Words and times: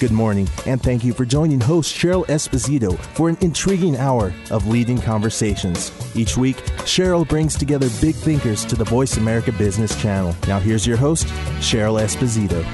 Good 0.00 0.12
morning, 0.12 0.48
and 0.64 0.80
thank 0.80 1.02
you 1.02 1.12
for 1.12 1.24
joining 1.24 1.60
host 1.60 1.92
Cheryl 1.92 2.24
Esposito 2.26 2.96
for 3.16 3.28
an 3.28 3.36
intriguing 3.40 3.96
hour 3.96 4.32
of 4.52 4.68
leading 4.68 5.00
conversations. 5.00 5.90
Each 6.14 6.36
week, 6.36 6.54
Cheryl 6.86 7.26
brings 7.26 7.56
together 7.56 7.88
big 8.00 8.14
thinkers 8.14 8.64
to 8.66 8.76
the 8.76 8.84
Voice 8.84 9.16
America 9.16 9.50
Business 9.50 10.00
Channel. 10.00 10.36
Now, 10.46 10.60
here's 10.60 10.86
your 10.86 10.96
host, 10.96 11.26
Cheryl 11.58 12.00
Esposito. 12.00 12.64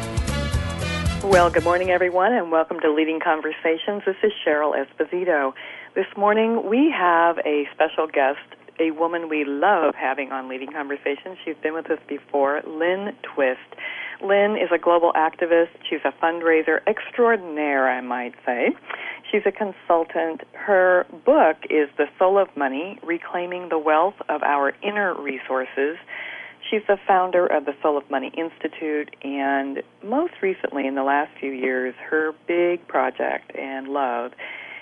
Well, 1.25 1.49
good 1.49 1.65
morning, 1.65 1.89
everyone, 1.89 2.35
and 2.35 2.53
welcome 2.53 2.79
to 2.81 2.93
Leading 2.93 3.21
Conversations. 3.21 4.03
This 4.05 4.17
is 4.23 4.33
Cheryl 4.47 4.75
Esposito. 4.77 5.55
This 5.95 6.07
morning, 6.19 6.69
we 6.69 6.91
have 6.95 7.39
a 7.39 7.67
special 7.73 8.07
guest, 8.07 8.41
a 8.79 8.91
woman 8.91 9.31
we 9.31 9.47
love 9.47 9.95
having 9.95 10.31
on 10.31 10.51
Leading 10.51 10.73
Conversations. 10.73 11.39
She's 11.43 11.57
been 11.63 11.73
with 11.73 11.91
us 11.91 12.01
before, 12.07 12.61
Lynne 12.67 13.17
Twist. 13.23 13.61
Lynne 14.23 14.57
is 14.57 14.71
a 14.75 14.79
global 14.79 15.13
activist. 15.15 15.71
She's 15.89 16.01
a 16.05 16.13
fundraiser 16.23 16.81
extraordinaire, 16.87 17.89
I 17.89 18.01
might 18.01 18.35
say. 18.45 18.71
She's 19.31 19.43
a 19.47 19.53
consultant. 19.53 20.43
Her 20.53 21.07
book 21.25 21.57
is 21.71 21.89
The 21.97 22.07
Soul 22.19 22.39
of 22.39 22.49
Money 22.57 22.99
Reclaiming 23.03 23.69
the 23.69 23.79
Wealth 23.79 24.15
of 24.29 24.43
Our 24.43 24.73
Inner 24.83 25.15
Resources. 25.21 25.97
She's 26.71 26.83
the 26.89 26.99
founder 27.07 27.47
of 27.47 27.67
the 27.67 27.75
Soul 27.83 27.99
of 27.99 28.11
Money 28.11 28.33
Institute, 28.37 29.15
and 29.23 29.83
most 30.03 30.35
recently, 30.41 30.87
in 30.87 30.95
the 30.95 31.03
last 31.03 31.31
few 31.39 31.51
years, 31.51 31.95
her 32.09 32.33
big 32.47 32.87
project 32.89 33.55
and 33.57 33.89
love 33.89 34.33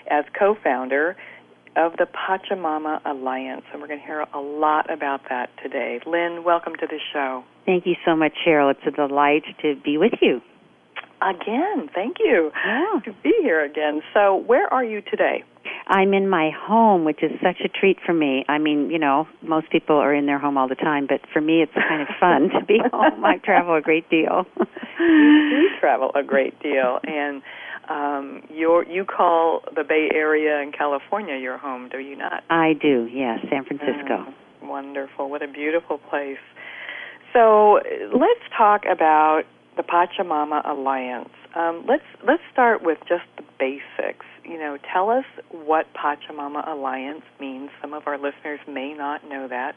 as 0.09 0.25
co 0.39 0.57
founder 0.63 1.17
of 1.77 1.93
the 1.97 2.07
Pachamama 2.07 3.01
Alliance. 3.05 3.63
And 3.73 3.81
we're 3.81 3.89
going 3.89 4.01
to 4.01 4.07
hear 4.07 4.25
a 4.35 4.41
lot 4.41 4.91
about 4.93 5.23
that 5.31 5.51
today. 5.63 6.01
Lynne, 6.07 6.45
welcome 6.45 6.75
to 6.77 6.87
the 6.87 6.99
show. 7.13 7.45
Thank 7.67 7.87
you 7.87 7.95
so 8.05 8.15
much, 8.17 8.33
Cheryl. 8.47 8.71
It's 8.71 8.81
a 8.87 8.91
delight 8.91 9.45
to 9.63 9.77
be 9.85 9.97
with 9.99 10.13
you. 10.21 10.41
Again, 11.23 11.89
thank 11.95 12.17
you 12.19 12.51
Yeah. 12.67 12.99
to 13.05 13.13
be 13.23 13.33
here 13.43 13.65
again. 13.65 14.03
So, 14.13 14.35
where 14.37 14.73
are 14.75 14.83
you 14.85 15.01
today? 15.03 15.45
I'm 15.87 16.13
in 16.15 16.29
my 16.29 16.51
home, 16.51 17.05
which 17.05 17.23
is 17.23 17.31
such 17.41 17.61
a 17.65 17.69
treat 17.69 17.99
for 18.05 18.13
me. 18.13 18.45
I 18.49 18.59
mean, 18.59 18.91
you 18.91 18.99
know, 18.99 19.29
most 19.41 19.71
people 19.71 19.97
are 19.97 20.13
in 20.13 20.27
their 20.27 20.39
home 20.39 20.59
all 20.59 20.67
the 20.67 20.75
time, 20.75 21.07
but 21.09 21.21
for 21.33 21.41
me, 21.41 21.63
it's 21.63 21.73
kind 21.75 22.03
of 22.03 22.09
fun 22.21 22.51
to 22.59 22.65
be 22.67 22.81
home. 22.93 23.25
I 23.25 23.37
travel 23.39 23.77
a 23.77 23.81
great 23.81 24.11
deal. 24.11 24.47
you 24.99 25.69
do 25.71 25.79
travel 25.79 26.11
a 26.17 26.25
great 26.25 26.59
deal, 26.61 26.99
and 27.05 27.41
um, 27.89 28.43
you 28.51 28.85
you 28.89 29.05
call 29.05 29.63
the 29.75 29.85
Bay 29.85 30.09
Area 30.15 30.61
in 30.61 30.73
California 30.73 31.37
your 31.37 31.59
home, 31.59 31.89
do 31.89 31.99
you 31.99 32.17
not? 32.17 32.45
I 32.51 32.75
do, 32.81 33.09
yes, 33.13 33.41
San 33.51 33.65
Francisco. 33.65 34.27
Mm, 34.63 34.69
wonderful. 34.69 35.29
What 35.29 35.43
a 35.43 35.49
beautiful 35.49 35.99
place. 35.99 36.39
So 37.33 37.81
let's 38.13 38.45
talk 38.57 38.83
about 38.91 39.43
the 39.77 39.83
Pachamama 39.83 40.69
Alliance. 40.69 41.31
Um, 41.55 41.85
let's 41.89 42.05
let's 42.27 42.43
start 42.53 42.83
with 42.83 42.99
just 43.09 43.25
the 43.37 43.45
basics. 43.59 44.27
You 44.45 44.59
know, 44.59 44.79
tell 44.93 45.11
us 45.11 45.25
what 45.51 45.87
Pachamama 45.95 46.69
Alliance 46.69 47.25
means. 47.41 47.71
Some 47.81 47.95
of 47.95 48.07
our 48.07 48.17
listeners 48.17 48.61
may 48.69 48.95
not 48.95 49.29
know 49.29 49.49
that, 49.49 49.75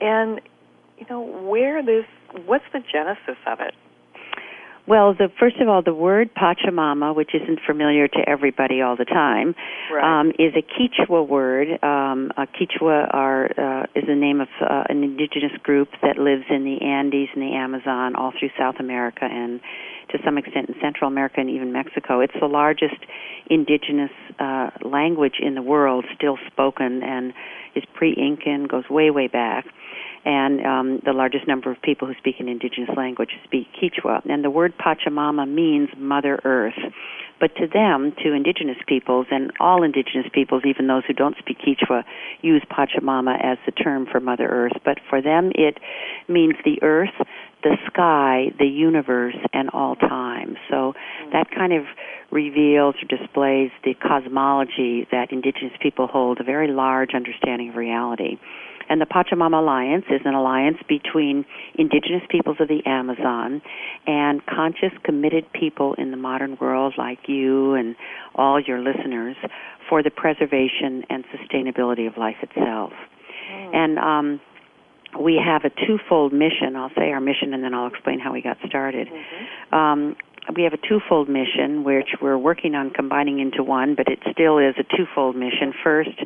and 0.00 0.40
you 0.98 1.06
know 1.10 1.20
where 1.20 1.82
this. 1.84 2.04
What's 2.46 2.64
the 2.72 2.80
genesis 2.80 3.38
of 3.46 3.60
it? 3.60 3.74
Well, 4.88 5.12
the 5.12 5.28
first 5.38 5.56
of 5.60 5.68
all, 5.68 5.82
the 5.82 5.92
word 5.92 6.30
Pachamama, 6.34 7.14
which 7.14 7.34
isn't 7.34 7.60
familiar 7.66 8.08
to 8.08 8.18
everybody 8.26 8.80
all 8.80 8.96
the 8.96 9.04
time, 9.04 9.54
Right. 9.92 10.20
um, 10.20 10.30
is 10.38 10.54
a 10.56 10.62
Quechua 10.62 11.28
word. 11.28 11.68
Um, 11.84 12.32
uh, 12.38 12.46
Quechua 12.46 13.12
are 13.12 13.50
uh, 13.58 13.86
is 13.94 14.06
the 14.06 14.14
name 14.14 14.40
of 14.40 14.48
uh, 14.62 14.84
an 14.88 15.04
indigenous 15.04 15.52
group 15.62 15.90
that 16.02 16.16
lives 16.16 16.44
in 16.48 16.64
the 16.64 16.80
Andes 16.80 17.28
and 17.34 17.42
the 17.42 17.54
Amazon, 17.54 18.16
all 18.16 18.32
through 18.38 18.48
South 18.58 18.76
America 18.80 19.24
and 19.30 19.60
to 20.08 20.18
some 20.24 20.38
extent 20.38 20.70
in 20.70 20.74
Central 20.80 21.06
America 21.06 21.38
and 21.38 21.50
even 21.50 21.70
Mexico. 21.70 22.20
It's 22.20 22.32
the 22.40 22.46
largest 22.46 22.96
indigenous 23.50 24.10
uh, 24.38 24.70
language 24.82 25.36
in 25.38 25.54
the 25.54 25.60
world, 25.60 26.06
still 26.14 26.38
spoken, 26.46 27.02
and 27.02 27.34
is 27.74 27.84
pre-Incan, 27.92 28.64
goes 28.64 28.88
way 28.88 29.10
way 29.10 29.26
back 29.28 29.66
and 30.24 30.64
um, 30.64 31.00
the 31.04 31.12
largest 31.12 31.46
number 31.46 31.70
of 31.70 31.80
people 31.82 32.08
who 32.08 32.14
speak 32.18 32.36
an 32.38 32.48
indigenous 32.48 32.90
language 32.96 33.30
speak 33.44 33.66
Quechua. 33.80 34.24
And 34.28 34.44
the 34.44 34.50
word 34.50 34.74
Pachamama 34.78 35.48
means 35.48 35.88
Mother 35.96 36.40
Earth. 36.44 36.78
But 37.40 37.54
to 37.56 37.68
them, 37.72 38.12
to 38.24 38.32
indigenous 38.32 38.78
peoples, 38.88 39.26
and 39.30 39.52
all 39.60 39.84
indigenous 39.84 40.26
peoples, 40.32 40.62
even 40.66 40.88
those 40.88 41.04
who 41.06 41.12
don't 41.12 41.36
speak 41.38 41.58
Quechua, 41.58 42.02
use 42.42 42.62
Pachamama 42.70 43.38
as 43.42 43.58
the 43.64 43.72
term 43.72 44.06
for 44.10 44.18
Mother 44.18 44.48
Earth. 44.48 44.72
But 44.84 44.98
for 45.08 45.22
them, 45.22 45.52
it 45.54 45.78
means 46.28 46.54
the 46.64 46.82
earth, 46.82 47.14
the 47.62 47.76
sky, 47.86 48.52
the 48.58 48.66
universe, 48.66 49.36
and 49.52 49.70
all 49.70 49.94
time. 49.94 50.56
So 50.68 50.94
that 51.32 51.50
kind 51.50 51.72
of 51.72 51.84
reveals 52.30 52.96
or 52.96 53.16
displays 53.16 53.70
the 53.84 53.94
cosmology 53.94 55.06
that 55.12 55.30
indigenous 55.30 55.72
people 55.80 56.08
hold, 56.08 56.40
a 56.40 56.44
very 56.44 56.68
large 56.68 57.10
understanding 57.14 57.70
of 57.70 57.76
reality. 57.76 58.36
And 58.88 59.00
the 59.00 59.06
Pachamama 59.06 59.58
Alliance 59.60 60.04
is 60.10 60.20
an 60.24 60.34
alliance 60.34 60.78
between 60.88 61.44
indigenous 61.74 62.22
peoples 62.30 62.56
of 62.60 62.68
the 62.68 62.80
Amazon 62.86 63.60
and 64.06 64.44
conscious, 64.46 64.92
committed 65.04 65.44
people 65.52 65.94
in 65.94 66.10
the 66.10 66.16
modern 66.16 66.56
world 66.60 66.94
like 66.96 67.28
you 67.28 67.74
and 67.74 67.96
all 68.34 68.60
your 68.60 68.78
listeners 68.78 69.36
for 69.88 70.02
the 70.02 70.10
preservation 70.10 71.04
and 71.10 71.24
sustainability 71.26 72.06
of 72.06 72.16
life 72.16 72.36
itself. 72.42 72.92
And 73.74 73.98
um, 73.98 74.40
we 75.18 75.40
have 75.42 75.64
a 75.64 75.70
twofold 75.86 76.32
mission. 76.32 76.76
I'll 76.76 76.90
say 76.96 77.10
our 77.12 77.20
mission 77.20 77.54
and 77.54 77.62
then 77.64 77.74
I'll 77.74 77.86
explain 77.88 78.20
how 78.20 78.32
we 78.32 78.42
got 78.42 78.58
started. 78.66 79.08
Um, 79.72 80.16
we 80.54 80.62
have 80.64 80.72
a 80.72 80.88
twofold 80.88 81.28
mission, 81.28 81.84
which 81.84 82.08
we're 82.20 82.38
working 82.38 82.74
on 82.74 82.90
combining 82.90 83.40
into 83.40 83.62
one, 83.62 83.94
but 83.94 84.08
it 84.08 84.18
still 84.32 84.58
is 84.58 84.74
a 84.78 84.96
twofold 84.96 85.36
mission. 85.36 85.72
First, 85.82 86.18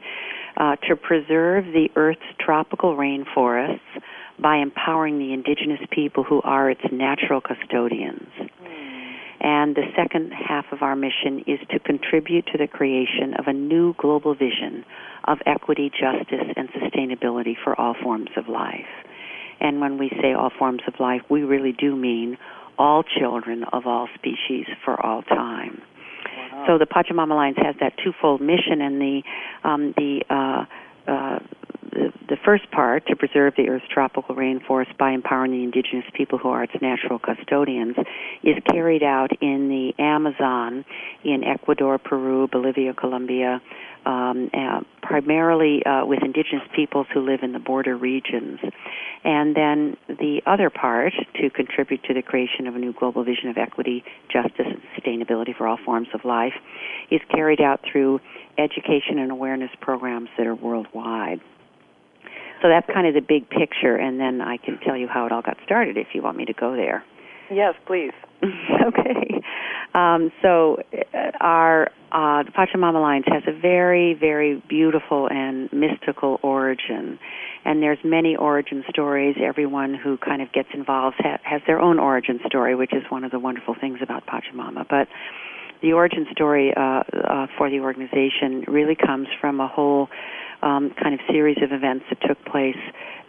uh, 0.57 0.77
to 0.89 0.97
preserve 0.97 1.67
the 1.67 1.89
Earth's 1.97 2.21
tropical 2.39 2.97
rainforests 2.97 3.81
by 4.39 4.57
empowering 4.57 5.19
the 5.19 5.33
indigenous 5.33 5.81
people 5.91 6.25
who 6.25 6.43
are 6.43 6.71
its 6.71 6.83
natural 6.91 7.41
custodians. 7.41 8.29
And 9.41 9.75
the 9.75 9.91
second 9.97 10.33
half 10.33 10.67
of 10.71 10.83
our 10.83 10.95
mission 10.95 11.43
is 11.49 11.59
to 11.71 11.81
contribute 11.81 12.47
to 12.53 12.59
the 12.59 12.69
creation 12.69 13.35
of 13.39 13.49
a 13.49 13.53
new 13.53 13.93
global 13.99 14.35
vision 14.35 14.85
of 15.25 15.39
equity, 15.47 15.91
justice, 15.91 16.47
and 16.57 16.69
sustainability 16.71 17.55
for 17.63 17.79
all 17.79 17.95
forms 18.01 18.31
of 18.37 18.49
life. 18.49 18.87
And 19.61 19.81
when 19.81 19.99
we 19.99 20.11
say 20.21 20.33
all 20.33 20.51
forms 20.57 20.83
of 20.87 20.95
life, 21.01 21.23
we 21.29 21.43
really 21.43 21.73
do 21.73 21.97
mean 21.97 22.39
all 22.83 23.05
children 23.05 23.63
of 23.73 23.87
all 23.87 24.09
species 24.17 24.67
for 24.85 25.01
all 25.01 25.23
time. 25.23 25.81
So 26.67 26.79
the 26.79 26.87
Pachamama 26.87 27.33
Alliance 27.33 27.59
has 27.63 27.77
that 27.81 27.95
twofold 28.03 28.41
mission, 28.41 28.81
and 28.81 29.01
the 29.01 29.23
um, 29.65 29.95
the 29.97 30.23
uh, 30.29 30.65
uh, 31.11 31.39
the, 31.93 32.37
first 32.45 32.71
part 32.71 33.07
to 33.07 33.17
preserve 33.17 33.55
the 33.57 33.69
Earth's 33.69 33.85
tropical 33.93 34.35
rainforest 34.35 34.97
by 34.99 35.13
empowering 35.13 35.53
the 35.53 35.63
indigenous 35.63 36.05
people 36.15 36.39
who 36.39 36.49
are 36.49 36.65
its 36.65 36.73
natural 36.81 37.19
custodians 37.19 37.97
is 38.43 38.57
carried 38.71 39.03
out 39.03 39.31
in 39.41 39.69
the 39.69 39.93
Amazon, 40.03 40.85
in 41.25 41.45
Ecuador, 41.45 41.99
Peru, 41.99 42.49
Bolivia, 42.49 42.95
Colombia, 42.95 43.61
um, 44.05 44.51
uh, 44.53 44.81
primarily 45.03 45.85
uh, 45.85 46.05
with 46.05 46.23
indigenous 46.23 46.67
peoples 46.75 47.07
who 47.13 47.21
live 47.21 47.41
in 47.43 47.53
the 47.53 47.59
border 47.59 47.97
regions. 47.97 48.59
And 49.25 49.55
then 49.55 49.97
the 50.09 50.43
other 50.47 50.71
part 50.71 51.13
to 51.41 51.51
contribute 51.51 52.03
to 52.05 52.15
the 52.15 52.23
creation 52.23 52.67
of 52.67 52.75
a 52.75 52.79
new 52.79 52.93
global 52.93 53.23
vision 53.23 53.49
of 53.49 53.59
equity, 53.59 54.03
justice, 54.33 54.67
and 54.67 54.83
sustainability 54.97 55.57
for 55.57 55.69
all 55.69 55.79
forms 55.85 56.09
of 56.15 56.25
life 56.25 56.55
is 57.11 57.21
carried 57.31 57.61
out 57.61 57.81
through 57.91 58.21
education 58.59 59.19
and 59.19 59.31
awareness 59.31 59.71
programs 59.81 60.29
that 60.37 60.47
are 60.47 60.55
worldwide. 60.55 61.41
So 62.63 62.69
that's 62.69 62.87
kind 62.87 63.07
of 63.07 63.15
the 63.15 63.21
big 63.21 63.51
picture, 63.51 63.97
and 63.97 64.21
then 64.21 64.41
I 64.41 64.57
can 64.57 64.79
tell 64.79 64.97
you 64.97 65.09
how 65.09 65.27
it 65.27 65.33
all 65.33 65.43
got 65.43 65.59
started 65.65 65.97
if 65.97 66.09
you 66.15 66.23
want 66.23 66.37
me 66.37 66.45
to 66.45 66.53
go 66.53 66.77
there. 66.77 67.05
Yes, 67.51 67.75
please. 67.87 68.13
okay. 68.43 69.43
Um, 69.95 70.33
so 70.41 70.79
uh, 71.13 71.31
our 71.41 71.91
uh, 72.13 72.43
the 72.45 72.51
Pachamama 72.51 72.97
Alliance 72.97 73.27
has 73.29 73.43
a 73.47 73.59
very, 73.59 74.15
very 74.15 74.63
beautiful 74.69 75.29
and 75.31 75.73
mystical 75.73 76.39
origin. 76.43 77.19
And 77.65 77.83
there's 77.83 77.99
many 78.05 78.37
origin 78.37 78.85
stories. 78.89 79.37
Everyone 79.43 79.95
who 79.95 80.19
kind 80.19 80.43
of 80.43 80.53
gets 80.53 80.69
involved 80.75 81.17
ha- 81.19 81.39
has 81.43 81.63
their 81.67 81.81
own 81.81 81.99
origin 81.99 82.41
story, 82.47 82.75
which 82.75 82.93
is 82.93 83.03
one 83.09 83.25
of 83.25 83.31
the 83.31 83.39
wonderful 83.39 83.75
things 83.81 83.99
about 84.03 84.25
Pachamama. 84.27 84.87
But 84.89 85.09
the 85.81 85.93
origin 85.93 86.27
story 86.33 86.73
uh, 86.77 86.81
uh, 86.81 87.47
for 87.59 87.71
the 87.71 87.81
organization 87.81 88.65
really 88.69 88.95
comes 88.95 89.29
from 89.41 89.61
a 89.61 89.69
whole 89.69 90.09
um, 90.63 90.95
kind 91.01 91.15
of 91.15 91.21
series 91.29 91.59
of 91.63 91.73
events 91.73 92.05
that 92.09 92.21
took 92.27 92.43
place 92.45 92.77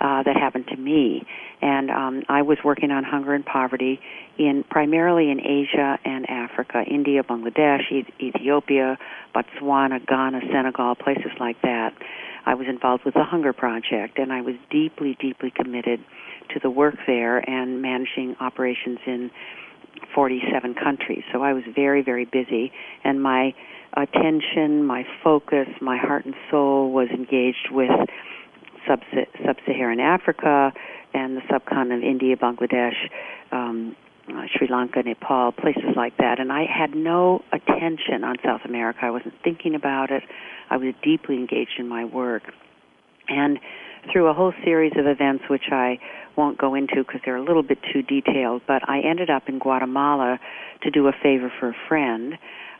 uh, 0.02 0.24
that 0.24 0.36
happened 0.36 0.68
to 0.68 0.78
me. 0.78 1.26
And 1.62 1.90
um, 1.90 2.24
I 2.30 2.42
was 2.42 2.58
working 2.64 2.92
on 2.92 3.04
hunger 3.04 3.34
and 3.34 3.46
poverty 3.46 4.00
in 4.38 4.64
primarily 4.70 5.32
in 5.32 5.40
Asia 5.40 5.98
and 6.04 6.30
Africa, 6.30 6.84
India, 6.86 7.24
Bangladesh, 7.24 7.84
Ethiopia, 8.20 8.98
Botswana, 9.34 10.06
Ghana, 10.06 10.42
Senegal, 10.52 10.96
places 10.96 11.32
like 11.40 11.62
that. 11.62 11.94
I 12.46 12.56
was 12.56 12.68
involved 12.68 13.06
with 13.06 13.14
the 13.14 13.24
Hunger 13.24 13.54
Project, 13.54 14.20
and 14.20 14.34
I 14.34 14.42
was 14.42 14.56
deeply, 14.70 15.16
deeply 15.20 15.50
committed 15.50 16.02
to 16.54 16.60
the 16.60 16.70
work 16.70 16.96
there 17.08 17.38
and 17.38 17.82
managing 17.82 18.36
operations 18.42 19.00
in 19.06 19.32
47 20.14 20.76
countries. 20.76 21.24
So 21.32 21.42
I 21.42 21.54
was 21.54 21.64
very, 21.76 22.02
very 22.04 22.26
busy, 22.26 22.72
and 23.04 23.22
my 23.22 23.54
attention, 23.96 24.86
my 24.86 25.06
focus, 25.24 25.68
my 25.82 25.98
heart 25.98 26.26
and 26.26 26.36
soul 26.50 26.92
was 26.92 27.10
engaged 27.10 27.70
with 27.72 27.92
sub-Saharan 28.88 30.00
Africa 30.00 30.74
and 31.14 31.38
the 31.38 31.42
subcontinent 31.50 32.04
of 32.04 32.10
India, 32.10 32.36
Bangladesh, 32.36 32.96
um, 33.52 33.96
uh, 34.30 34.44
Sri 34.56 34.68
Lanka, 34.70 35.04
Nepal, 35.04 35.52
places 35.52 35.96
like 35.96 36.18
that. 36.18 36.40
And 36.40 36.52
I 36.52 36.66
had 36.66 36.96
no 36.96 37.44
attention 37.52 38.24
on 38.24 38.38
South 38.44 38.62
America. 38.66 39.00
I 39.04 39.12
wasn't 39.12 39.36
thinking 39.44 39.76
about 39.76 40.12
it. 40.12 40.24
I 40.70 40.78
was 40.78 40.94
deeply 41.04 41.36
engaged 41.36 41.78
in 41.78 41.88
my 41.88 42.06
work. 42.06 42.44
And 43.28 43.60
through 44.12 44.28
a 44.28 44.34
whole 44.34 44.54
series 44.64 44.94
of 44.98 45.06
events, 45.08 45.46
which 45.50 45.72
I 45.72 46.00
won't 46.36 46.58
go 46.58 46.76
into 46.76 46.96
because 46.98 47.22
they're 47.26 47.38
a 47.38 47.44
little 47.44 47.64
bit 47.64 47.78
too 47.94 48.02
detailed, 48.02 48.64
but 48.68 48.88
I 48.88 49.02
ended 49.02 49.30
up 49.30 49.44
in 49.48 49.60
Guatemala 49.60 50.40
to 50.84 50.92
do 50.92 51.08
a 51.08 51.12
favor 51.24 51.52
for 51.60 51.70
a 51.70 51.76
friend. 51.88 52.34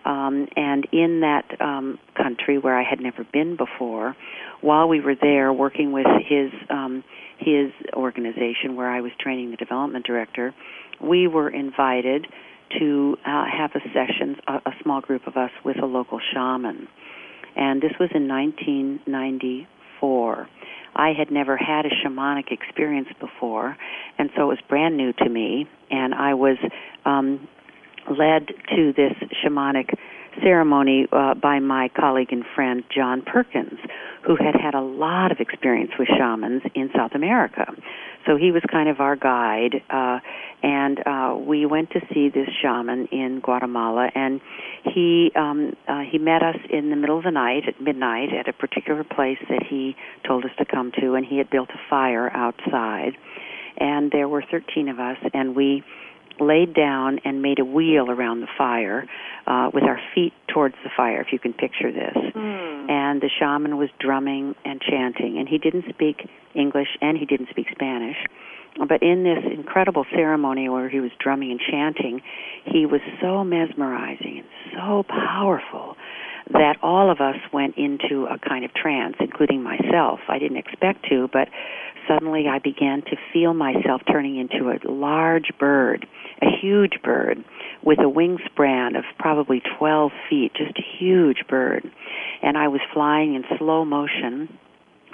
Um, 0.06 0.48
and 0.58 0.86
in 0.92 1.22
that 1.22 1.46
um, 1.62 1.98
country 2.18 2.58
where 2.58 2.78
I 2.78 2.84
had 2.84 3.00
never 3.00 3.26
been 3.32 3.56
before, 3.56 4.18
while 4.60 4.90
we 4.90 5.00
were 5.00 5.16
there 5.16 5.54
working 5.54 5.94
with 5.94 6.08
his 6.28 6.52
um, 6.70 7.06
his 7.40 7.72
organization 7.94 8.76
where 8.76 8.90
I 8.90 9.02
was 9.02 9.12
training 9.20 9.52
the 9.52 9.58
development 9.58 10.06
director, 10.06 10.54
we 11.02 11.28
were 11.28 11.50
invited 11.50 12.28
to 12.80 13.18
uh, 13.26 13.46
have 13.46 13.72
a 13.76 13.80
session, 13.94 14.38
a, 14.48 14.56
a 14.70 14.72
small 14.82 15.02
group 15.02 15.28
of 15.28 15.38
us, 15.38 15.52
with 15.64 15.78
a 15.82 15.86
local 15.86 16.20
shaman. 16.34 16.88
And 17.56 17.82
this 17.82 17.92
was 18.00 18.10
in 18.14 18.28
1994. 18.28 19.68
I 20.96 21.14
had 21.18 21.32
never 21.32 21.58
had 21.58 21.86
a 21.86 21.90
shamanic 21.90 22.52
experience 22.52 23.10
before, 23.20 23.78
and 24.18 24.30
so 24.36 24.44
it 24.44 24.46
was 24.46 24.60
brand 24.70 24.98
new 24.98 25.14
to 25.14 25.30
me. 25.30 25.68
And 25.90 26.14
I 26.14 26.34
was 26.34 26.58
um, 27.06 27.48
led 28.10 28.48
to 28.76 28.94
this 28.94 29.14
shamanic 29.44 29.94
ceremony 30.42 31.08
uh, 31.12 31.34
by 31.36 31.60
my 31.60 31.90
colleague 31.90 32.32
and 32.32 32.44
friend 32.56 32.84
John 32.94 33.22
Perkins, 33.22 33.80
who 34.26 34.36
had 34.36 34.56
had 34.60 34.74
a 34.74 34.82
lot 34.82 35.32
of 35.32 35.40
experience 35.40 35.92
with 36.00 36.08
shamans 36.08 36.62
in 36.74 36.90
South 36.96 37.12
America. 37.14 37.66
So 38.26 38.38
he 38.38 38.52
was 38.52 38.62
kind 38.72 38.88
of 38.88 39.00
our 39.02 39.16
guide, 39.16 39.82
uh, 39.90 40.20
and 40.62 41.00
uh, 41.06 41.36
we 41.38 41.66
went 41.66 41.92
to 41.92 42.00
see 42.14 42.30
this 42.30 42.48
shaman 42.62 43.08
in 43.12 43.42
Guatemala, 43.42 44.10
and 44.16 44.40
he 44.86 45.32
um, 45.36 45.76
uh, 45.88 46.02
he 46.10 46.20
met 46.20 46.42
us 46.42 46.56
in 46.70 46.90
the 46.90 46.96
middle 46.96 47.18
of 47.18 47.26
the 47.26 47.32
night 47.32 47.64
at 47.68 47.82
midnight 47.82 48.30
at 48.34 48.48
a 48.48 48.54
particular 48.54 49.04
place 49.04 49.40
that 49.50 49.64
he 49.70 49.96
told 50.26 50.46
us 50.46 50.52
to 50.58 50.66
come 50.66 50.92
to, 51.02 51.16
and 51.16 51.26
he 51.26 51.38
had 51.38 51.50
built 51.50 51.70
a 51.72 51.90
fire 51.90 52.30
outside, 52.32 53.18
and 53.78 54.12
there 54.12 54.30
were 54.30 54.44
13 54.50 54.88
of 54.88 55.00
us, 55.00 55.18
and 55.34 55.54
we 55.56 55.84
laid 56.40 56.74
down 56.74 57.20
and 57.26 57.42
made 57.42 57.60
a 57.60 57.66
wheel 57.66 58.10
around 58.10 58.42
the 58.42 58.48
fire 58.58 59.08
uh, 59.48 59.70
with 59.74 59.84
our 59.84 60.00
feet 60.14 60.34
towards 60.48 60.76
the 60.84 60.90
fire, 60.96 61.22
if 61.22 61.28
you 61.32 61.40
can 61.40 61.54
picture 61.54 61.92
this. 61.92 62.18
Mm. 62.36 62.90
And 62.90 63.22
the 63.22 63.30
shaman 63.40 63.78
was 63.78 63.90
drumming 64.00 64.56
and 64.66 64.82
chanting, 64.82 65.38
and 65.38 65.48
he 65.48 65.58
didn't 65.58 65.86
speak 65.90 66.30
English 66.56 66.90
and 67.02 67.18
he 67.18 67.26
didn't 67.26 67.50
speak 67.50 67.68
Spanish. 67.72 68.18
But 68.78 69.04
in 69.04 69.24
this 69.24 69.44
incredible 69.52 70.06
ceremony 70.12 70.68
where 70.68 70.90
he 70.90 71.00
was 71.00 71.12
drumming 71.20 71.52
and 71.52 71.60
chanting, 71.60 72.22
he 72.66 72.86
was 72.86 73.02
so 73.22 73.44
mesmerizing 73.44 74.40
and 74.40 74.48
so 74.74 75.04
powerful 75.08 75.96
that 76.52 76.78
all 76.82 77.10
of 77.12 77.22
us 77.22 77.38
went 77.52 77.78
into 77.78 78.26
a 78.26 78.38
kind 78.38 78.66
of 78.66 78.74
trance, 78.74 79.16
including 79.20 79.64
myself. 79.64 80.20
I 80.28 80.40
didn't 80.40 80.58
expect 80.58 81.06
to, 81.10 81.30
but 81.32 81.48
suddenly 82.08 82.48
I 82.48 82.60
began 82.60 83.02
to 83.04 83.16
feel 83.32 83.54
myself 83.54 84.02
turning 84.12 84.38
into 84.38 84.70
a 84.70 84.78
large 84.90 85.52
bird, 85.60 86.06
a 86.42 86.48
huge 86.62 87.02
bird, 87.04 87.44
with 87.84 88.00
a 88.00 88.04
wingspan 88.04 88.98
of 88.98 89.06
probably 89.18 89.62
12 89.78 90.12
feet, 90.30 90.52
just 90.56 90.78
a 90.78 90.98
huge 91.00 91.44
bird. 91.48 91.84
And 92.42 92.58
I 92.58 92.68
was 92.68 92.82
flying 92.94 93.36
in 93.36 93.44
slow 93.58 93.86
motion 93.86 94.58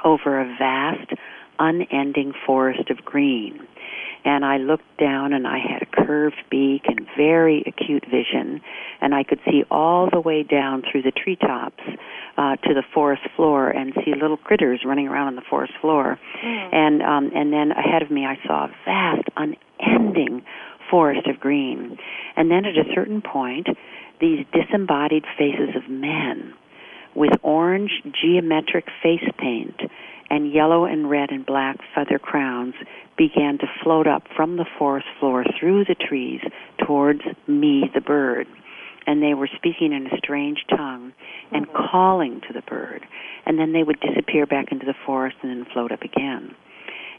over 0.04 0.40
a 0.40 0.56
vast, 0.58 1.12
unending 1.60 2.34
forest 2.46 2.90
of 2.90 3.04
green 3.06 3.68
and 4.26 4.44
I 4.44 4.58
looked 4.58 4.98
down 5.00 5.34
and 5.34 5.48
I 5.48 5.58
had 5.60 5.82
a 5.82 6.06
curved 6.06 6.42
beak 6.50 6.84
and 6.86 7.08
very 7.18 7.64
acute 7.66 8.06
vision. 8.06 8.62
And 9.02 9.16
I 9.16 9.24
could 9.24 9.40
see 9.46 9.64
all 9.72 10.10
the 10.12 10.20
way 10.20 10.44
down 10.44 10.84
through 10.90 11.04
the 11.04 11.12
treetops 11.12 11.84
uh, 12.38 12.56
to 12.58 12.74
the 12.74 12.84
forest 12.94 13.24
floor 13.36 13.70
and 13.70 13.94
see 14.06 14.14
little 14.20 14.38
critters 14.38 14.82
running 14.86 15.08
around 15.08 15.28
on 15.28 15.36
the 15.36 15.44
forest 15.50 15.74
floor. 15.82 16.20
Mm. 16.44 16.74
and 16.74 17.02
um, 17.02 17.32
and 17.36 17.54
then 17.54 17.72
ahead 17.72 18.02
of 18.02 18.12
me 18.12 18.26
I 18.26 18.38
saw 18.46 18.66
a 18.66 18.72
vast 18.86 19.28
unending 19.38 20.44
forest 20.90 21.28
of 21.28 21.40
green. 21.40 21.98
And 22.36 22.50
then 22.50 22.66
at 22.66 22.76
a 22.76 22.94
certain 22.94 23.22
point 23.22 23.68
these 24.20 24.46
disembodied 24.52 25.26
faces 25.38 25.76
of 25.76 25.90
men 25.90 26.54
with 27.16 27.32
orange 27.42 27.92
geometric 28.22 28.86
face 29.02 29.28
paint 29.38 29.80
and 30.30 30.52
yellow 30.52 30.86
and 30.86 31.10
red 31.10 31.32
and 31.32 31.46
black 31.46 31.78
feather 31.96 32.20
crowns 32.20 32.76
began 33.18 33.58
to 33.58 33.68
float 33.84 34.08
up 34.08 34.24
from 34.36 34.58
the 34.58 34.66
forest 34.78 35.08
floor 35.20 35.44
through 35.60 35.86
the 35.86 35.96
trees 35.96 36.42
towards 36.86 37.22
me, 37.48 37.90
the 37.94 38.02
bird. 38.02 38.48
And 39.06 39.24
they 39.24 39.34
were 39.34 39.50
speaking 39.56 39.92
in 39.92 40.08
a 40.08 40.18
strange 40.18 40.60
tongue 40.70 41.14
and 41.52 41.68
mm-hmm. 41.68 41.88
calling 41.92 42.42
to 42.48 42.54
the 42.54 42.62
bird. 42.62 43.06
And 43.46 43.58
then 43.58 43.74
they 43.74 43.84
would 43.84 44.00
disappear 44.00 44.46
back 44.46 44.72
into 44.72 44.86
the 44.86 44.94
forest 45.06 45.38
and 45.42 45.52
then 45.52 45.66
float 45.74 45.92
up 45.92 46.04
again. 46.04 46.56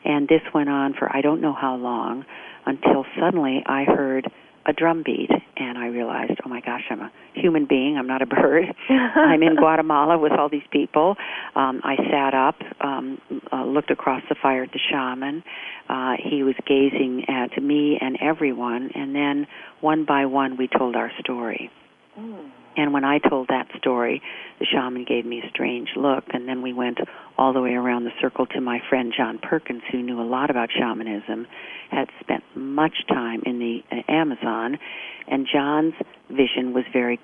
And 0.04 0.28
this 0.28 0.42
went 0.54 0.68
on 0.68 0.94
for 0.94 1.14
I 1.14 1.20
don't 1.20 1.40
know 1.40 1.52
how 1.52 1.74
long 1.76 2.24
until 2.64 3.04
suddenly 3.18 3.62
I 3.66 3.84
heard 3.84 4.30
a 4.66 4.72
drum 4.72 5.02
beat 5.04 5.30
and 5.56 5.78
I 5.78 5.86
realized, 5.86 6.29
my 6.50 6.60
gosh, 6.60 6.82
I'm 6.90 7.00
a 7.00 7.10
human 7.34 7.64
being, 7.64 7.96
I'm 7.96 8.06
not 8.06 8.20
a 8.20 8.26
bird. 8.26 8.64
I'm 8.90 9.42
in 9.42 9.56
Guatemala 9.56 10.18
with 10.18 10.32
all 10.32 10.48
these 10.48 10.66
people. 10.70 11.16
Um, 11.54 11.80
I 11.84 11.96
sat 12.10 12.34
up, 12.34 12.56
um, 12.80 13.18
uh, 13.52 13.64
looked 13.64 13.90
across 13.90 14.22
the 14.28 14.34
fire 14.42 14.64
at 14.64 14.72
the 14.72 14.80
shaman. 14.90 15.42
Uh, 15.88 16.14
he 16.22 16.42
was 16.42 16.54
gazing 16.66 17.24
at 17.28 17.62
me 17.62 17.98
and 18.00 18.18
everyone, 18.20 18.90
and 18.94 19.14
then 19.14 19.46
one 19.80 20.04
by 20.04 20.26
one 20.26 20.56
we 20.56 20.68
told 20.68 20.96
our 20.96 21.10
story. 21.20 21.70
Mm. 22.18 22.50
And 22.76 22.92
when 22.92 23.04
I 23.04 23.18
told 23.18 23.48
that 23.48 23.66
story, 23.76 24.22
the 24.58 24.66
shaman 24.66 25.04
gave 25.04 25.26
me 25.26 25.42
a 25.44 25.48
strange 25.50 25.90
look, 25.96 26.24
and 26.32 26.48
then 26.48 26.62
we 26.62 26.72
went 26.72 26.98
all 27.36 27.52
the 27.52 27.60
way 27.60 27.72
around 27.72 28.04
the 28.04 28.12
circle 28.20 28.46
to 28.46 28.60
my 28.60 28.80
friend 28.88 29.12
John 29.16 29.38
Perkins, 29.38 29.82
who 29.90 30.02
knew 30.02 30.20
a 30.20 30.24
lot 30.24 30.50
about 30.50 30.68
shamanism, 30.76 31.46
had 31.90 32.08
spent 32.20 32.44
much 32.54 33.06
time 33.08 33.42
in 33.44 33.58
the 33.58 33.80
uh, 33.90 34.02
Amazon, 34.08 34.78
and 35.26 35.48
John's 35.52 35.94
vision 36.28 36.72
was 36.72 36.84
very 36.92 37.18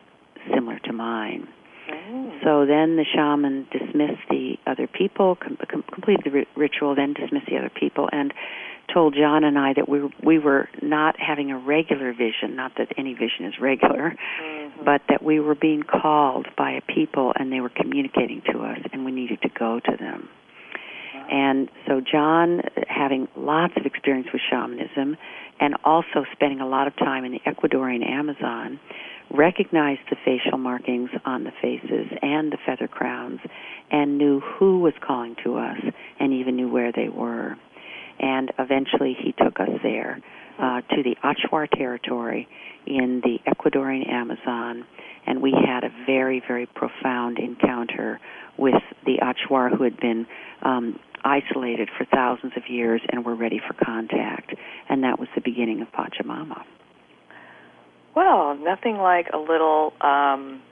similar 0.52 0.78
to 0.80 0.92
mine. 0.92 1.48
Oh. 1.88 2.32
So 2.42 2.66
then 2.66 2.96
the 2.96 3.04
shaman 3.14 3.68
dismissed 3.70 4.28
the 4.28 4.56
other 4.66 4.88
people, 4.88 5.36
com- 5.36 5.58
com- 5.70 5.84
completed 5.92 6.24
the 6.24 6.30
ri- 6.30 6.48
ritual, 6.56 6.94
then 6.94 7.12
dismissed 7.14 7.46
the 7.46 7.58
other 7.58 7.70
people, 7.70 8.08
and 8.10 8.34
told 8.92 9.14
John 9.14 9.44
and 9.44 9.58
I 9.58 9.72
that 9.74 9.88
we 9.88 10.00
we 10.22 10.38
were 10.38 10.68
not 10.82 11.16
having 11.18 11.50
a 11.50 11.58
regular 11.58 12.12
vision, 12.12 12.56
not 12.56 12.72
that 12.78 12.88
any 12.96 13.14
vision 13.14 13.46
is 13.46 13.54
regular, 13.60 14.16
mm-hmm. 14.16 14.84
but 14.84 15.02
that 15.08 15.22
we 15.22 15.40
were 15.40 15.54
being 15.54 15.82
called 15.82 16.46
by 16.56 16.72
a 16.72 16.80
people 16.80 17.32
and 17.36 17.52
they 17.52 17.60
were 17.60 17.70
communicating 17.70 18.42
to 18.52 18.60
us 18.60 18.78
and 18.92 19.04
we 19.04 19.12
needed 19.12 19.40
to 19.42 19.48
go 19.48 19.80
to 19.80 19.96
them. 19.98 20.28
And 21.30 21.68
so 21.86 22.00
John, 22.00 22.62
having 22.88 23.26
lots 23.36 23.74
of 23.76 23.84
experience 23.84 24.28
with 24.32 24.42
shamanism 24.48 25.16
and 25.58 25.74
also 25.84 26.24
spending 26.32 26.60
a 26.60 26.68
lot 26.68 26.86
of 26.86 26.96
time 26.96 27.24
in 27.24 27.32
the 27.32 27.40
Ecuadorian 27.40 28.06
Amazon, 28.06 28.78
recognized 29.30 30.02
the 30.08 30.16
facial 30.24 30.58
markings 30.58 31.10
on 31.24 31.44
the 31.44 31.50
faces 31.60 32.06
and 32.22 32.52
the 32.52 32.58
feather 32.64 32.86
crowns 32.86 33.40
and 33.90 34.18
knew 34.18 34.40
who 34.40 34.78
was 34.78 34.92
calling 35.04 35.34
to 35.42 35.56
us 35.56 35.80
and 36.20 36.32
even 36.32 36.54
knew 36.54 36.68
where 36.68 36.92
they 36.92 37.08
were 37.08 37.56
and 38.20 38.52
eventually 38.58 39.16
he 39.18 39.32
took 39.32 39.60
us 39.60 39.70
there 39.82 40.20
uh, 40.58 40.80
to 40.82 41.02
the 41.02 41.16
Achuar 41.22 41.68
territory 41.70 42.48
in 42.86 43.20
the 43.22 43.38
Ecuadorian 43.50 44.08
Amazon, 44.08 44.84
and 45.26 45.42
we 45.42 45.52
had 45.52 45.84
a 45.84 45.90
very, 46.06 46.42
very 46.46 46.66
profound 46.66 47.38
encounter 47.38 48.20
with 48.56 48.82
the 49.04 49.18
Achuar 49.18 49.76
who 49.76 49.84
had 49.84 49.98
been 49.98 50.26
um, 50.62 50.98
isolated 51.24 51.90
for 51.96 52.04
thousands 52.06 52.52
of 52.56 52.62
years 52.68 53.00
and 53.10 53.24
were 53.24 53.34
ready 53.34 53.60
for 53.66 53.74
contact. 53.84 54.54
And 54.88 55.02
that 55.02 55.18
was 55.18 55.28
the 55.34 55.40
beginning 55.40 55.82
of 55.82 55.88
Pachamama. 55.88 56.62
Well, 58.14 58.56
nothing 58.56 58.96
like 58.96 59.26
a 59.34 59.38
little. 59.38 59.92
Um, 60.00 60.62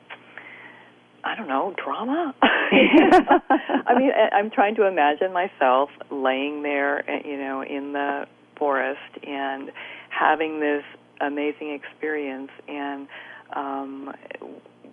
I 1.25 1.35
don't 1.37 1.49
know, 1.49 1.75
drama. 1.83 2.35
I 2.43 3.99
mean, 3.99 4.11
I'm 4.33 4.50
trying 4.50 4.75
to 4.76 4.87
imagine 4.87 5.33
myself 5.33 5.90
laying 6.11 6.62
there, 6.62 7.04
you 7.25 7.38
know, 7.38 7.62
in 7.62 7.93
the 7.93 8.26
forest 8.59 9.00
and 9.26 9.71
having 10.11 10.61
this 10.61 10.85
amazing 11.21 11.73
experience. 11.73 12.50
And 12.69 13.09
um, 13.54 14.12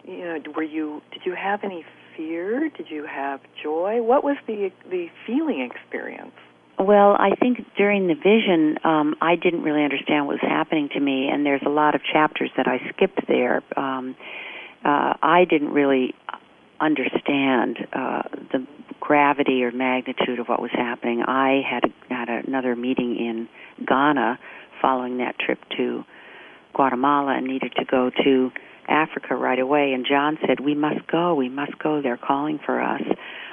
you 0.03 0.19
know, 0.19 0.38
were 0.55 0.63
you? 0.63 1.01
Did 1.11 1.21
you 1.25 1.35
have 1.35 1.61
any 1.63 1.85
fear? 2.15 2.69
Did 2.69 2.88
you 2.89 3.05
have 3.05 3.41
joy? 3.61 4.01
What 4.01 4.23
was 4.23 4.38
the 4.47 4.71
the 4.89 5.07
feeling 5.25 5.69
experience? 5.69 6.33
Well, 6.79 7.15
I 7.19 7.35
think 7.39 7.59
during 7.77 8.07
the 8.07 8.15
vision, 8.15 8.77
um, 8.83 9.15
I 9.21 9.35
didn't 9.35 9.61
really 9.61 9.83
understand 9.83 10.25
what 10.25 10.41
was 10.41 10.50
happening 10.50 10.89
to 10.93 11.00
me, 11.00 11.29
and 11.31 11.45
there's 11.45 11.61
a 11.63 11.69
lot 11.69 11.93
of 11.93 12.01
chapters 12.03 12.50
that 12.57 12.67
I 12.67 12.79
skipped 12.89 13.27
there. 13.27 13.61
Um, 13.77 14.15
uh, 14.83 15.13
I 15.21 15.45
didn't 15.50 15.71
really 15.71 16.13
understand 16.79 17.77
uh, 17.93 18.23
the 18.51 18.65
gravity 19.00 19.63
or 19.63 19.71
magnitude 19.71 20.39
of 20.39 20.47
what 20.47 20.61
was 20.61 20.71
happening. 20.71 21.21
I 21.21 21.61
had 21.69 21.83
a, 21.85 22.13
had 22.13 22.29
another 22.29 22.75
meeting 22.75 23.15
in 23.15 23.47
Ghana 23.85 24.39
following 24.81 25.17
that 25.17 25.38
trip 25.38 25.59
to 25.77 26.03
Guatemala 26.73 27.38
and 27.38 27.45
needed 27.45 27.73
to 27.77 27.85
go 27.85 28.09
to 28.23 28.51
Africa 28.88 29.35
right 29.35 29.59
away. 29.59 29.93
And 29.93 30.05
John 30.05 30.38
said, 30.47 30.59
"We 30.59 30.73
must 30.73 31.05
go. 31.07 31.35
We 31.35 31.50
must 31.50 31.77
go. 31.77 32.01
They're 32.01 32.17
calling 32.17 32.59
for 32.65 32.81
us." 32.81 33.03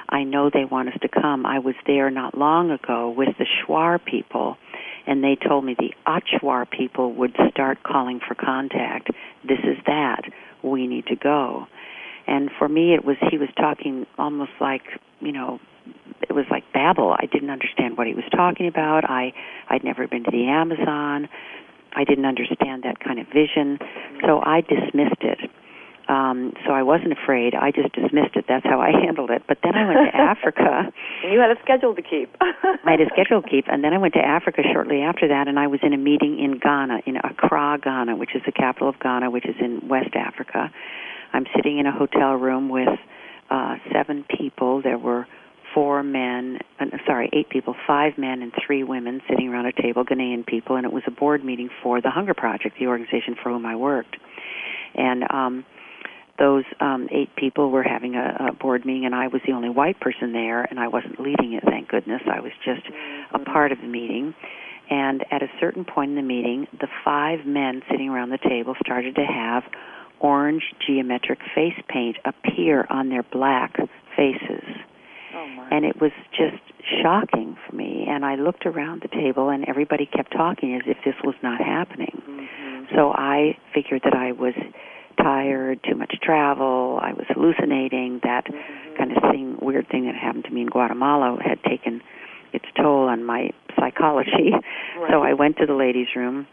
I 0.09 0.23
know 0.23 0.49
they 0.49 0.65
want 0.65 0.89
us 0.89 0.97
to 1.01 1.07
come. 1.07 1.45
I 1.45 1.59
was 1.59 1.75
there 1.85 2.09
not 2.09 2.35
long 2.35 2.71
ago 2.71 3.11
with 3.11 3.29
the 3.37 3.45
Shuar 3.45 4.03
people, 4.03 4.57
and 5.05 5.23
they 5.23 5.35
told 5.35 5.63
me 5.63 5.75
the 5.77 5.93
Achuar 6.07 6.69
people 6.69 7.13
would 7.13 7.35
start 7.51 7.83
calling 7.83 8.19
for 8.27 8.33
contact. 8.33 9.11
This 9.43 9.59
is 9.63 9.77
that. 9.85 10.23
We 10.63 10.87
need 10.87 11.07
to 11.07 11.15
go. 11.15 11.67
And 12.27 12.49
for 12.57 12.69
me, 12.69 12.93
it 12.93 13.03
was 13.03 13.17
he 13.31 13.37
was 13.37 13.49
talking 13.57 14.05
almost 14.17 14.51
like 14.59 14.83
you 15.19 15.31
know, 15.31 15.59
it 16.21 16.33
was 16.33 16.45
like 16.49 16.63
babble. 16.73 17.15
I 17.17 17.25
didn't 17.25 17.49
understand 17.49 17.97
what 17.97 18.07
he 18.07 18.13
was 18.13 18.25
talking 18.31 18.67
about. 18.67 19.09
I 19.09 19.33
I'd 19.69 19.83
never 19.83 20.07
been 20.07 20.23
to 20.23 20.31
the 20.31 20.47
Amazon. 20.47 21.29
I 21.93 22.03
didn't 22.03 22.25
understand 22.25 22.83
that 22.83 22.99
kind 22.99 23.19
of 23.19 23.27
vision, 23.27 23.79
so 24.25 24.41
I 24.43 24.61
dismissed 24.61 25.21
it. 25.21 25.39
Um, 26.09 26.53
so 26.65 26.73
I 26.73 26.81
wasn't 26.81 27.13
afraid. 27.13 27.53
I 27.53 27.69
just 27.69 27.93
dismissed 27.93 28.35
it. 28.35 28.45
That's 28.47 28.65
how 28.65 28.81
I 28.81 28.89
handled 28.89 29.29
it. 29.29 29.43
But 29.47 29.59
then 29.61 29.75
I 29.75 29.85
went 29.85 30.11
to 30.11 30.17
Africa. 30.19 30.91
And 31.23 31.31
you 31.31 31.39
had 31.39 31.51
a 31.51 31.61
schedule 31.61 31.93
to 31.93 32.01
keep. 32.01 32.35
I 32.41 32.91
had 32.97 33.01
a 33.01 33.09
schedule 33.13 33.43
to 33.43 33.47
keep, 33.47 33.65
and 33.67 33.83
then 33.83 33.93
I 33.93 33.99
went 33.99 34.15
to 34.15 34.19
Africa 34.19 34.63
shortly 34.73 35.01
after 35.01 35.27
that, 35.27 35.47
and 35.47 35.59
I 35.59 35.67
was 35.67 35.79
in 35.83 35.93
a 35.93 35.97
meeting 35.97 36.39
in 36.39 36.57
Ghana, 36.57 37.01
in 37.05 37.17
Accra, 37.17 37.77
Ghana, 37.83 38.15
which 38.15 38.33
is 38.33 38.41
the 38.45 38.51
capital 38.51 38.89
of 38.89 38.99
Ghana, 38.99 39.29
which 39.29 39.45
is 39.45 39.55
in 39.59 39.87
West 39.87 40.15
Africa. 40.15 40.71
I'm 41.31 41.45
sitting 41.55 41.77
in 41.77 41.85
a 41.85 41.91
hotel 41.91 42.33
room 42.33 42.69
with 42.69 42.89
uh, 43.51 43.75
seven 43.93 44.25
people. 44.35 44.81
There 44.81 44.97
were 44.97 45.27
four 45.75 46.01
men, 46.01 46.57
uh, 46.79 46.85
sorry, 47.05 47.29
eight 47.33 47.49
people, 47.49 47.75
five 47.85 48.17
men 48.17 48.41
and 48.41 48.51
three 48.65 48.83
women 48.83 49.21
sitting 49.29 49.49
around 49.49 49.67
a 49.67 49.73
table, 49.79 50.03
Ghanaian 50.03 50.43
people, 50.43 50.75
and 50.75 50.85
it 50.85 50.91
was 50.91 51.03
a 51.05 51.11
board 51.11 51.45
meeting 51.45 51.69
for 51.83 52.01
the 52.01 52.09
Hunger 52.09 52.33
Project, 52.33 52.77
the 52.79 52.87
organization 52.87 53.35
for 53.41 53.51
whom 53.51 53.67
I 53.67 53.75
worked. 53.75 54.17
And 54.95 55.23
um, 55.29 55.65
those 56.39 56.63
um, 56.79 57.07
eight 57.11 57.35
people 57.35 57.69
were 57.69 57.83
having 57.83 58.15
a, 58.15 58.47
a 58.49 58.53
board 58.53 58.85
meeting, 58.85 59.05
and 59.05 59.13
I 59.13 59.27
was 59.27 59.41
the 59.45 59.53
only 59.53 59.69
white 59.69 59.99
person 59.99 60.31
there, 60.31 60.63
and 60.63 60.79
I 60.79 60.87
wasn't 60.87 61.19
leading 61.19 61.53
it, 61.53 61.63
thank 61.65 61.89
goodness. 61.89 62.21
I 62.31 62.39
was 62.39 62.53
just 62.63 62.87
a 63.33 63.39
part 63.39 63.71
of 63.71 63.79
the 63.79 63.87
meeting. 63.87 64.33
And 64.89 65.23
at 65.31 65.43
a 65.43 65.47
certain 65.59 65.85
point 65.85 66.11
in 66.11 66.15
the 66.15 66.23
meeting, 66.23 66.67
the 66.79 66.87
five 67.05 67.45
men 67.45 67.83
sitting 67.91 68.09
around 68.09 68.29
the 68.29 68.39
table 68.39 68.75
started 68.83 69.15
to 69.15 69.25
have 69.25 69.63
orange 70.19 70.63
geometric 70.85 71.39
face 71.53 71.79
paint 71.87 72.17
appear 72.25 72.87
on 72.89 73.09
their 73.09 73.23
black 73.23 73.75
faces. 74.15 74.63
Oh 75.31 75.67
and 75.71 75.85
it 75.85 76.01
was 76.01 76.11
just 76.31 76.63
shocking 77.03 77.55
for 77.67 77.75
me. 77.75 78.05
And 78.09 78.25
I 78.25 78.35
looked 78.35 78.65
around 78.65 79.03
the 79.03 79.07
table, 79.09 79.49
and 79.49 79.63
everybody 79.67 80.07
kept 80.07 80.31
talking 80.31 80.75
as 80.75 80.81
if 80.87 80.97
this 81.05 81.15
was 81.23 81.35
not 81.43 81.61
happening. 81.61 82.21
Mm-hmm. 82.27 82.95
So 82.95 83.11
I 83.11 83.57
figured 83.73 84.01
that 84.05 84.15
I 84.15 84.31
was 84.31 84.55
tired, 85.21 85.79
too 85.87 85.95
much 85.95 86.13
travel, 86.21 86.99
I 87.01 87.13
was 87.13 87.25
hallucinating. 87.29 88.21
That 88.23 88.45
mm-hmm. 88.45 88.97
kind 88.97 89.11
of 89.11 89.23
thing, 89.31 89.57
weird 89.61 89.87
thing 89.89 90.05
that 90.05 90.15
happened 90.15 90.45
to 90.45 90.51
me 90.51 90.61
in 90.61 90.67
Guatemala 90.67 91.37
had 91.43 91.61
taken 91.63 92.01
its 92.53 92.65
toll 92.75 93.07
on 93.07 93.23
my 93.23 93.51
psychology. 93.79 94.51
Right. 94.99 95.11
So 95.11 95.23
I 95.23 95.33
went 95.33 95.55
to 95.57 95.65
the 95.65 95.75
ladies' 95.75 96.07
room, 96.13 96.45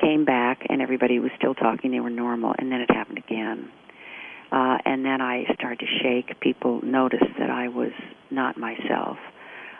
came 0.00 0.24
back, 0.24 0.66
and 0.68 0.82
everybody 0.82 1.20
was 1.20 1.30
still 1.38 1.54
talking. 1.54 1.92
They 1.92 2.00
were 2.00 2.10
normal, 2.10 2.52
and 2.58 2.72
then 2.72 2.80
it 2.80 2.90
happened 2.90 3.18
again. 3.18 3.70
Uh, 4.50 4.78
and 4.84 5.04
then 5.04 5.20
I 5.20 5.44
started 5.54 5.78
to 5.78 5.86
shake. 6.02 6.40
People 6.40 6.80
noticed 6.82 7.30
that 7.38 7.50
I 7.50 7.68
was 7.68 7.92
not 8.32 8.56
myself. 8.56 9.16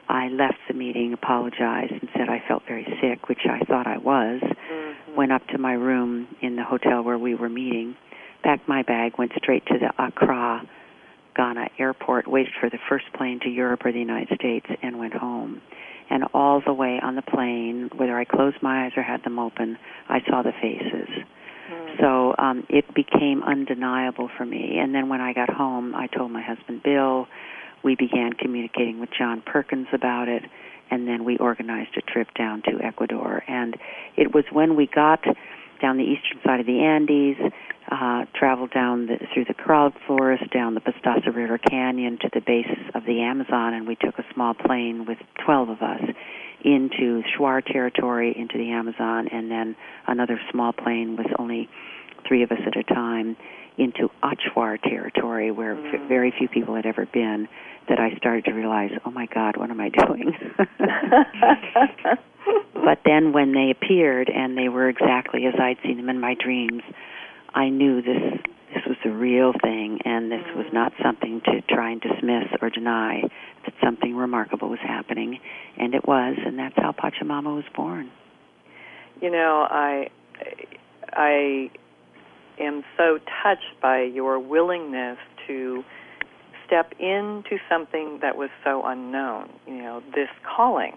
I 0.08 0.28
left 0.28 0.58
the 0.68 0.75
meeting, 0.75 1.12
apologized, 1.12 1.92
and 1.92 2.08
said 2.12 2.28
I 2.28 2.42
felt 2.46 2.62
very 2.66 2.87
sick, 3.00 3.28
which 3.28 3.46
I 3.50 3.64
thought 3.64 3.87
I 3.87 3.98
was. 3.98 4.40
Mm-hmm. 4.42 5.16
Went 5.16 5.32
up 5.32 5.46
to 5.48 5.58
my 5.58 5.72
room 5.72 6.28
in 6.40 6.56
the 6.56 6.64
hotel 6.64 7.02
where 7.02 7.18
we 7.18 7.34
were 7.34 7.48
meeting, 7.48 7.96
packed 8.42 8.68
my 8.68 8.83
bag, 8.83 9.12
went 9.18 9.33
straight 9.37 9.64
to 9.66 9.78
the 9.78 9.90
Accra, 10.02 10.62
Ghana 11.37 11.68
airport, 11.78 12.26
waited 12.26 12.52
for 12.61 12.68
the 12.68 12.78
first 12.88 13.07
plane 13.16 13.40
to 13.40 13.49
Europe 13.49 13.85
or 13.85 13.92
the 13.92 13.99
United 13.99 14.35
States, 14.38 14.66
and 14.83 14.99
went 14.99 15.14
home. 15.14 15.61
And 16.11 16.25
all 16.33 16.62
the 16.64 16.73
way 16.73 16.99
on 17.02 17.16
the 17.16 17.23
plane, 17.23 17.90
whether 17.95 18.18
I 18.18 18.25
closed 18.25 18.57
my 18.62 18.87
eyes 18.87 18.92
or 18.97 19.02
had 19.02 19.23
them 19.25 19.38
open, 19.38 19.78
I 20.09 20.21
saw 20.28 20.42
the 20.42 20.52
faces. 20.52 21.09
Mm. 21.71 22.00
So 22.00 22.35
um, 22.38 22.66
it 22.68 22.92
became 22.95 23.42
undeniable 23.42 24.30
for 24.37 24.47
me. 24.47 24.78
And 24.78 24.95
then 24.95 25.09
when 25.09 25.21
I 25.21 25.33
got 25.33 25.50
home, 25.50 25.95
I 25.95 26.07
told 26.07 26.30
my 26.30 26.42
husband 26.42 26.83
Bill. 26.83 27.28
We 27.85 27.95
began 27.95 28.33
communicating 28.33 28.99
with 28.99 29.11
John 29.16 29.42
Perkins 29.45 29.87
about 29.92 30.28
it, 30.28 30.42
and 30.90 31.07
then 31.07 31.25
we 31.25 31.37
organized 31.38 31.97
a 31.97 32.00
trip 32.00 32.28
down 32.35 32.62
to 32.62 32.83
Ecuador. 32.83 33.45
And 33.47 33.76
it 34.16 34.35
was 34.35 34.45
when 34.50 34.75
we 34.75 34.87
got 34.87 35.23
down 35.80 35.97
the 35.97 36.04
eastern 36.04 36.40
side 36.44 36.61
of 36.61 36.66
the 36.66 36.80
Andes, 36.80 37.37
uh, 37.90 38.25
traveled 38.35 38.70
down 38.73 39.06
the, 39.06 39.16
through 39.32 39.44
the 39.47 39.54
cloud 39.54 39.94
forest, 40.06 40.50
down 40.52 40.75
the 40.75 40.80
Pastaza 40.80 41.30
River 41.35 41.58
Canyon 41.58 42.18
to 42.20 42.28
the 42.32 42.40
base 42.40 42.66
of 42.94 43.04
the 43.04 43.20
Amazon, 43.23 43.75
and 43.75 43.87
we 43.87 43.97
took 43.97 44.18
a 44.18 44.25
small 44.35 44.54
plane 44.54 45.06
with 45.06 45.18
12 45.44 45.68
of 45.70 45.82
us 45.82 46.02
into 46.64 47.23
Shuar 47.37 47.64
territory, 47.64 48.35
into 48.37 48.58
the 48.58 48.70
Amazon, 48.70 49.28
and 49.28 49.50
then 49.50 49.76
another 50.06 50.40
small 50.50 50.73
plane 50.73 51.16
with 51.16 51.28
only 51.38 51.68
three 52.26 52.42
of 52.42 52.50
us 52.50 52.58
at 52.66 52.76
a 52.76 52.82
time 52.82 53.37
into 53.78 54.11
Achuar 54.25 54.76
territory, 54.82 55.50
where 55.52 55.76
Mm. 55.76 56.08
very 56.08 56.32
few 56.32 56.49
people 56.49 56.75
had 56.75 56.85
ever 56.85 57.06
been. 57.06 57.49
That 57.88 57.99
I 57.99 58.11
started 58.16 58.44
to 58.44 58.52
realize, 58.52 58.90
oh 59.06 59.11
my 59.11 59.25
God, 59.26 59.56
what 59.56 59.70
am 59.70 59.80
I 59.80 59.88
doing? 59.88 60.37
but 62.75 63.00
then 63.05 63.33
when 63.33 63.52
they 63.52 63.71
appeared 63.71 64.28
and 64.28 64.57
they 64.57 64.69
were 64.69 64.88
exactly 64.88 65.47
as 65.47 65.55
I'd 65.61 65.78
seen 65.83 65.97
them 65.97 66.09
in 66.09 66.21
my 66.21 66.35
dreams, 66.35 66.83
I 67.55 67.69
knew 67.69 68.02
this 68.02 68.40
this 68.75 68.83
was 68.87 68.97
the 69.02 69.11
real 69.11 69.52
thing 69.62 69.99
and 70.05 70.31
this 70.31 70.45
was 70.55 70.67
not 70.73 70.93
something 71.02 71.40
to 71.47 71.62
try 71.75 71.90
and 71.90 72.00
dismiss 72.02 72.49
or 72.61 72.69
deny 72.69 73.23
that 73.64 73.75
something 73.83 74.14
remarkable 74.14 74.69
was 74.69 74.78
happening 74.83 75.40
and 75.78 75.95
it 75.95 76.07
was 76.07 76.37
and 76.45 76.59
that's 76.59 76.76
how 76.76 76.93
Pachamama 76.93 77.55
was 77.55 77.64
born. 77.75 78.11
You 79.23 79.31
know, 79.31 79.67
I 79.69 80.09
I 81.12 81.71
am 82.61 82.85
so 82.97 83.19
touched 83.43 83.81
by 83.81 84.02
your 84.02 84.38
willingness 84.38 85.19
to 85.47 85.83
step 86.67 86.93
into 87.00 87.59
something 87.69 88.19
that 88.21 88.37
was 88.37 88.50
so 88.62 88.83
unknown. 88.85 89.49
You 89.67 89.78
know, 89.78 90.02
this 90.14 90.28
calling, 90.45 90.97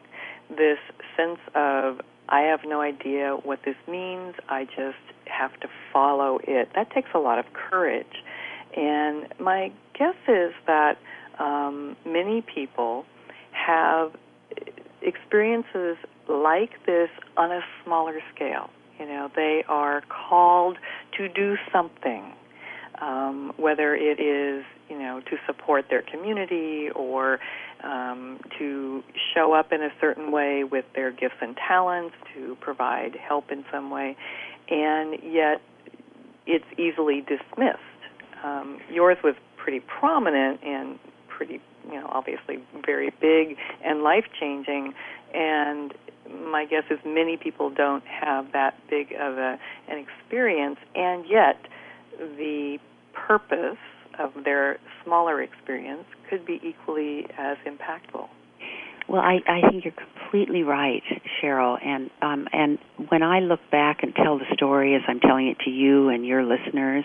this 0.58 0.78
sense 1.18 1.40
of 1.56 2.02
I 2.30 2.42
have 2.42 2.62
no 2.66 2.82
idea 2.82 3.38
what 3.44 3.60
this 3.66 3.76
means. 3.90 4.36
I 4.48 4.66
just 4.66 4.98
have 5.26 5.60
to 5.60 5.68
follow 5.92 6.40
it. 6.44 6.70
That 6.76 6.92
takes 6.92 7.10
a 7.14 7.20
lot 7.20 7.40
of 7.40 7.46
courage. 7.54 8.24
And 8.76 9.28
my 9.40 9.72
guess 9.98 10.16
is 10.28 10.54
that 10.66 10.98
um, 11.40 11.98
many 12.06 12.42
people 12.42 13.06
have 13.52 14.12
experiences 15.02 15.98
like 16.30 16.72
this 16.86 17.10
on 17.36 17.52
a 17.52 17.62
smaller 17.84 18.20
scale. 18.34 18.70
You 19.00 19.08
know, 19.08 19.30
they 19.36 19.64
are 19.68 20.04
called 20.10 20.78
to 21.18 21.28
do 21.28 21.56
something, 21.74 22.34
um, 23.02 23.52
whether 23.58 23.96
it 23.96 24.20
is 24.20 24.64
you 24.92 25.00
know, 25.00 25.22
to 25.22 25.38
support 25.48 25.86
their 25.90 26.02
community 26.02 26.90
or 26.94 27.40
um, 27.82 28.42
to 28.60 29.02
show 29.34 29.54
up 29.54 29.72
in 29.72 29.82
a 29.82 29.90
certain 30.02 30.34
way 30.34 30.66
with 30.66 30.84
their 30.94 31.12
gifts 31.12 31.36
and 31.40 31.56
talents, 31.56 32.14
to 32.36 32.58
provide 32.60 33.16
help 33.16 33.52
in 33.52 33.64
some 33.72 33.90
way, 33.90 34.18
and 34.70 35.18
yet 35.24 35.62
it's 36.46 36.66
easily 36.78 37.22
dismissed. 37.22 37.80
Um, 38.44 38.80
yours 38.92 39.18
was 39.24 39.36
pretty 39.56 39.80
prominent 39.80 40.62
and 40.62 41.00
pretty, 41.30 41.62
you 41.88 41.94
know, 41.94 42.08
obviously 42.10 42.62
very 42.86 43.12
big 43.22 43.56
and 43.86 44.04
life 44.04 44.26
changing, 44.38 44.94
and 45.34 45.94
my 46.52 46.66
guess 46.66 46.84
is 46.90 47.00
many 47.06 47.38
people 47.38 47.70
don't 47.70 48.04
have 48.06 48.52
that 48.52 48.74
big 48.90 49.14
of 49.14 49.38
a, 49.38 49.58
an 49.88 50.06
experience, 50.06 50.80
and 50.96 51.26
yet 51.30 51.58
the 52.18 52.78
purpose 53.14 53.78
of 54.20 54.32
their 54.44 54.78
smaller 55.04 55.42
experience 55.42 56.06
could 56.30 56.46
be 56.46 56.60
equally 56.64 57.26
as 57.38 57.58
impactful. 57.66 58.28
Well, 59.08 59.22
I, 59.22 59.40
I 59.48 59.70
think 59.70 59.84
you're 59.84 59.94
completely 59.94 60.64
right, 60.64 61.04
Cheryl. 61.42 61.78
And 61.84 62.10
um, 62.22 62.48
and 62.54 62.78
when 63.10 63.24
I 63.24 63.40
look 63.40 63.60
back 63.72 64.04
and 64.04 64.16
tell 64.16 64.38
the 64.38 64.46
story 64.54 64.96
as 64.96 65.02
I'm 65.08 65.20
telling 65.20 65.48
it 65.48 65.58
to 65.66 65.70
you 65.70 66.10
and 66.10 66.26
your 66.26 66.44
listeners, 66.44 67.04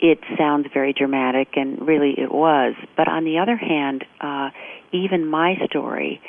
it 0.00 0.18
sounds 0.36 0.66
very 0.74 0.92
dramatic, 0.92 1.48
and 1.56 1.86
really 1.86 2.14
it 2.18 2.30
was. 2.30 2.74
But 2.96 3.08
on 3.08 3.24
the 3.24 3.38
other 3.38 3.56
hand, 3.56 4.04
uh, 4.20 4.50
even 4.92 5.26
my 5.26 5.54
story, 5.70 6.20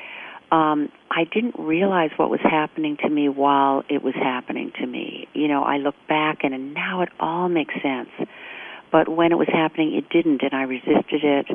um, 0.51 0.89
I 1.11 1.25
didn't 1.25 1.55
realize 1.59 2.11
what 2.15 2.29
was 2.29 2.39
happening 2.41 2.97
to 3.03 3.09
me 3.09 3.27
while 3.27 3.83
it 3.89 4.01
was 4.01 4.13
happening 4.15 4.71
to 4.79 4.87
me. 4.87 5.27
You 5.33 5.47
know, 5.49 5.63
I 5.63 5.77
look 5.77 5.95
back 6.07 6.39
and, 6.43 6.53
and 6.53 6.73
now 6.73 7.01
it 7.01 7.09
all 7.19 7.49
makes 7.49 7.73
sense. 7.83 8.09
But 8.91 9.09
when 9.09 9.31
it 9.31 9.35
was 9.35 9.49
happening, 9.51 9.95
it 9.95 10.09
didn't, 10.09 10.41
and 10.43 10.53
I 10.53 10.63
resisted 10.63 11.23
it. 11.23 11.47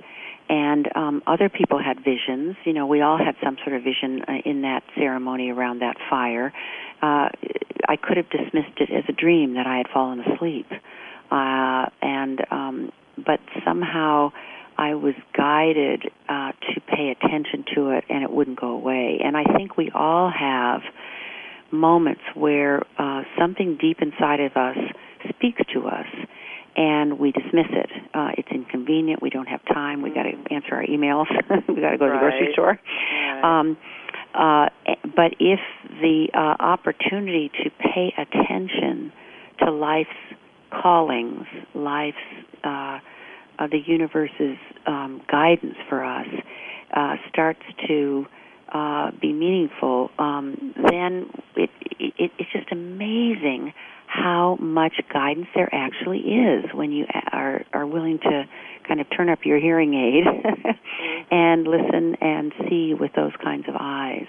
And 0.49 0.89
um, 0.95 1.23
other 1.27 1.49
people 1.49 1.83
had 1.83 1.99
visions. 2.05 2.57
You 2.65 2.73
know, 2.73 2.87
we 2.87 3.01
all 3.01 3.17
had 3.17 3.37
some 3.43 3.57
sort 3.65 3.77
of 3.77 3.83
vision 3.83 4.23
uh, 4.29 4.33
in 4.45 4.63
that 4.63 4.83
ceremony 4.97 5.51
around 5.51 5.81
that 5.81 5.97
fire. 6.11 6.53
Uh, 7.01 7.29
I 7.89 7.97
could 8.01 8.17
have 8.17 8.29
dismissed 8.29 8.79
it 8.79 8.91
as 8.91 9.05
a 9.09 9.13
dream 9.13 9.55
that 9.55 9.67
I 9.67 9.79
had 9.79 9.87
fallen 9.93 10.21
asleep. 10.21 10.67
Uh, 11.31 11.87
and 12.03 12.41
um, 12.51 12.93
but 13.17 13.41
somehow 13.65 14.33
I 14.77 14.95
was 14.95 15.15
guided 15.37 16.11
uh, 16.29 16.53
to 16.53 16.81
pay 16.87 17.11
attention 17.11 17.65
to 17.75 17.91
it, 17.91 18.05
and 18.09 18.23
it 18.23 18.31
wouldn't 18.31 18.61
go 18.61 18.69
away. 18.69 19.21
And 19.25 19.37
I 19.37 19.45
think 19.57 19.77
we 19.77 19.91
all 19.95 20.31
have 20.31 20.83
moments 21.71 22.23
where 22.35 22.83
uh, 22.99 23.23
something 23.39 23.79
deep 23.81 23.99
inside 24.03 24.41
of 24.41 24.57
us 24.57 24.77
speaks 25.31 25.63
to 25.73 25.87
us 25.87 26.07
and 26.77 27.19
we 27.19 27.33
dismiss 27.33 27.67
it. 27.71 27.91
Uh, 28.15 28.31
it's 28.39 28.49
inconvenient. 28.51 29.23
We 29.23 29.31
don't 29.31 29.49
have 29.49 29.65
time. 29.67 30.03
We 30.03 30.11
got 30.11 30.25
to 30.25 30.33
answer 30.55 30.75
our 30.75 30.85
emails. 30.85 31.27
we 31.69 31.81
got 31.81 31.91
to 31.91 31.99
go 31.99 32.07
to 32.07 32.13
the 32.13 32.19
grocery 32.19 32.49
store. 32.53 32.79
Right. 32.79 33.61
Um, 33.61 33.77
uh, 34.35 34.69
but 35.15 35.35
if 35.39 35.61
the 36.01 36.29
uh, 36.35 36.63
opportunity 36.63 37.51
to 37.63 37.71
pay 37.71 38.15
attention 38.17 39.13
to 39.61 39.71
life's 39.71 40.11
callings, 40.71 41.47
life's 41.75 42.17
uh, 42.65 42.99
uh, 43.59 43.67
the 43.67 43.81
universe's 43.87 44.57
um, 44.87 45.21
guidance 45.31 45.77
for 45.89 46.03
us 46.03 46.27
uh, 46.95 47.17
starts 47.29 47.63
to 47.87 48.25
uh, 48.73 49.11
be 49.21 49.33
meaningful, 49.33 50.11
um, 50.19 50.75
then 50.77 51.29
it, 51.57 51.71
it, 52.01 52.31
it's 52.39 52.53
just 52.53 52.73
amazing 52.73 53.73
how 54.13 54.57
much 54.61 54.93
guidance 55.11 55.47
there 55.55 55.71
actually 55.73 56.19
is 56.19 56.65
when 56.75 56.93
you 56.93 57.07
are 57.33 57.65
are 57.73 57.87
willing 57.87 58.19
to 58.19 58.45
kind 58.87 59.01
of 59.01 59.07
turn 59.17 59.31
up 59.31 59.39
your 59.45 59.59
hearing 59.59 59.95
aid 59.95 60.25
and 61.31 61.67
listen 61.67 62.17
and 62.21 62.53
see 62.69 62.93
with 62.93 63.13
those 63.17 63.33
kinds 63.43 63.65
of 63.69 63.75
eyes. 63.79 64.27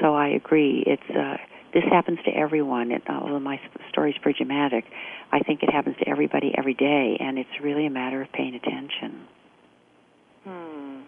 So 0.00 0.14
I 0.14 0.28
agree. 0.28 0.84
It's 0.86 1.16
uh, 1.16 1.38
this 1.72 1.84
happens 1.90 2.18
to 2.26 2.30
everyone. 2.32 2.92
It, 2.92 3.02
although 3.08 3.40
my 3.40 3.58
story 3.88 4.10
is 4.10 4.16
pretty 4.20 4.44
dramatic, 4.44 4.84
I 5.32 5.38
think 5.38 5.62
it 5.62 5.72
happens 5.72 5.96
to 6.00 6.08
everybody 6.08 6.52
every 6.58 6.74
day, 6.74 7.16
and 7.18 7.38
it's 7.38 7.48
really 7.62 7.86
a 7.86 7.90
matter 7.90 8.20
of 8.20 8.30
paying 8.32 8.54
attention. 8.54 9.26
Hmm. 10.44 11.00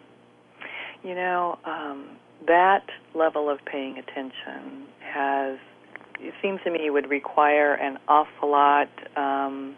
You 1.06 1.14
know, 1.14 1.58
um, 1.66 2.16
that 2.46 2.86
level 3.14 3.50
of 3.50 3.58
paying 3.66 3.98
attention 3.98 4.86
has 5.00 5.58
it 6.20 6.34
seems 6.42 6.60
to 6.64 6.70
me 6.70 6.90
would 6.90 7.08
require 7.10 7.74
an 7.74 7.98
awful 8.08 8.50
lot 8.50 8.88
um, 9.16 9.76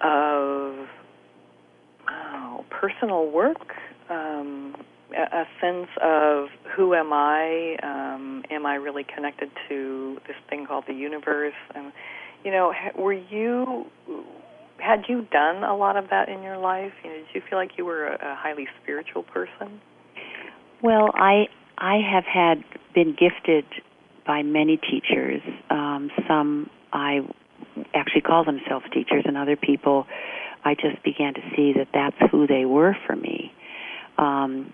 of 0.00 0.88
oh, 2.08 2.64
personal 2.70 3.30
work, 3.30 3.74
um, 4.10 4.74
a, 5.16 5.38
a 5.38 5.44
sense 5.60 5.88
of 6.02 6.48
who 6.76 6.94
am 6.94 7.12
I? 7.12 7.76
Um, 7.82 8.44
am 8.50 8.66
I 8.66 8.74
really 8.74 9.04
connected 9.04 9.50
to 9.68 10.18
this 10.26 10.36
thing 10.48 10.66
called 10.66 10.84
the 10.86 10.94
universe? 10.94 11.54
And 11.74 11.92
you 12.44 12.50
know, 12.50 12.72
were 12.96 13.12
you 13.12 13.86
had 14.78 15.04
you 15.08 15.26
done 15.30 15.64
a 15.64 15.76
lot 15.76 15.96
of 15.96 16.10
that 16.10 16.28
in 16.28 16.42
your 16.42 16.58
life? 16.58 16.92
You 17.02 17.10
know, 17.10 17.16
did 17.16 17.26
you 17.34 17.42
feel 17.48 17.58
like 17.58 17.72
you 17.78 17.84
were 17.84 18.06
a, 18.06 18.14
a 18.14 18.34
highly 18.36 18.66
spiritual 18.82 19.22
person? 19.22 19.80
Well, 20.82 21.10
I 21.14 21.46
I 21.78 21.96
have 22.12 22.24
had 22.24 22.64
been 22.94 23.16
gifted 23.18 23.64
by 24.26 24.42
many 24.42 24.76
teachers. 24.76 25.40
Um, 25.70 26.10
some 26.28 26.68
I 26.92 27.20
actually 27.94 28.22
call 28.22 28.44
themselves 28.44 28.84
teachers, 28.92 29.24
and 29.26 29.36
other 29.36 29.56
people 29.56 30.06
I 30.64 30.74
just 30.74 31.02
began 31.04 31.34
to 31.34 31.40
see 31.56 31.72
that 31.76 31.88
that's 31.92 32.16
who 32.30 32.46
they 32.46 32.64
were 32.64 32.96
for 33.06 33.16
me. 33.16 33.52
Um, 34.16 34.72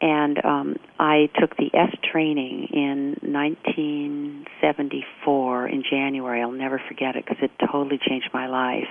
and 0.00 0.44
um, 0.44 0.76
I 0.98 1.28
took 1.40 1.56
the 1.56 1.70
EST 1.74 2.02
training 2.12 2.68
in 2.72 3.16
1974 3.22 5.68
in 5.68 5.84
January. 5.88 6.42
I'll 6.42 6.50
never 6.50 6.82
forget 6.88 7.14
it 7.16 7.24
because 7.24 7.38
it 7.42 7.52
totally 7.70 7.98
changed 8.06 8.28
my 8.34 8.46
life. 8.46 8.88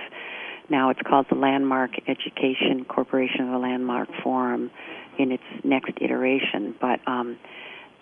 Now 0.68 0.90
it's 0.90 1.00
called 1.06 1.26
the 1.30 1.36
Landmark 1.36 1.92
Education 2.08 2.84
Corporation 2.88 3.42
of 3.42 3.52
the 3.52 3.58
Landmark 3.58 4.08
Forum 4.22 4.72
in 5.18 5.30
its 5.30 5.44
next 5.62 5.92
iteration. 6.00 6.74
But 6.80 6.98
um, 7.06 7.36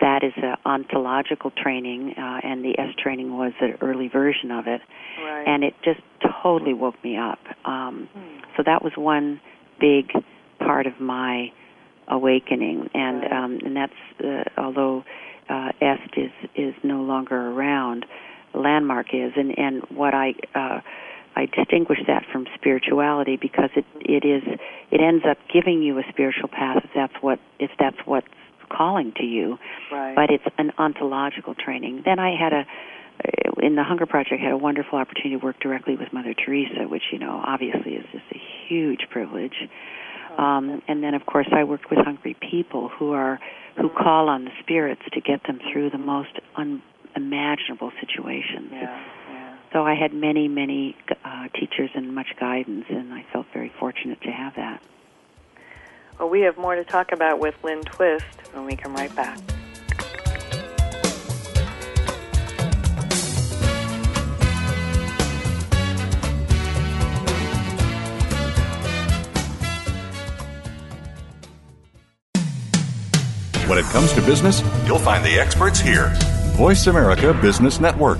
that 0.03 0.21
is 0.21 0.33
an 0.35 0.57
ontological 0.65 1.49
training, 1.51 2.13
uh, 2.17 2.39
and 2.43 2.63
the 2.63 2.77
EST 2.77 2.97
training 2.97 3.37
was 3.37 3.53
an 3.61 3.77
early 3.79 4.09
version 4.09 4.51
of 4.51 4.67
it, 4.67 4.81
right. 5.23 5.45
and 5.47 5.63
it 5.63 5.73
just 5.83 6.01
totally 6.43 6.73
woke 6.73 7.01
me 7.05 7.17
up. 7.17 7.39
Um, 7.63 8.09
hmm. 8.13 8.41
So 8.57 8.63
that 8.65 8.83
was 8.83 8.91
one 8.97 9.39
big 9.79 10.11
part 10.59 10.87
of 10.87 10.99
my 10.99 11.53
awakening, 12.09 12.89
and 12.93 13.21
right. 13.21 13.31
um, 13.31 13.59
and 13.63 13.77
that's 13.77 13.93
uh, 14.21 14.61
although 14.61 15.05
uh, 15.49 15.71
EST 15.79 16.17
is 16.17 16.49
is 16.55 16.73
no 16.83 17.01
longer 17.01 17.37
around, 17.37 18.05
Landmark 18.53 19.07
is, 19.13 19.31
and 19.37 19.57
and 19.57 19.83
what 19.89 20.13
I 20.13 20.33
uh, 20.53 20.81
I 21.37 21.45
distinguish 21.45 21.99
that 22.07 22.25
from 22.29 22.45
spirituality 22.55 23.37
because 23.37 23.69
it 23.77 23.85
it 24.01 24.25
is 24.25 24.43
it 24.91 24.99
ends 24.99 25.23
up 25.25 25.37
giving 25.53 25.81
you 25.81 25.97
a 25.97 26.03
spiritual 26.09 26.49
path 26.49 26.81
if 26.83 26.89
that's 26.93 27.15
what 27.21 27.39
if 27.57 27.71
that's 27.79 27.97
what's 28.03 28.27
calling 28.75 29.13
to 29.17 29.23
you. 29.23 29.57
Right. 29.91 30.15
But 30.15 30.29
it's 30.29 30.43
an 30.57 30.71
ontological 30.77 31.55
training. 31.55 32.01
Then 32.05 32.19
I 32.19 32.35
had 32.37 32.53
a 32.53 32.65
in 33.61 33.75
the 33.75 33.83
Hunger 33.83 34.05
Project 34.05 34.41
had 34.41 34.51
a 34.51 34.57
wonderful 34.57 34.97
opportunity 34.99 35.39
to 35.39 35.45
work 35.45 35.59
directly 35.59 35.95
with 35.95 36.11
Mother 36.11 36.33
Teresa, 36.33 36.87
which 36.89 37.03
you 37.11 37.19
know 37.19 37.41
obviously 37.45 37.93
is 37.93 38.05
just 38.11 38.25
a 38.33 38.41
huge 38.67 39.07
privilege. 39.11 39.55
Oh, 40.37 40.43
Um, 40.43 40.81
and 40.87 41.03
then 41.03 41.13
of 41.13 41.25
course 41.25 41.47
I 41.51 41.63
worked 41.63 41.89
with 41.89 41.99
hungry 42.03 42.35
people 42.51 42.89
who 42.89 43.11
are 43.13 43.39
who 43.77 43.89
Mm-hmm. 43.89 44.03
call 44.03 44.29
on 44.29 44.45
the 44.45 44.51
spirits 44.61 45.01
to 45.13 45.21
get 45.21 45.41
them 45.47 45.59
through 45.71 45.89
the 45.89 45.97
most 45.97 46.39
unimaginable 46.55 47.91
situations. 47.99 48.69
Yeah, 48.71 48.99
yeah. 49.31 49.55
So 49.73 49.83
I 49.83 49.95
had 49.95 50.13
many, 50.13 50.47
many 50.47 50.95
uh, 51.25 51.47
teachers 51.59 51.89
and 51.95 52.13
much 52.13 52.27
guidance, 52.39 52.85
and 52.89 53.11
I 53.11 53.25
felt 53.33 53.47
very 53.51 53.71
fortunate 53.79 54.21
to 54.21 54.29
have 54.31 54.53
that. 54.57 54.81
Well, 56.19 56.29
we 56.29 56.41
have 56.41 56.57
more 56.57 56.75
to 56.75 56.83
talk 56.83 57.11
about 57.11 57.39
with 57.39 57.55
Lynne 57.63 57.83
Twist 57.83 58.25
when 58.53 58.65
we 58.65 58.75
come 58.75 58.93
right 58.95 59.13
back. 59.15 59.39
When 73.67 73.83
it 73.83 73.85
comes 73.85 74.13
to 74.13 74.21
business, 74.21 74.61
you'll 74.85 74.99
find 74.99 75.25
the 75.25 75.39
experts 75.39 75.79
here. 75.79 76.13
Voice 76.55 76.85
America 76.85 77.33
Business 77.33 77.79
Network. 77.79 78.19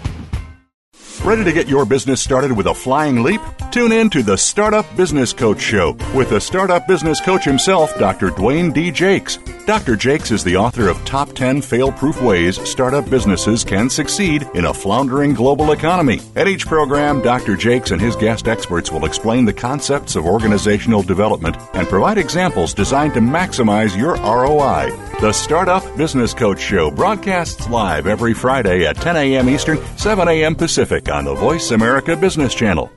Ready 1.23 1.43
to 1.43 1.53
get 1.53 1.67
your 1.67 1.85
business 1.85 2.19
started 2.19 2.51
with 2.51 2.65
a 2.65 2.73
flying 2.73 3.21
leap? 3.21 3.41
Tune 3.71 3.91
in 3.91 4.09
to 4.09 4.23
the 4.23 4.35
Startup 4.35 4.83
Business 4.97 5.31
Coach 5.33 5.61
Show 5.61 5.95
with 6.15 6.31
the 6.31 6.41
Startup 6.41 6.87
Business 6.87 7.21
Coach 7.21 7.45
himself, 7.45 7.95
Dr. 7.99 8.31
Dwayne 8.31 8.73
D. 8.73 8.89
Jakes. 8.89 9.37
Dr. 9.67 9.95
Jakes 9.95 10.31
is 10.31 10.43
the 10.43 10.57
author 10.57 10.89
of 10.89 10.97
Top 11.05 11.33
10 11.33 11.61
Fail 11.61 11.91
Proof 11.91 12.19
Ways 12.23 12.59
Startup 12.67 13.07
Businesses 13.07 13.63
Can 13.63 13.87
Succeed 13.87 14.49
in 14.55 14.65
a 14.65 14.73
Floundering 14.73 15.35
Global 15.35 15.73
Economy. 15.73 16.19
At 16.35 16.47
each 16.47 16.65
program, 16.65 17.21
Dr. 17.21 17.55
Jakes 17.55 17.91
and 17.91 18.01
his 18.01 18.15
guest 18.15 18.47
experts 18.47 18.91
will 18.91 19.05
explain 19.05 19.45
the 19.45 19.53
concepts 19.53 20.15
of 20.15 20.25
organizational 20.25 21.03
development 21.03 21.55
and 21.75 21.87
provide 21.87 22.17
examples 22.17 22.73
designed 22.73 23.13
to 23.13 23.19
maximize 23.19 23.95
your 23.95 24.15
ROI. 24.15 24.89
The 25.21 25.31
Startup 25.31 25.83
Business 25.95 26.33
Coach 26.33 26.59
Show 26.59 26.89
broadcasts 26.89 27.69
live 27.69 28.07
every 28.07 28.33
Friday 28.33 28.87
at 28.87 28.95
10 28.95 29.15
a.m. 29.15 29.47
Eastern, 29.47 29.77
7 29.97 30.27
a.m. 30.27 30.55
Pacific 30.55 31.07
on 31.11 31.25
the 31.25 31.35
Voice 31.35 31.71
America 31.71 32.15
Business 32.15 32.55
Channel. 32.55 32.91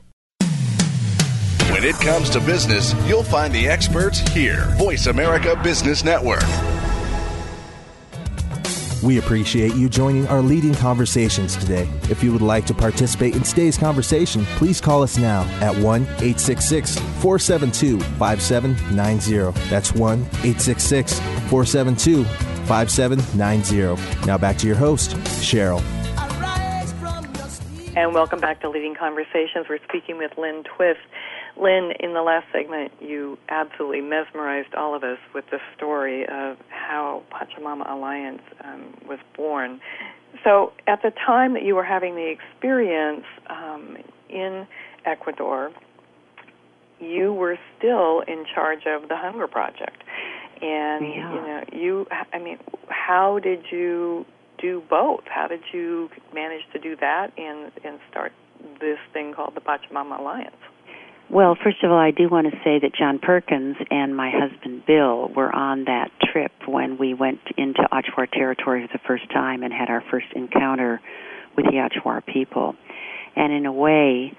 When 1.70 1.84
it 1.84 1.96
comes 1.96 2.30
to 2.30 2.40
business, 2.40 2.94
you'll 3.06 3.24
find 3.24 3.52
the 3.52 3.68
experts 3.68 4.20
here. 4.32 4.66
Voice 4.76 5.06
America 5.06 5.58
Business 5.62 6.04
Network. 6.04 6.42
We 9.02 9.18
appreciate 9.18 9.74
you 9.74 9.90
joining 9.90 10.26
our 10.28 10.40
leading 10.40 10.74
conversations 10.74 11.56
today. 11.56 11.86
If 12.08 12.22
you 12.22 12.32
would 12.32 12.40
like 12.40 12.64
to 12.66 12.74
participate 12.74 13.36
in 13.36 13.42
today's 13.42 13.76
conversation, 13.76 14.46
please 14.56 14.80
call 14.80 15.02
us 15.02 15.18
now 15.18 15.42
at 15.60 15.76
1 15.76 16.02
866 16.02 16.98
472 16.98 18.00
5790. 18.00 19.68
That's 19.68 19.92
1 19.92 20.20
866 20.20 21.18
472 21.50 22.24
5790. 22.24 24.26
Now 24.26 24.38
back 24.38 24.56
to 24.58 24.66
your 24.66 24.76
host, 24.76 25.10
Cheryl. 25.42 25.82
And 27.96 28.12
welcome 28.12 28.40
back 28.40 28.60
to 28.62 28.68
Leading 28.68 28.96
Conversations. 28.96 29.66
We're 29.68 29.78
speaking 29.88 30.18
with 30.18 30.32
Lynne 30.36 30.64
Twist. 30.64 30.98
Lynne, 31.56 31.92
in 32.00 32.12
the 32.12 32.22
last 32.22 32.46
segment, 32.52 32.90
you 33.00 33.38
absolutely 33.48 34.00
mesmerized 34.00 34.74
all 34.74 34.96
of 34.96 35.04
us 35.04 35.18
with 35.32 35.44
the 35.52 35.58
story 35.76 36.24
of 36.26 36.56
how 36.70 37.22
Pachamama 37.30 37.88
Alliance 37.88 38.42
um, 38.64 38.94
was 39.08 39.20
born. 39.36 39.80
So, 40.42 40.72
at 40.88 41.02
the 41.02 41.12
time 41.24 41.54
that 41.54 41.62
you 41.62 41.76
were 41.76 41.84
having 41.84 42.16
the 42.16 42.26
experience 42.28 43.24
um, 43.48 43.96
in 44.28 44.66
Ecuador, 45.04 45.70
you 46.98 47.32
were 47.32 47.56
still 47.78 48.22
in 48.26 48.44
charge 48.52 48.86
of 48.86 49.08
the 49.08 49.16
Hunger 49.16 49.46
Project, 49.46 50.02
and 50.60 51.06
Yeah. 51.06 51.32
you 51.32 51.40
know, 51.40 51.64
you. 51.72 52.06
I 52.32 52.40
mean, 52.40 52.58
how 52.88 53.38
did 53.38 53.66
you 53.70 54.26
do 54.64 54.82
both? 54.88 55.24
How 55.26 55.46
did 55.46 55.60
you 55.72 56.08
manage 56.32 56.62
to 56.72 56.78
do 56.78 56.96
that 56.96 57.32
and 57.36 57.70
and 57.84 57.98
start 58.10 58.32
this 58.80 58.98
thing 59.12 59.34
called 59.34 59.54
the 59.54 59.60
Pachamama 59.60 60.18
Alliance? 60.18 60.56
Well, 61.30 61.56
first 61.62 61.82
of 61.82 61.90
all, 61.90 61.98
I 61.98 62.10
do 62.10 62.28
want 62.28 62.46
to 62.50 62.56
say 62.64 62.78
that 62.80 62.92
John 62.98 63.18
Perkins 63.18 63.76
and 63.90 64.16
my 64.16 64.30
husband 64.30 64.84
Bill 64.86 65.28
were 65.34 65.54
on 65.54 65.84
that 65.84 66.10
trip 66.32 66.52
when 66.66 66.96
we 66.98 67.12
went 67.14 67.40
into 67.56 67.82
Achuar 67.92 68.30
territory 68.30 68.86
for 68.86 68.92
the 68.92 69.02
first 69.06 69.30
time 69.30 69.62
and 69.62 69.72
had 69.72 69.88
our 69.88 70.02
first 70.10 70.26
encounter 70.34 71.00
with 71.56 71.66
the 71.66 71.72
Achuar 71.72 72.24
people. 72.24 72.74
And 73.36 73.52
in 73.52 73.66
a 73.66 73.72
way, 73.72 74.32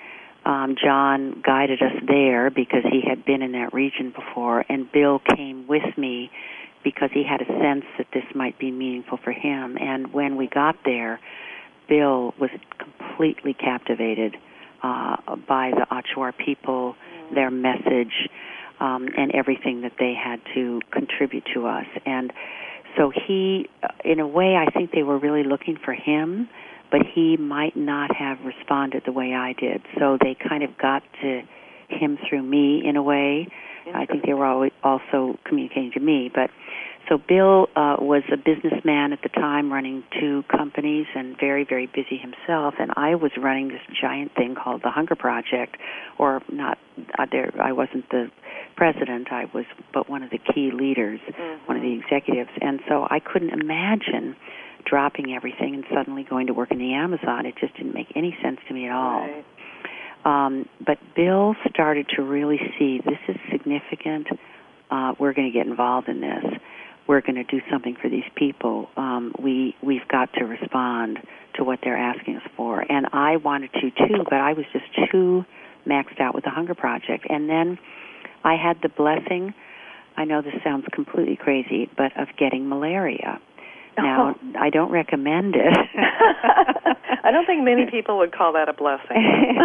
um, 0.46 0.76
John 0.82 1.42
guided 1.44 1.82
us 1.82 2.04
there 2.08 2.50
because 2.50 2.84
he 2.84 3.02
had 3.08 3.26
been 3.26 3.42
in 3.42 3.54
that 3.54 3.74
region 3.74 4.14
before, 4.16 4.64
and 4.70 4.92
Bill 4.92 5.20
came 5.36 5.68
with 5.68 5.98
me 5.98 6.30
because 6.86 7.10
he 7.12 7.24
had 7.28 7.42
a 7.42 7.46
sense 7.46 7.84
that 7.98 8.06
this 8.14 8.24
might 8.36 8.58
be 8.60 8.72
meaningful 8.72 9.18
for 9.22 9.32
him. 9.32 9.76
And 9.82 10.14
when 10.14 10.38
we 10.38 10.48
got 10.48 10.76
there, 10.86 11.20
Bill 11.90 12.34
was 12.40 12.52
completely 12.78 13.54
captivated 13.54 14.38
uh, 14.84 15.18
by 15.48 15.72
the 15.72 15.88
Achuar 15.92 16.32
people, 16.38 16.96
their 17.34 17.50
message, 17.50 18.30
um, 18.80 19.10
and 19.18 19.34
everything 19.34 19.82
that 19.82 19.94
they 20.00 20.14
had 20.14 20.40
to 20.54 20.80
contribute 20.92 21.44
to 21.56 21.66
us. 21.66 21.88
And 22.06 22.32
so 22.96 23.12
he, 23.28 23.68
uh, 23.82 23.88
in 24.04 24.20
a 24.20 24.28
way, 24.28 24.56
I 24.56 24.70
think 24.70 24.92
they 24.92 25.04
were 25.04 25.18
really 25.18 25.44
looking 25.44 25.78
for 25.84 25.94
him, 25.94 26.48
but 26.92 27.02
he 27.16 27.36
might 27.36 27.76
not 27.76 28.16
have 28.16 28.38
responded 28.46 29.04
the 29.06 29.12
way 29.12 29.34
I 29.34 29.54
did. 29.54 29.82
So 29.98 30.20
they 30.22 30.36
kind 30.48 30.64
of 30.64 30.78
got 30.78 31.02
to 31.24 31.42
him 31.90 32.20
through 32.30 32.44
me 32.44 32.84
in 32.86 32.96
a 32.96 33.02
way. 33.02 33.48
I 33.94 34.06
think 34.06 34.26
they 34.26 34.34
were 34.34 34.46
always 34.46 34.72
also 34.84 35.38
communicating 35.46 35.92
to 35.94 36.00
me, 36.00 36.32
but 36.34 36.50
so 37.10 37.18
Bill 37.18 37.68
uh, 37.76 37.98
was 38.00 38.24
a 38.32 38.38
businessman 38.38 39.14
at 39.14 39.22
the 39.22 39.30
time, 39.30 39.72
running 39.72 40.04
two 40.20 40.44
companies 40.50 41.06
and 41.16 41.36
very, 41.40 41.64
very 41.64 41.86
busy 41.86 42.18
himself. 42.18 42.76
And 42.80 42.92
I 42.96 43.16
was 43.16 43.32
running 43.38 43.68
this 43.68 43.82
giant 44.02 44.34
thing 44.34 44.56
called 44.56 44.82
the 44.84 44.90
Hunger 44.90 45.16
Project, 45.16 45.78
or 46.18 46.42
not. 46.52 46.78
Uh, 47.20 47.26
there, 47.32 47.52
I 47.62 47.74
wasn't 47.74 48.10
the 48.10 48.32
president. 48.76 49.32
I 49.32 49.46
was, 49.54 49.66
but 49.94 50.10
one 50.10 50.24
of 50.24 50.32
the 50.32 50.40
key 50.40 50.72
leaders, 50.74 51.20
one 51.66 51.78
of 51.78 51.84
the 51.84 51.94
executives. 51.94 52.50
And 52.62 52.80
so 52.90 53.08
I 53.10 53.20
couldn't 53.20 53.52
imagine 53.52 54.36
dropping 54.86 55.34
everything 55.34 55.76
and 55.76 55.84
suddenly 55.94 56.24
going 56.24 56.48
to 56.48 56.54
work 56.54 56.72
in 56.72 56.78
the 56.78 56.94
Amazon. 56.94 57.46
It 57.46 57.56
just 57.60 57.76
didn't 57.76 57.94
make 57.94 58.08
any 58.16 58.36
sense 58.42 58.60
to 58.68 58.74
me 58.74 58.86
at 58.86 58.92
all. 58.92 59.22
Right. 59.22 59.46
Um, 60.26 60.68
but 60.86 60.98
Bill 61.16 61.56
started 61.70 62.08
to 62.16 62.24
really 62.24 62.60
see 62.78 63.00
this 63.06 63.20
is 63.28 63.38
significant. 63.52 64.28
Uh, 64.90 65.14
we're 65.20 65.34
going 65.34 65.52
to 65.52 65.54
get 65.58 65.68
involved 65.68 66.10
in 66.10 66.20
this. 66.20 66.44
We're 67.08 67.22
going 67.22 67.36
to 67.36 67.44
do 67.44 67.62
something 67.72 67.96
for 68.02 68.10
these 68.10 68.24
people. 68.36 68.90
Um, 68.98 69.34
we 69.40 69.76
we've 69.84 70.08
got 70.08 70.34
to 70.34 70.46
respond 70.46 71.20
to 71.56 71.64
what 71.64 71.80
they're 71.84 71.98
asking 71.98 72.38
us 72.38 72.44
for. 72.58 72.82
And 72.82 73.08
I 73.14 73.38
wanted 73.38 73.72
to 73.74 73.92
too, 73.92 74.24
but 74.24 74.40
I 74.40 74.54
was 74.54 74.66
just 74.74 74.86
too 75.12 75.46
maxed 75.88 76.20
out 76.20 76.34
with 76.34 76.44
the 76.44 76.50
Hunger 76.50 76.74
Project. 76.74 77.28
And 77.30 77.48
then 77.48 77.78
I 78.44 78.56
had 78.56 78.78
the 78.82 78.90
blessing. 78.90 79.54
I 80.18 80.26
know 80.26 80.42
this 80.42 80.56
sounds 80.64 80.86
completely 80.92 81.36
crazy, 81.36 81.90
but 81.96 82.18
of 82.20 82.30
getting 82.38 82.68
malaria. 82.68 83.40
Now, 84.06 84.36
I 84.60 84.70
don't 84.70 84.92
recommend 84.92 85.56
it. 85.56 85.74
I 87.24 87.32
don't 87.32 87.46
think 87.46 87.64
many 87.64 87.90
people 87.90 88.18
would 88.18 88.34
call 88.34 88.54
that 88.54 88.68
a 88.68 88.74
blessing. 88.74 89.08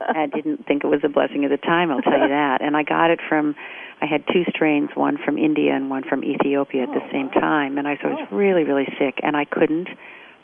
I 0.00 0.26
didn't 0.32 0.66
think 0.66 0.84
it 0.84 0.86
was 0.86 1.00
a 1.04 1.08
blessing 1.08 1.44
at 1.44 1.50
the 1.50 1.56
time, 1.56 1.90
I'll 1.90 2.00
tell 2.00 2.18
you 2.18 2.28
that. 2.28 2.62
And 2.62 2.76
I 2.76 2.84
got 2.84 3.10
it 3.10 3.18
from 3.28 3.54
I 4.00 4.06
had 4.06 4.24
two 4.32 4.44
strains, 4.48 4.90
one 4.94 5.18
from 5.22 5.36
India 5.36 5.74
and 5.74 5.90
one 5.90 6.04
from 6.08 6.24
Ethiopia 6.24 6.84
at 6.84 6.88
the 6.88 7.04
oh, 7.04 7.12
same 7.12 7.28
time, 7.30 7.76
and 7.76 7.86
I 7.86 7.98
so 8.00 8.08
I 8.08 8.12
was 8.12 8.28
oh. 8.30 8.36
really 8.36 8.64
really 8.64 8.86
sick 8.98 9.18
and 9.22 9.36
I 9.36 9.44
couldn't 9.44 9.88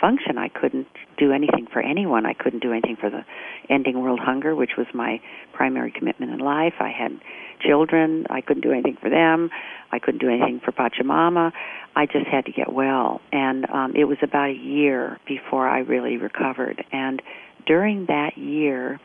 function. 0.01 0.39
I 0.39 0.49
couldn't 0.49 0.87
do 1.19 1.33
anything 1.33 1.67
for 1.73 1.81
anyone. 1.81 2.27
I 2.27 2.35
couldn't 2.35 2.61
do 2.61 2.73
anything 2.73 2.97
for 2.97 3.11
the 3.11 3.25
ending 3.69 4.01
world 4.01 4.21
hunger, 4.23 4.55
which 4.55 4.73
was 4.77 4.87
my 4.95 5.21
primary 5.53 5.91
commitment 5.91 6.33
in 6.33 6.39
life. 6.39 6.75
I 6.81 6.91
had 6.91 7.13
children. 7.61 8.27
I 8.31 8.41
couldn't 8.41 8.63
do 8.63 8.73
anything 8.73 8.97
for 9.01 9.11
them. 9.11 9.51
I 9.91 9.99
couldn't 9.99 10.21
do 10.21 10.29
anything 10.29 10.61
for 10.65 10.73
Pachamama. 10.73 11.53
I 11.95 12.07
just 12.07 12.27
had 12.27 12.45
to 12.47 12.53
get 12.53 12.73
well. 12.73 13.21
And 13.33 13.69
um, 13.71 13.95
it 13.97 14.05
was 14.05 14.19
about 14.23 14.51
a 14.51 14.55
year 14.55 15.19
before 15.27 15.69
I 15.69 15.79
really 15.81 16.17
recovered. 16.17 16.85
And 16.93 17.23
during 17.67 18.07
that 18.07 18.37
year, 18.37 19.01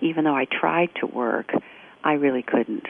even 0.00 0.24
though 0.24 0.36
I 0.36 0.46
tried 0.46 0.90
to 1.00 1.06
work, 1.06 1.50
I 2.04 2.12
really 2.12 2.42
couldn't. 2.42 2.86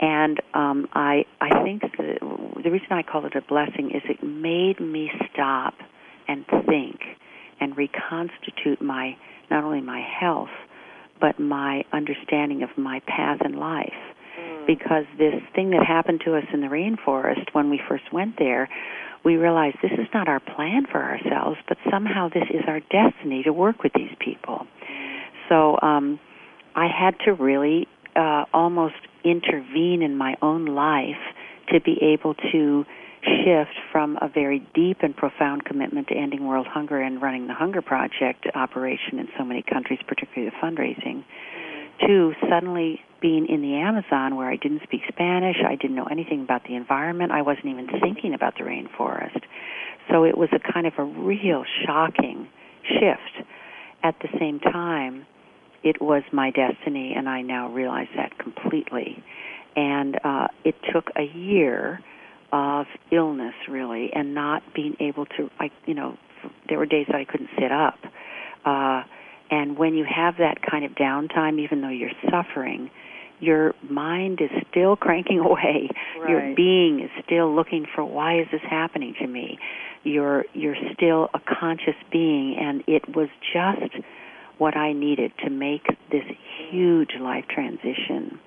And 0.00 0.40
um, 0.54 0.88
I, 0.92 1.24
I 1.40 1.62
think 1.62 1.82
the, 1.82 2.18
the 2.62 2.70
reason 2.70 2.88
I 2.90 3.02
call 3.02 3.26
it 3.26 3.34
a 3.34 3.42
blessing 3.42 3.90
is 3.90 4.02
it 4.08 4.22
made 4.22 4.80
me 4.80 5.10
stop 5.32 5.74
and 6.28 6.44
think 6.66 7.00
and 7.60 7.76
reconstitute 7.76 8.80
my 8.80 9.16
not 9.50 9.64
only 9.64 9.80
my 9.80 10.00
health 10.00 10.48
but 11.20 11.38
my 11.38 11.84
understanding 11.92 12.62
of 12.62 12.70
my 12.76 13.00
path 13.06 13.38
in 13.44 13.56
life. 13.56 13.92
Because 14.66 15.04
this 15.16 15.34
thing 15.54 15.70
that 15.70 15.86
happened 15.86 16.22
to 16.24 16.34
us 16.34 16.44
in 16.52 16.60
the 16.60 16.66
rainforest 16.66 17.52
when 17.52 17.70
we 17.70 17.80
first 17.88 18.12
went 18.12 18.36
there 18.38 18.68
we 19.24 19.36
realized 19.36 19.76
this 19.82 19.92
is 19.92 20.06
not 20.12 20.28
our 20.28 20.40
plan 20.40 20.86
for 20.90 21.02
ourselves 21.02 21.56
but 21.66 21.78
somehow 21.90 22.28
this 22.28 22.44
is 22.50 22.62
our 22.68 22.80
destiny 22.80 23.42
to 23.42 23.52
work 23.52 23.82
with 23.82 23.92
these 23.94 24.14
people. 24.18 24.66
So 25.48 25.78
um 25.82 26.20
i 26.74 26.86
had 26.86 27.18
to 27.24 27.32
really 27.32 27.86
uh 28.16 28.44
almost 28.52 28.94
intervene 29.24 30.02
in 30.02 30.16
my 30.16 30.36
own 30.42 30.66
life 30.66 31.22
to 31.72 31.80
be 31.80 31.96
able 32.02 32.34
to 32.52 32.84
shift 33.24 33.74
from 33.90 34.18
a 34.20 34.28
very 34.28 34.60
deep 34.74 34.98
and 35.02 35.16
profound 35.16 35.64
commitment 35.64 36.08
to 36.08 36.14
ending 36.14 36.46
world 36.46 36.66
hunger 36.66 37.00
and 37.00 37.20
running 37.22 37.46
the 37.46 37.54
Hunger 37.54 37.82
Project 37.82 38.46
operation 38.54 39.18
in 39.18 39.28
so 39.38 39.44
many 39.44 39.62
countries, 39.62 39.98
particularly 40.06 40.50
the 40.50 40.56
fundraising, 40.66 41.24
to 42.06 42.34
suddenly 42.50 43.00
being 43.20 43.46
in 43.46 43.62
the 43.62 43.74
Amazon 43.74 44.36
where 44.36 44.50
I 44.50 44.56
didn't 44.56 44.82
speak 44.82 45.02
Spanish, 45.08 45.56
I 45.66 45.76
didn't 45.76 45.96
know 45.96 46.08
anything 46.10 46.42
about 46.42 46.64
the 46.64 46.74
environment, 46.74 47.32
I 47.32 47.42
wasn't 47.42 47.66
even 47.66 47.88
thinking 48.00 48.34
about 48.34 48.54
the 48.58 48.64
rainforest. 48.64 49.40
So 50.10 50.24
it 50.24 50.36
was 50.36 50.50
a 50.52 50.72
kind 50.72 50.86
of 50.86 50.92
a 50.98 51.04
real 51.04 51.64
shocking 51.86 52.48
shift. 52.82 53.48
At 54.02 54.16
the 54.20 54.28
same 54.38 54.60
time, 54.60 55.24
it 55.82 56.00
was 56.00 56.22
my 56.32 56.50
destiny, 56.50 57.14
and 57.16 57.28
I 57.28 57.40
now 57.40 57.70
realize 57.72 58.08
that 58.16 58.38
completely. 58.38 59.22
And 59.76 60.18
uh, 60.22 60.48
it 60.64 60.74
took 60.92 61.08
a 61.16 61.24
year 61.36 62.00
of 62.52 62.86
illness, 63.10 63.54
really, 63.68 64.10
and 64.14 64.34
not 64.34 64.62
being 64.74 64.96
able 65.00 65.26
to, 65.26 65.50
I, 65.58 65.70
you 65.86 65.94
know, 65.94 66.16
there 66.68 66.78
were 66.78 66.86
days 66.86 67.06
that 67.08 67.16
I 67.16 67.24
couldn't 67.24 67.50
sit 67.58 67.72
up. 67.72 67.98
Uh, 68.64 69.02
and 69.50 69.78
when 69.78 69.94
you 69.94 70.04
have 70.04 70.36
that 70.38 70.58
kind 70.68 70.84
of 70.84 70.92
downtime, 70.92 71.58
even 71.60 71.80
though 71.80 71.90
you're 71.90 72.10
suffering, 72.30 72.90
your 73.40 73.74
mind 73.88 74.40
is 74.40 74.50
still 74.70 74.96
cranking 75.00 75.38
away. 75.38 75.88
Right. 76.18 76.30
Your 76.30 76.54
being 76.54 77.00
is 77.00 77.10
still 77.24 77.54
looking 77.54 77.86
for 77.94 78.04
why 78.04 78.40
is 78.40 78.46
this 78.50 78.62
happening 78.68 79.14
to 79.20 79.26
me? 79.26 79.58
You're 80.02 80.44
you're 80.52 80.76
still 80.92 81.28
a 81.34 81.40
conscious 81.40 81.96
being 82.12 82.56
and 82.60 82.82
it 82.86 83.14
was 83.14 83.28
just 83.52 84.04
what 84.58 84.76
I 84.76 84.92
needed 84.92 85.32
to 85.44 85.50
make 85.50 85.86
this 86.10 86.24
huge 86.70 87.10
life 87.20 87.44
transition. 87.48 88.38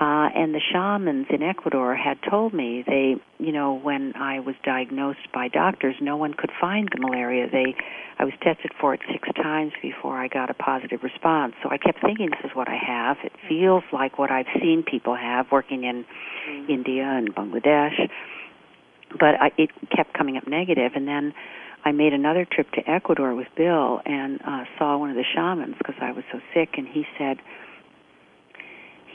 Uh, 0.00 0.28
and 0.34 0.52
the 0.52 0.60
shamans 0.72 1.26
in 1.30 1.40
Ecuador 1.40 1.94
had 1.94 2.18
told 2.28 2.52
me 2.52 2.82
they, 2.84 3.14
you 3.38 3.52
know, 3.52 3.74
when 3.78 4.12
I 4.16 4.40
was 4.40 4.56
diagnosed 4.64 5.30
by 5.32 5.46
doctors, 5.46 5.94
no 6.00 6.16
one 6.16 6.34
could 6.34 6.50
find 6.60 6.88
the 6.92 7.00
malaria. 7.00 7.48
They, 7.50 7.76
I 8.18 8.24
was 8.24 8.34
tested 8.42 8.72
for 8.80 8.92
it 8.94 9.00
six 9.12 9.28
times 9.36 9.72
before 9.80 10.18
I 10.18 10.26
got 10.26 10.50
a 10.50 10.54
positive 10.54 11.04
response. 11.04 11.54
So 11.62 11.70
I 11.70 11.78
kept 11.78 12.00
thinking, 12.00 12.30
this 12.30 12.50
is 12.50 12.56
what 12.56 12.68
I 12.68 12.76
have. 12.76 13.18
It 13.22 13.32
feels 13.48 13.84
like 13.92 14.18
what 14.18 14.32
I've 14.32 14.50
seen 14.60 14.82
people 14.82 15.14
have 15.14 15.46
working 15.52 15.84
in 15.84 16.04
mm-hmm. 16.04 16.72
India 16.72 17.04
and 17.04 17.32
Bangladesh, 17.32 18.10
but 19.12 19.40
I, 19.40 19.52
it 19.56 19.70
kept 19.94 20.12
coming 20.12 20.36
up 20.36 20.48
negative. 20.48 20.92
And 20.96 21.06
then 21.06 21.32
I 21.84 21.92
made 21.92 22.14
another 22.14 22.44
trip 22.50 22.68
to 22.72 22.90
Ecuador 22.90 23.32
with 23.36 23.46
Bill 23.56 24.00
and 24.04 24.40
uh, 24.44 24.64
saw 24.76 24.98
one 24.98 25.10
of 25.10 25.16
the 25.16 25.24
shamans 25.34 25.76
because 25.78 25.94
I 26.00 26.10
was 26.10 26.24
so 26.32 26.40
sick, 26.52 26.70
and 26.78 26.88
he 26.88 27.06
said 27.16 27.36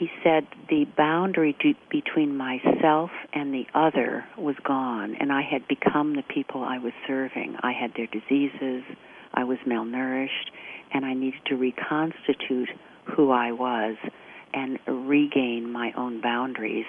he 0.00 0.08
said 0.24 0.46
the 0.70 0.86
boundary 0.96 1.54
to, 1.60 1.74
between 1.90 2.34
myself 2.34 3.10
and 3.34 3.52
the 3.52 3.66
other 3.74 4.24
was 4.38 4.56
gone, 4.64 5.14
and 5.20 5.30
I 5.30 5.42
had 5.42 5.68
become 5.68 6.16
the 6.16 6.22
people 6.22 6.64
I 6.64 6.78
was 6.78 6.94
serving. 7.06 7.56
I 7.62 7.72
had 7.72 7.92
their 7.94 8.06
diseases, 8.06 8.82
I 9.34 9.44
was 9.44 9.58
malnourished, 9.66 10.50
and 10.94 11.04
I 11.04 11.12
needed 11.12 11.40
to 11.48 11.56
reconstitute 11.56 12.70
who 13.14 13.30
I 13.30 13.52
was 13.52 13.98
and 14.54 14.78
regain 14.86 15.70
my 15.70 15.92
own 15.98 16.22
boundaries 16.22 16.86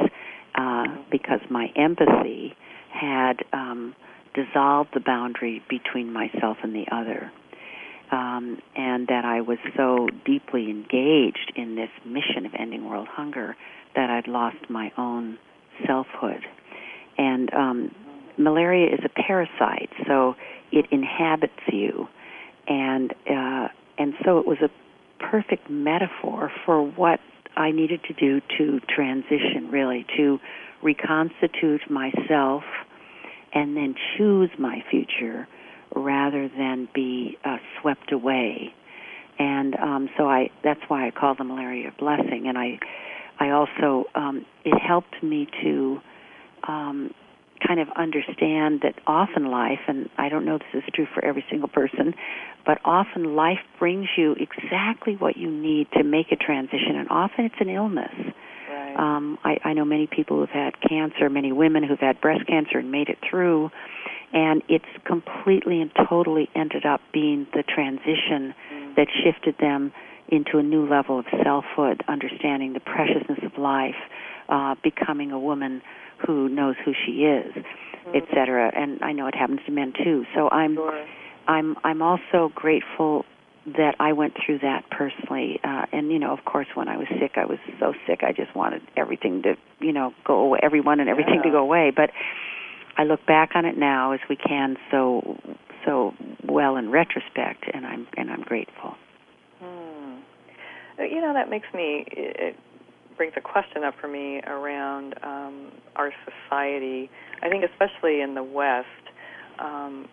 uh, 0.56 0.86
because 1.12 1.41
my 1.50 1.67
empathy 1.76 2.56
had 2.93 3.43
um, 3.52 3.93
dissolved 4.34 4.91
the 4.93 5.02
boundary 5.02 5.62
between 5.69 6.13
myself 6.13 6.56
and 6.63 6.74
the 6.74 6.86
other 6.95 7.30
um, 8.12 8.60
and 8.76 9.08
that 9.08 9.26
I 9.26 9.41
was 9.41 9.58
so 9.76 10.08
deeply 10.26 10.69
engaged 10.69 11.54
in 11.56 11.76
this 11.76 11.89
mission 12.06 12.45
of 12.45 12.52
ending 12.58 12.89
world 12.89 13.08
hunger 13.10 13.56
that 13.95 14.10
I'd 14.10 14.28
lost 14.28 14.69
my 14.69 14.91
own 14.97 15.38
selfhood. 15.88 16.45
And 17.17 17.54
um, 17.54 17.95
malaria 18.38 18.93
is 18.93 19.00
a 19.06 19.10
parasite, 19.10 19.89
so 20.08 20.36
it 20.71 20.86
inhabits 20.91 21.54
you, 21.71 22.08
and 22.67 23.12
uh, 23.30 23.67
and 23.97 24.13
so 24.26 24.39
it 24.39 24.47
was 24.47 24.58
a 24.62 24.69
perfect 25.24 25.69
metaphor 25.69 26.52
for 26.65 26.82
what 26.82 27.19
I 27.56 27.71
needed 27.71 28.02
to 28.06 28.13
do 28.13 28.41
to 28.58 28.80
transition, 28.93 29.69
really, 29.69 30.06
to 30.17 30.39
reconstitute 30.82 31.89
myself 31.89 32.63
and 33.54 33.76
then 33.76 33.95
choose 34.17 34.50
my 34.58 34.84
future 34.89 35.47
rather 35.96 36.50
than 36.50 36.88
be 36.94 37.38
uh, 37.44 37.58
swept 37.80 38.12
away. 38.12 38.74
And 39.40 39.76
um, 39.76 40.10
so 40.18 40.30
I 40.30 40.50
that's 40.64 40.82
why 40.88 41.08
I 41.08 41.12
call 41.12 41.36
the 41.36 41.44
malaria 41.44 41.90
a 41.90 42.00
blessing. 42.00 42.46
And 42.48 42.58
I 42.58 42.80
I 43.40 43.50
also 43.50 44.06
um, 44.16 44.46
it 44.64 44.78
helped 44.80 45.22
me 45.24 45.48
to 45.64 46.00
um, 46.68 47.14
kind 47.66 47.80
of 47.80 47.88
understand 47.96 48.82
that 48.82 48.96
often 49.08 49.46
life, 49.46 49.80
and 49.88 50.10
I 50.18 50.30
don't 50.30 50.46
know 50.46 50.56
if 50.56 50.62
this 50.74 50.84
is 50.84 50.90
true 50.94 51.08
for 51.14 51.24
every 51.24 51.46
single 51.50 51.70
person, 51.70 52.14
but 52.66 52.80
often 52.86 53.36
life 53.36 53.60
brings 53.80 54.08
you 54.18 54.36
exactly 54.40 55.16
what 55.16 55.38
you 55.38 55.50
need 55.50 55.88
to 55.94 56.04
make 56.04 56.32
a 56.32 56.36
transition, 56.36 56.96
and 56.96 57.10
often 57.10 57.46
it's 57.46 57.56
an 57.60 57.70
illness. 57.70 58.14
Right. 58.70 58.96
Um, 58.98 59.38
I, 59.44 59.58
I 59.64 59.74
know 59.74 59.86
many 59.86 60.08
people 60.08 60.40
who've 60.40 60.50
had 60.50 60.74
cancer, 60.88 61.30
many 61.30 61.52
women 61.52 61.84
who've 61.84 62.00
had 62.00 62.22
breast 62.22 62.48
cancer 62.48 62.80
and 62.80 62.92
made 62.92 63.10
it 63.10 63.18
through, 63.30 63.70
and 64.34 64.62
it's 64.70 64.86
completely 65.06 65.82
and 65.82 65.91
totally 66.10 66.50
ended 66.56 66.86
up 66.86 67.02
being 67.13 67.48
the 67.54 67.63
transition 67.63 68.54
that 68.96 69.08
shifted 69.24 69.56
them 69.60 69.91
into 70.30 70.58
a 70.58 70.63
new 70.63 70.88
level 70.88 71.20
of 71.20 71.26
selfhood, 71.44 72.04
understanding 72.08 72.74
the 72.74 72.80
preciousness 72.80 73.39
of 73.44 73.58
life, 73.58 73.96
uh, 74.50 74.76
becoming 74.82 75.32
a 75.32 75.39
woman 75.39 75.82
who 76.26 76.48
knows 76.48 76.76
who 76.84 76.94
she 77.06 77.24
is, 77.24 77.54
mm-hmm. 77.54 78.15
etc. 78.15 78.72
And 78.76 79.02
I 79.04 79.12
know 79.12 79.28
it 79.28 79.36
happens 79.36 79.60
to 79.65 79.72
men 79.72 79.94
too. 80.04 80.26
So 80.34 80.50
I'm, 80.50 80.76
sure. 80.76 81.06
I'm, 81.48 81.76
I'm 81.84 82.02
also 82.02 82.52
grateful 82.56 83.26
that 83.65 83.96
I 84.00 84.13
went 84.13 84.34
through 84.44 84.60
that 84.60 84.89
personally. 84.89 85.60
Uh, 85.63 85.86
and 85.91 86.12
you 86.12 86.17
know, 86.17 86.32
of 86.32 86.46
course, 86.46 86.67
when 86.74 86.88
I 86.88 86.98
was 86.98 87.08
sick, 87.20 87.34
I 87.36 87.46
was 87.46 87.60
so 87.80 87.94
sick. 88.08 88.22
I 88.24 88.32
just 88.32 88.56
wanted 88.56 88.82
everything 88.98 89.44
to, 89.44 89.56
you 89.80 89.94
know, 89.94 90.13
go 90.26 90.39
away, 90.39 90.60
everyone 90.63 91.00
and 91.00 91.10
everything 91.10 91.36
yeah. 91.38 91.44
to 91.44 91.52
go 91.52 91.60
away. 91.60 91.91
But 91.96 92.12
I 92.98 93.04
look 93.04 93.26
back 93.26 93.52
on 93.56 93.66
it 93.66 93.78
now 93.78 94.12
as 94.12 94.20
we 94.30 94.36
can 94.36 94.78
so 94.90 95.38
so 95.86 96.14
well 96.48 96.76
in 96.76 96.90
retrospect, 96.92 97.66
and 97.74 97.86
I'm 97.86 98.08
and 98.18 98.30
I'm 98.30 98.42
grateful. 98.42 98.96
Hmm. 99.60 100.20
You 101.00 101.22
know 101.22 101.34
that 101.34 101.50
makes 101.50 101.68
me 101.74 102.06
it 102.12 102.56
brings 103.18 103.34
a 103.38 103.42
question 103.42 103.84
up 103.84 103.94
for 104.00 104.08
me 104.08 104.42
around 104.48 105.16
um, 105.24 105.72
our 105.96 106.12
society. 106.26 107.10
I 107.44 107.50
think 107.50 107.64
especially 107.64 108.22
in 108.22 108.36
the 108.36 108.44
West, 108.44 108.88
um, 109.60 110.08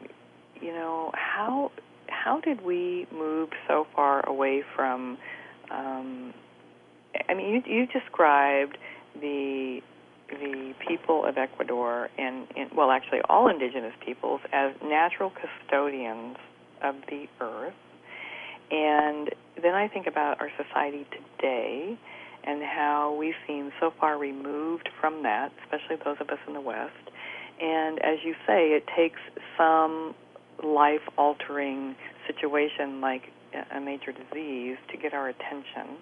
you 0.61 0.73
know 0.73 1.11
how 1.15 1.71
how 2.09 2.41
did 2.41 2.65
we 2.65 3.07
move 3.13 3.51
so 3.67 3.87
far 3.95 4.27
away 4.29 4.63
from? 4.75 5.19
Um, 5.71 6.35
I 7.29 7.35
mean, 7.35 7.63
you, 7.67 7.75
you 7.75 7.87
described 7.87 8.79
the 9.21 9.81
the 10.29 10.75
people 10.87 11.25
of 11.25 11.39
Ecuador 11.39 12.09
and, 12.19 12.47
and, 12.57 12.71
well, 12.75 12.91
actually 12.91 13.21
all 13.29 13.49
indigenous 13.49 13.95
peoples 14.05 14.41
as 14.53 14.73
natural 14.83 15.31
custodians 15.31 16.37
of 16.83 16.97
the 17.09 17.27
earth. 17.41 17.75
And 18.71 19.31
then 19.61 19.75
I 19.75 19.89
think 19.89 20.07
about 20.07 20.41
our 20.41 20.51
society 20.63 21.07
today 21.11 21.99
and 22.45 22.63
how 22.63 23.17
we 23.19 23.35
seem 23.47 23.73
so 23.81 23.93
far 23.99 24.19
removed 24.19 24.89
from 25.01 25.23
that, 25.23 25.53
especially 25.65 25.97
those 26.05 26.17
of 26.21 26.29
us 26.29 26.39
in 26.47 26.55
the 26.55 26.61
West. 26.61 26.93
And 27.61 27.99
as 28.01 28.19
you 28.25 28.35
say, 28.47 28.69
it 28.69 28.85
takes 28.97 29.21
some 29.57 30.15
life 30.63 31.03
altering 31.17 31.97
situation 32.27 33.01
like 33.01 33.23
a 33.75 33.81
major 33.81 34.13
disease 34.13 34.77
to 34.91 34.97
get 34.97 35.15
our 35.15 35.29
attention 35.29 35.97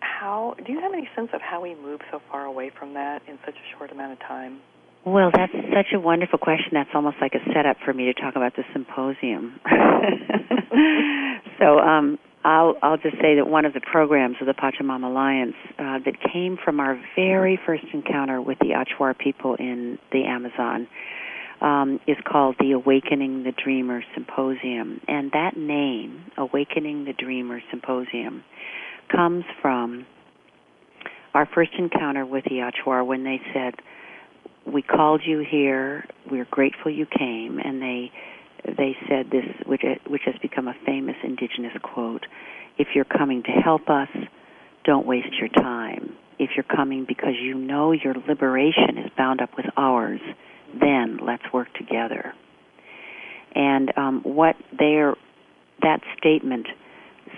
how 0.00 0.54
do 0.64 0.72
you 0.72 0.80
have 0.80 0.92
any 0.92 1.08
sense 1.14 1.30
of 1.32 1.40
how 1.40 1.60
we 1.60 1.74
move 1.74 2.00
so 2.10 2.20
far 2.30 2.44
away 2.44 2.70
from 2.76 2.94
that 2.94 3.22
in 3.28 3.38
such 3.44 3.54
a 3.54 3.76
short 3.76 3.90
amount 3.92 4.12
of 4.12 4.18
time? 4.20 4.60
Well, 5.04 5.30
that's 5.32 5.52
such 5.52 5.94
a 5.94 6.00
wonderful 6.00 6.38
question. 6.38 6.70
That's 6.72 6.90
almost 6.94 7.16
like 7.20 7.32
a 7.34 7.52
setup 7.52 7.78
for 7.84 7.94
me 7.94 8.12
to 8.12 8.14
talk 8.14 8.36
about 8.36 8.56
the 8.56 8.64
symposium. 8.72 9.60
so, 11.58 11.78
um, 11.78 12.18
I'll 12.44 12.76
I'll 12.82 12.96
just 12.96 13.16
say 13.16 13.36
that 13.36 13.46
one 13.48 13.64
of 13.64 13.74
the 13.74 13.80
programs 13.80 14.36
of 14.40 14.46
the 14.46 14.54
Pachamama 14.54 15.06
Alliance 15.06 15.56
uh, 15.78 15.98
that 16.04 16.14
came 16.32 16.56
from 16.62 16.80
our 16.80 17.00
very 17.16 17.58
first 17.66 17.84
encounter 17.92 18.40
with 18.40 18.58
the 18.60 18.70
Achuar 18.70 19.16
people 19.16 19.54
in 19.56 19.98
the 20.12 20.24
Amazon 20.24 20.88
um, 21.60 22.00
is 22.06 22.16
called 22.24 22.56
the 22.60 22.72
Awakening 22.72 23.42
the 23.42 23.52
Dreamer 23.52 24.02
Symposium, 24.14 25.00
and 25.08 25.32
that 25.32 25.56
name, 25.56 26.26
Awakening 26.36 27.04
the 27.04 27.12
Dreamer 27.12 27.60
Symposium, 27.70 28.44
comes 29.08 29.44
from 29.60 30.06
our 31.34 31.46
first 31.54 31.70
encounter 31.78 32.24
with 32.24 32.44
the 32.44 32.70
Achuar 32.70 33.06
when 33.06 33.24
they 33.24 33.40
said, 33.52 33.74
"We 34.66 34.82
called 34.82 35.22
you 35.24 35.40
here. 35.40 36.06
We're 36.30 36.46
grateful 36.50 36.90
you 36.90 37.06
came." 37.06 37.58
And 37.58 37.80
they 37.80 38.12
they 38.64 38.96
said 39.08 39.30
this, 39.30 39.44
which 39.66 39.82
which 40.06 40.22
has 40.26 40.34
become 40.42 40.68
a 40.68 40.74
famous 40.86 41.16
indigenous 41.22 41.76
quote: 41.82 42.26
"If 42.78 42.88
you're 42.94 43.04
coming 43.04 43.42
to 43.44 43.50
help 43.50 43.88
us, 43.88 44.08
don't 44.84 45.06
waste 45.06 45.34
your 45.38 45.48
time. 45.48 46.14
If 46.38 46.50
you're 46.56 46.64
coming 46.64 47.04
because 47.06 47.34
you 47.40 47.54
know 47.54 47.92
your 47.92 48.14
liberation 48.14 48.98
is 48.98 49.10
bound 49.16 49.40
up 49.40 49.50
with 49.56 49.66
ours, 49.76 50.20
then 50.78 51.18
let's 51.22 51.42
work 51.52 51.68
together. 51.74 52.32
And 53.54 53.92
um, 53.96 54.20
what 54.22 54.56
their 54.78 55.14
that 55.82 56.00
statement, 56.18 56.66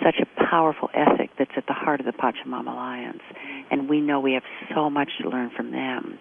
such 0.02 0.16
a 0.20 0.44
powerful 0.50 0.88
ethic 0.94 1.30
that's 1.38 1.50
at 1.56 1.66
the 1.66 1.72
heart 1.72 2.00
of 2.00 2.06
the 2.06 2.12
Pachamama 2.12 2.72
Alliance, 2.72 3.22
and 3.70 3.88
we 3.88 4.00
know 4.00 4.20
we 4.20 4.32
have 4.34 4.42
so 4.74 4.90
much 4.90 5.10
to 5.22 5.28
learn 5.28 5.50
from 5.56 5.70
them. 5.70 6.18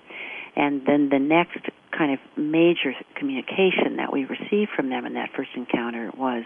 And 0.56 0.82
then 0.86 1.10
the 1.10 1.20
next 1.20 1.60
kind 1.98 2.12
of 2.14 2.20
major 2.38 2.94
communication 3.16 3.98
that 3.98 4.12
we 4.12 4.26
received 4.26 4.72
from 4.76 4.90
them 4.90 5.06
in 5.06 5.14
that 5.14 5.30
first 5.36 5.52
encounter 5.56 6.12
was 6.18 6.44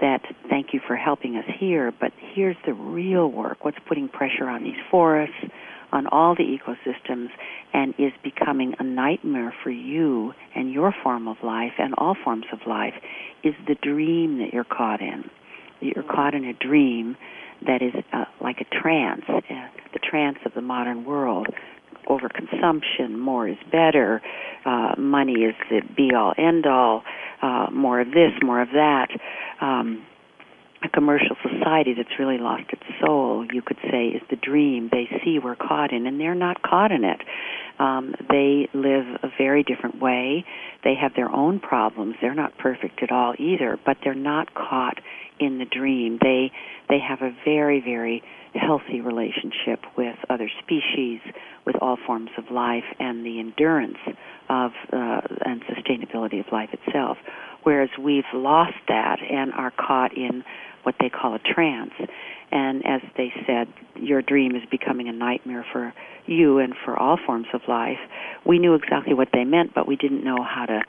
that 0.00 0.20
thank 0.48 0.72
you 0.72 0.80
for 0.86 0.96
helping 0.96 1.36
us 1.36 1.44
here, 1.58 1.92
but 1.98 2.12
here's 2.34 2.56
the 2.66 2.72
real 2.72 3.28
work. 3.30 3.64
What's 3.64 3.78
putting 3.86 4.08
pressure 4.08 4.48
on 4.48 4.62
these 4.62 4.78
forests, 4.90 5.34
on 5.90 6.06
all 6.06 6.34
the 6.34 6.44
ecosystems, 6.44 7.28
and 7.72 7.94
is 7.98 8.12
becoming 8.22 8.74
a 8.78 8.84
nightmare 8.84 9.54
for 9.62 9.70
you 9.70 10.34
and 10.54 10.72
your 10.72 10.94
form 11.02 11.26
of 11.26 11.36
life 11.42 11.72
and 11.78 11.94
all 11.98 12.14
forms 12.22 12.46
of 12.52 12.60
life 12.66 12.94
is 13.42 13.54
the 13.66 13.74
dream 13.74 14.38
that 14.38 14.52
you're 14.52 14.64
caught 14.64 15.00
in. 15.00 15.24
You're 15.80 16.04
caught 16.04 16.34
in 16.34 16.44
a 16.44 16.52
dream 16.52 17.16
that 17.66 17.82
is 17.82 17.94
uh, 18.12 18.24
like 18.40 18.60
a 18.60 18.82
trance, 18.82 19.22
uh, 19.28 19.40
the 19.92 19.98
trance 19.98 20.38
of 20.44 20.54
the 20.54 20.62
modern 20.62 21.04
world. 21.04 21.48
Overconsumption, 22.08 23.18
more 23.18 23.48
is 23.48 23.58
better, 23.70 24.22
uh, 24.64 24.94
money 24.96 25.44
is 25.44 25.54
the 25.68 25.80
be 25.94 26.14
all 26.14 26.32
end 26.38 26.66
all, 26.66 27.02
uh, 27.42 27.66
more 27.70 28.00
of 28.00 28.08
this, 28.08 28.32
more 28.42 28.62
of 28.62 28.68
that. 28.72 29.08
Um, 29.60 30.06
a 30.82 30.88
commercial 30.88 31.36
society 31.42 31.94
that's 31.96 32.18
really 32.18 32.38
lost 32.38 32.64
its 32.72 32.82
soul, 33.04 33.46
you 33.52 33.62
could 33.62 33.78
say, 33.90 34.08
is 34.08 34.22
the 34.30 34.36
dream 34.36 34.88
they 34.92 35.08
see 35.24 35.38
we're 35.38 35.56
caught 35.56 35.92
in, 35.92 36.06
and 36.06 36.20
they're 36.20 36.34
not 36.34 36.62
caught 36.62 36.92
in 36.92 37.04
it. 37.04 37.20
Um, 37.78 38.14
they 38.30 38.68
live 38.74 39.06
a 39.22 39.28
very 39.36 39.62
different 39.62 40.00
way. 40.00 40.44
They 40.84 40.94
have 40.94 41.14
their 41.14 41.30
own 41.30 41.60
problems. 41.60 42.14
They're 42.20 42.34
not 42.34 42.56
perfect 42.58 43.02
at 43.02 43.10
all 43.10 43.34
either, 43.38 43.78
but 43.84 43.98
they're 44.02 44.14
not 44.14 44.54
caught 44.54 44.98
in 45.40 45.58
the 45.58 45.64
dream. 45.64 46.18
They 46.20 46.50
they 46.88 46.98
have 46.98 47.22
a 47.22 47.34
very 47.44 47.80
very 47.80 48.22
healthy 48.54 49.00
relationship 49.00 49.80
with 49.96 50.16
other 50.30 50.50
species, 50.62 51.20
with 51.66 51.76
all 51.80 51.96
forms 52.06 52.30
of 52.38 52.50
life, 52.50 52.84
and 52.98 53.24
the 53.24 53.38
endurance 53.38 53.98
of 54.48 54.72
uh, 54.92 55.20
and 55.44 55.62
sustainability 55.64 56.40
of 56.40 56.46
life 56.52 56.70
itself. 56.72 57.18
Whereas 57.62 57.90
we've 58.00 58.24
lost 58.32 58.76
that 58.88 59.18
and 59.20 59.52
are 59.52 59.72
caught 59.72 60.16
in 60.16 60.44
what 60.84 60.94
they 61.00 61.10
call 61.10 61.34
a 61.34 61.38
trance. 61.38 61.92
And 62.50 62.82
as 62.86 63.02
they 63.16 63.32
said, 63.46 63.68
your 63.96 64.22
dream 64.22 64.56
is 64.56 64.62
becoming 64.70 65.08
a 65.08 65.12
nightmare 65.12 65.66
for 65.70 65.92
you 66.24 66.58
and 66.58 66.72
for 66.84 66.98
all 66.98 67.18
forms 67.26 67.46
of 67.52 67.60
life. 67.68 67.98
We 68.46 68.58
knew 68.58 68.74
exactly 68.74 69.12
what 69.12 69.28
they 69.32 69.44
meant, 69.44 69.74
but 69.74 69.86
we 69.86 69.96
didn't 69.96 70.24
know 70.24 70.42
how 70.42 70.64
to 70.66 70.82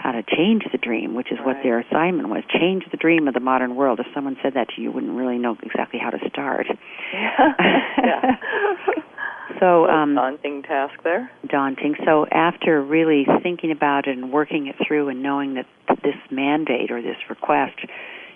how 0.00 0.12
to 0.12 0.22
change 0.22 0.62
the 0.72 0.78
dream, 0.78 1.14
which 1.14 1.30
is 1.30 1.38
right. 1.38 1.48
what 1.48 1.56
their 1.62 1.78
assignment 1.78 2.30
was. 2.30 2.42
Change 2.48 2.84
the 2.90 2.96
dream 2.96 3.28
of 3.28 3.34
the 3.34 3.40
modern 3.40 3.76
world. 3.76 4.00
If 4.00 4.06
someone 4.14 4.36
said 4.42 4.54
that 4.54 4.68
to 4.70 4.80
you, 4.80 4.88
you 4.88 4.92
wouldn't 4.92 5.12
really 5.12 5.36
know 5.36 5.56
exactly 5.62 6.00
how 6.02 6.08
to 6.08 6.18
start. 6.28 6.66
yeah. 7.12 7.52
yeah. 7.98 8.36
so 9.60 9.86
um, 9.86 10.14
daunting 10.14 10.62
task 10.62 10.94
there. 11.04 11.30
Daunting. 11.46 11.96
So 12.06 12.26
after 12.32 12.82
really 12.82 13.26
thinking 13.42 13.72
about 13.72 14.08
it 14.08 14.16
and 14.16 14.32
working 14.32 14.68
it 14.68 14.76
through 14.86 15.10
and 15.10 15.22
knowing 15.22 15.54
that 15.54 15.66
this 16.02 16.16
mandate 16.30 16.90
or 16.90 17.02
this 17.02 17.16
request, 17.28 17.78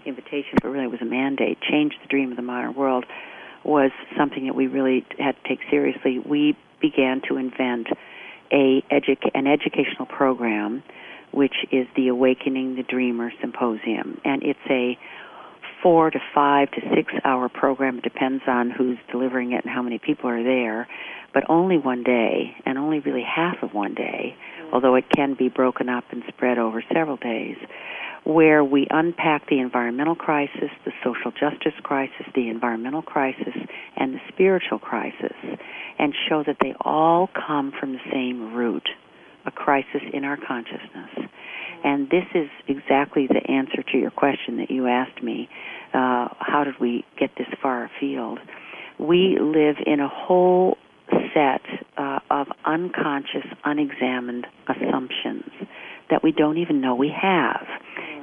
invitation, 0.04 0.58
but 0.60 0.68
really 0.68 0.84
it 0.84 0.90
was 0.90 1.00
a 1.00 1.06
mandate, 1.06 1.58
change 1.62 1.94
the 2.02 2.08
dream 2.08 2.30
of 2.30 2.36
the 2.36 2.42
modern 2.42 2.74
world, 2.74 3.06
was 3.64 3.90
something 4.18 4.44
that 4.46 4.54
we 4.54 4.66
really 4.66 5.06
had 5.18 5.34
to 5.42 5.48
take 5.48 5.60
seriously. 5.70 6.18
We 6.18 6.58
began 6.82 7.22
to 7.28 7.38
invent 7.38 7.86
a 8.52 8.82
edu- 8.92 9.30
an 9.32 9.46
educational 9.46 10.04
program 10.04 10.82
which 11.34 11.54
is 11.72 11.86
the 11.96 12.08
Awakening 12.08 12.76
the 12.76 12.84
Dreamer 12.84 13.32
Symposium. 13.40 14.20
And 14.24 14.42
it's 14.42 14.58
a 14.70 14.96
four 15.82 16.10
to 16.10 16.18
five 16.34 16.70
to 16.70 16.80
six 16.94 17.12
hour 17.24 17.48
program. 17.48 17.98
It 17.98 18.04
depends 18.04 18.44
on 18.46 18.70
who's 18.70 18.98
delivering 19.10 19.52
it 19.52 19.64
and 19.64 19.74
how 19.74 19.82
many 19.82 19.98
people 19.98 20.30
are 20.30 20.42
there, 20.42 20.88
but 21.34 21.44
only 21.50 21.76
one 21.76 22.04
day, 22.04 22.56
and 22.64 22.78
only 22.78 23.00
really 23.00 23.24
half 23.24 23.62
of 23.62 23.74
one 23.74 23.94
day, 23.94 24.36
although 24.72 24.94
it 24.94 25.04
can 25.14 25.34
be 25.34 25.48
broken 25.48 25.88
up 25.88 26.04
and 26.10 26.22
spread 26.28 26.58
over 26.58 26.82
several 26.92 27.16
days, 27.16 27.56
where 28.22 28.64
we 28.64 28.86
unpack 28.90 29.46
the 29.48 29.58
environmental 29.58 30.14
crisis, 30.14 30.70
the 30.86 30.92
social 31.04 31.32
justice 31.32 31.78
crisis, 31.82 32.24
the 32.34 32.48
environmental 32.48 33.02
crisis, 33.02 33.54
and 33.96 34.14
the 34.14 34.20
spiritual 34.28 34.78
crisis, 34.78 35.36
and 35.98 36.14
show 36.28 36.42
that 36.46 36.56
they 36.60 36.74
all 36.80 37.28
come 37.46 37.72
from 37.78 37.92
the 37.92 38.00
same 38.10 38.54
root 38.54 38.88
a 39.46 39.50
crisis 39.50 40.02
in 40.12 40.24
our 40.24 40.36
consciousness. 40.36 41.30
And 41.84 42.08
this 42.08 42.24
is 42.34 42.48
exactly 42.66 43.26
the 43.26 43.50
answer 43.50 43.82
to 43.92 43.98
your 43.98 44.10
question 44.10 44.56
that 44.56 44.70
you 44.70 44.86
asked 44.86 45.22
me. 45.22 45.48
Uh, 45.92 46.28
how 46.38 46.64
did 46.64 46.80
we 46.80 47.04
get 47.18 47.30
this 47.36 47.46
far 47.62 47.84
afield? 47.84 48.38
We 48.98 49.38
live 49.38 49.76
in 49.84 50.00
a 50.00 50.08
whole 50.08 50.78
set 51.34 51.60
uh, 51.98 52.20
of 52.30 52.46
unconscious, 52.64 53.44
unexamined 53.64 54.46
assumptions 54.66 55.50
that 56.10 56.22
we 56.22 56.32
don't 56.32 56.56
even 56.56 56.80
know 56.80 56.94
we 56.94 57.12
have. 57.14 57.66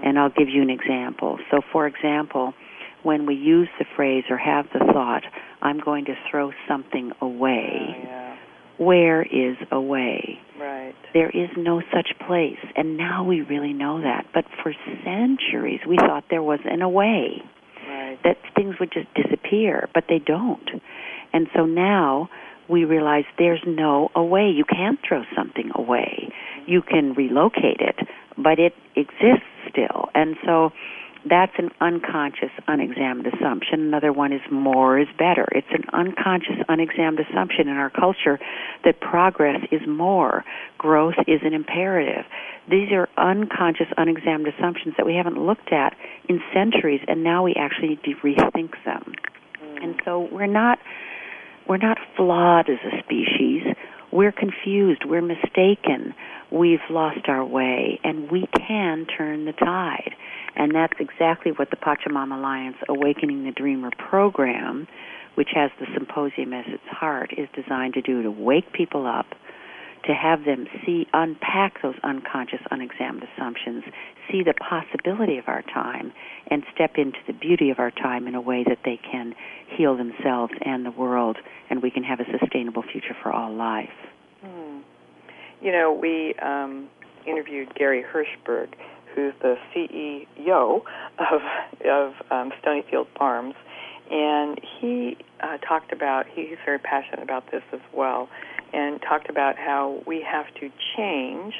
And 0.04 0.18
I'll 0.18 0.30
give 0.30 0.50
you 0.50 0.64
an 0.64 0.72
example. 0.72 1.38
So, 1.52 1.62
for 1.72 1.86
example, 1.86 2.54
when 3.04 3.28
we 3.28 3.36
use 3.36 3.70
the 3.78 3.86
phrase 3.96 4.24
or 4.30 4.38
have 4.38 4.66
the 4.74 4.80
thought, 4.92 5.24
I'm 5.62 5.80
going 5.80 6.06
to 6.06 6.16
throw 6.30 6.52
something 6.68 7.12
away. 7.22 7.74
Oh, 7.78 8.04
yeah 8.04 8.31
where 8.78 9.22
is 9.22 9.58
away? 9.72 10.40
Right. 10.60 10.94
There 11.14 11.30
is 11.30 11.50
no 11.58 11.82
such 11.94 12.18
place. 12.28 12.60
And 12.76 12.98
now 12.98 13.24
we 13.24 13.42
really 13.42 13.74
know 13.74 14.02
that. 14.02 14.26
But 14.34 14.46
for 14.62 14.74
centuries 15.04 15.80
we 15.88 15.98
thought 15.98 16.26
there 16.30 16.44
was 16.44 16.60
an 16.66 16.82
away. 16.82 17.44
Right. 17.88 18.20
That 18.24 18.38
things 18.56 18.76
would 18.80 18.92
just 18.92 19.08
disappear, 19.14 19.90
but 19.94 20.06
they 20.08 20.20
don't. 20.20 20.70
And 21.34 21.48
so 21.56 21.66
now 21.66 22.30
we 22.70 22.86
realize 22.86 23.26
there's 23.38 23.64
no 23.66 24.10
away. 24.16 24.50
You 24.56 24.66
can't 24.66 25.00
throw 25.08 25.24
something 25.36 25.72
away. 25.76 26.30
Mm-hmm. 26.30 26.72
You 26.72 26.82
can 26.82 27.14
relocate 27.14 27.80
it, 27.80 28.08
but 28.38 28.60
it 28.60 28.74
exists 28.96 29.46
still. 29.70 30.10
And 30.16 30.36
so 30.46 30.72
that's 31.30 31.54
an 31.58 31.70
unconscious, 31.80 32.50
unexamined 32.68 33.28
assumption. 33.28 33.82
Another 33.82 34.12
one 34.12 34.34
is 34.34 34.42
more 34.52 35.00
is 35.00 35.08
better. 35.18 35.48
It's 35.52 35.68
an 35.72 35.84
unconscious, 35.94 36.58
unexamined 36.68 37.20
assumption 37.20 37.68
in 37.68 37.78
our 37.78 37.90
culture 37.92 38.40
that 38.84 39.00
progress 39.00 39.60
is 39.72 39.82
more, 39.88 40.44
growth 40.78 41.16
is 41.28 41.42
an 41.44 41.54
imperative. 41.54 42.26
These 42.70 42.92
are 42.92 43.08
unconscious, 43.18 43.88
unexamined 43.98 44.52
assumptions 44.58 44.96
that 44.98 45.06
we 45.06 45.16
haven't 45.16 45.38
looked 45.38 45.72
at 45.72 45.96
in 46.28 46.42
centuries, 46.54 47.02
and 47.08 47.24
now 47.24 47.44
we 47.44 47.54
actually 47.54 47.90
need 47.90 48.04
to 48.04 48.16
rethink 48.24 48.72
them. 48.84 49.14
Mm. 49.64 49.84
And 49.84 50.02
so 50.04 50.28
we're 50.32 50.48
not 50.48 50.80
we're 51.68 51.78
not 51.78 52.00
flawed 52.18 52.70
as 52.70 52.80
a 52.84 53.04
species. 53.04 53.64
We're 54.12 54.32
confused. 54.32 55.04
We're 55.06 55.22
mistaken. 55.22 56.14
We've 56.52 56.80
lost 56.90 57.28
our 57.28 57.46
way, 57.46 58.00
and 58.04 58.30
we 58.30 58.46
can 58.68 59.06
turn 59.06 59.46
the 59.46 59.54
tide. 59.54 60.12
And 60.56 60.76
that's 60.76 61.00
exactly 61.00 61.54
what 61.54 61.70
the 61.70 61.78
Pachamama 61.78 62.38
Alliance 62.38 62.76
Awakening 62.90 63.46
the 63.46 63.52
Dreamer 63.52 63.92
program, 63.98 64.88
which 65.36 65.50
has 65.56 65.72
the 65.80 65.86
symposium 65.94 66.52
as 66.54 66.66
its 66.68 66.84
heart, 66.90 67.32
is 67.38 67.48
designed 67.56 67.94
to 67.94 68.02
do 68.02 68.22
to 68.22 68.32
wake 68.32 68.74
people 68.74 69.08
up, 69.08 69.28
to 70.06 70.14
have 70.14 70.44
them 70.44 70.68
see, 70.86 71.08
unpack 71.14 71.82
those 71.82 71.96
unconscious, 72.04 72.60
unexamined 72.70 73.26
assumptions, 73.36 73.84
see 74.30 74.44
the 74.44 74.54
possibility 74.54 75.38
of 75.38 75.48
our 75.48 75.62
time, 75.62 76.12
and 76.50 76.64
step 76.74 76.92
into 76.98 77.20
the 77.28 77.34
beauty 77.34 77.70
of 77.70 77.80
our 77.80 77.92
time 77.92 78.28
in 78.28 78.36
a 78.36 78.42
way 78.42 78.64
that 78.68 78.80
they 78.84 79.00
can 79.10 79.34
heal 79.68 79.96
themselves 79.96 80.54
and 80.66 80.86
the 80.86 80.92
world, 80.92 81.38
and 81.70 81.82
we 81.82 81.92
can 81.92 82.04
have 82.04 82.20
a 82.20 82.26
sustainable 82.40 82.84
future 82.84 83.16
for 83.22 83.32
all 83.32 83.54
life. 83.54 83.90
Hmm. 84.44 84.80
You 85.62 85.72
know, 85.72 85.94
we 85.94 86.34
um, 86.42 86.90
interviewed 87.26 87.74
Gary 87.76 88.04
Hirshberg, 88.04 88.74
who's 89.16 89.34
the 89.42 89.56
CEO 89.76 90.82
of 91.20 91.42
of 91.86 92.14
um, 92.32 92.52
Stonyfield 92.64 93.08
Farms, 93.18 93.56
and 94.10 94.60
he 94.80 95.18
uh, 95.42 95.58
talked 95.58 95.92
about 95.92 96.26
he's 96.34 96.58
very 96.66 96.80
passionate 96.80 97.24
about 97.24 97.52
this 97.52 97.64
as 97.72 97.82
well, 97.94 98.30
and 98.74 99.02
talked 99.02 99.30
about 99.30 99.58
how 99.58 100.02
we 100.06 100.22
have 100.22 100.46
to 100.56 100.70
change 100.96 101.54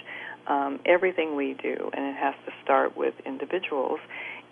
um, 0.52 0.80
everything 0.86 1.36
we 1.38 1.56
do, 1.62 1.90
and 1.94 2.06
it 2.06 2.16
has 2.16 2.36
to 2.46 2.52
start 2.64 2.98
with 2.98 3.14
individuals. 3.26 4.00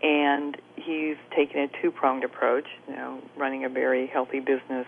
And 0.02 0.56
he's 0.78 1.18
taken 1.36 1.60
a 1.60 1.68
two-pronged 1.82 2.24
approach, 2.24 2.68
you 2.88 2.96
know, 2.96 3.20
running 3.38 3.66
a 3.66 3.70
very 3.70 4.08
healthy 4.08 4.40
business 4.40 4.88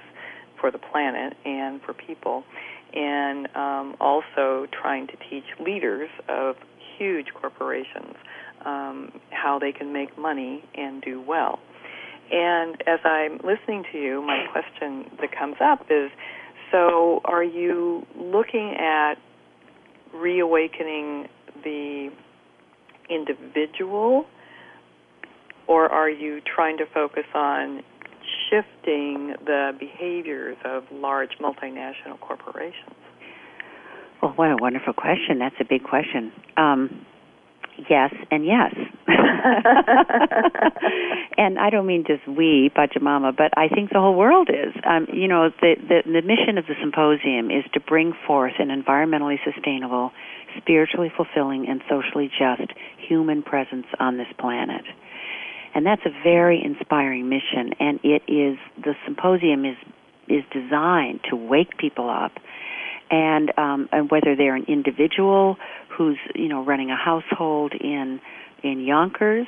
for 0.59 0.71
the 0.71 0.77
planet 0.77 1.33
and 1.43 1.81
for 1.81 1.93
people, 1.93 2.45
and 2.93 3.47
um, 3.55 3.95
also 3.99 4.67
trying 4.71 5.07
to 5.07 5.13
teach 5.29 5.43
leaders 5.59 6.09
of 6.29 6.55
huge 6.97 7.27
corporations 7.33 8.15
um, 8.65 9.11
how 9.31 9.59
they 9.59 9.73
can 9.73 9.91
make 9.91 10.17
money 10.17 10.63
and 10.75 11.01
do 11.01 11.21
well. 11.21 11.59
And 12.31 12.81
as 12.87 12.99
I'm 13.03 13.33
listening 13.43 13.83
to 13.91 13.97
you, 13.97 14.21
my 14.21 14.45
question 14.53 15.11
that 15.19 15.37
comes 15.37 15.57
up 15.61 15.87
is 15.89 16.09
so 16.71 17.19
are 17.25 17.43
you 17.43 18.05
looking 18.15 18.75
at 18.79 19.15
reawakening 20.13 21.27
the 21.63 22.09
individual, 23.09 24.25
or 25.67 25.89
are 25.89 26.09
you 26.09 26.41
trying 26.41 26.77
to 26.77 26.85
focus 26.93 27.25
on 27.33 27.83
shifting 28.49 29.35
the 29.45 29.71
behaviors 29.79 30.57
of 30.65 30.83
large 30.91 31.31
multinational 31.41 32.19
corporations? 32.19 32.95
Well, 34.21 34.33
what 34.35 34.51
a 34.51 34.57
wonderful 34.59 34.93
question. 34.93 35.39
That's 35.39 35.55
a 35.59 35.65
big 35.65 35.83
question. 35.83 36.31
Um, 36.57 37.05
yes 37.89 38.13
and 38.29 38.45
yes. 38.45 38.73
and 41.37 41.59
I 41.59 41.69
don't 41.69 41.85
mean 41.85 42.05
just 42.05 42.27
we, 42.27 42.71
Pachamama, 42.75 43.35
but 43.35 43.57
I 43.57 43.67
think 43.67 43.89
the 43.91 43.99
whole 43.99 44.15
world 44.15 44.49
is. 44.49 44.73
Um, 44.85 45.07
you 45.11 45.27
know, 45.27 45.49
the, 45.61 45.75
the, 45.75 46.03
the 46.05 46.21
mission 46.21 46.57
of 46.57 46.65
the 46.67 46.75
symposium 46.79 47.51
is 47.51 47.63
to 47.73 47.79
bring 47.79 48.13
forth 48.27 48.53
an 48.59 48.69
environmentally 48.69 49.37
sustainable, 49.43 50.11
spiritually 50.57 51.11
fulfilling, 51.15 51.67
and 51.67 51.81
socially 51.89 52.29
just 52.29 52.71
human 52.97 53.43
presence 53.43 53.87
on 53.99 54.17
this 54.17 54.27
planet. 54.37 54.85
And 55.73 55.85
that's 55.85 56.05
a 56.05 56.11
very 56.23 56.61
inspiring 56.63 57.29
mission, 57.29 57.73
and 57.79 57.99
it 58.03 58.23
is, 58.27 58.57
the 58.77 58.93
symposium 59.05 59.65
is, 59.65 59.77
is 60.27 60.43
designed 60.51 61.21
to 61.29 61.35
wake 61.35 61.77
people 61.77 62.09
up 62.09 62.33
and 63.11 63.51
um, 63.57 63.89
and 63.91 64.09
whether 64.09 64.35
they're 64.35 64.55
an 64.55 64.65
individual 64.67 65.57
who's 65.89 66.17
you 66.33 66.47
know 66.47 66.63
running 66.63 66.89
a 66.89 66.95
household 66.95 67.73
in 67.79 68.21
in 68.63 68.79
Yonkers, 68.79 69.47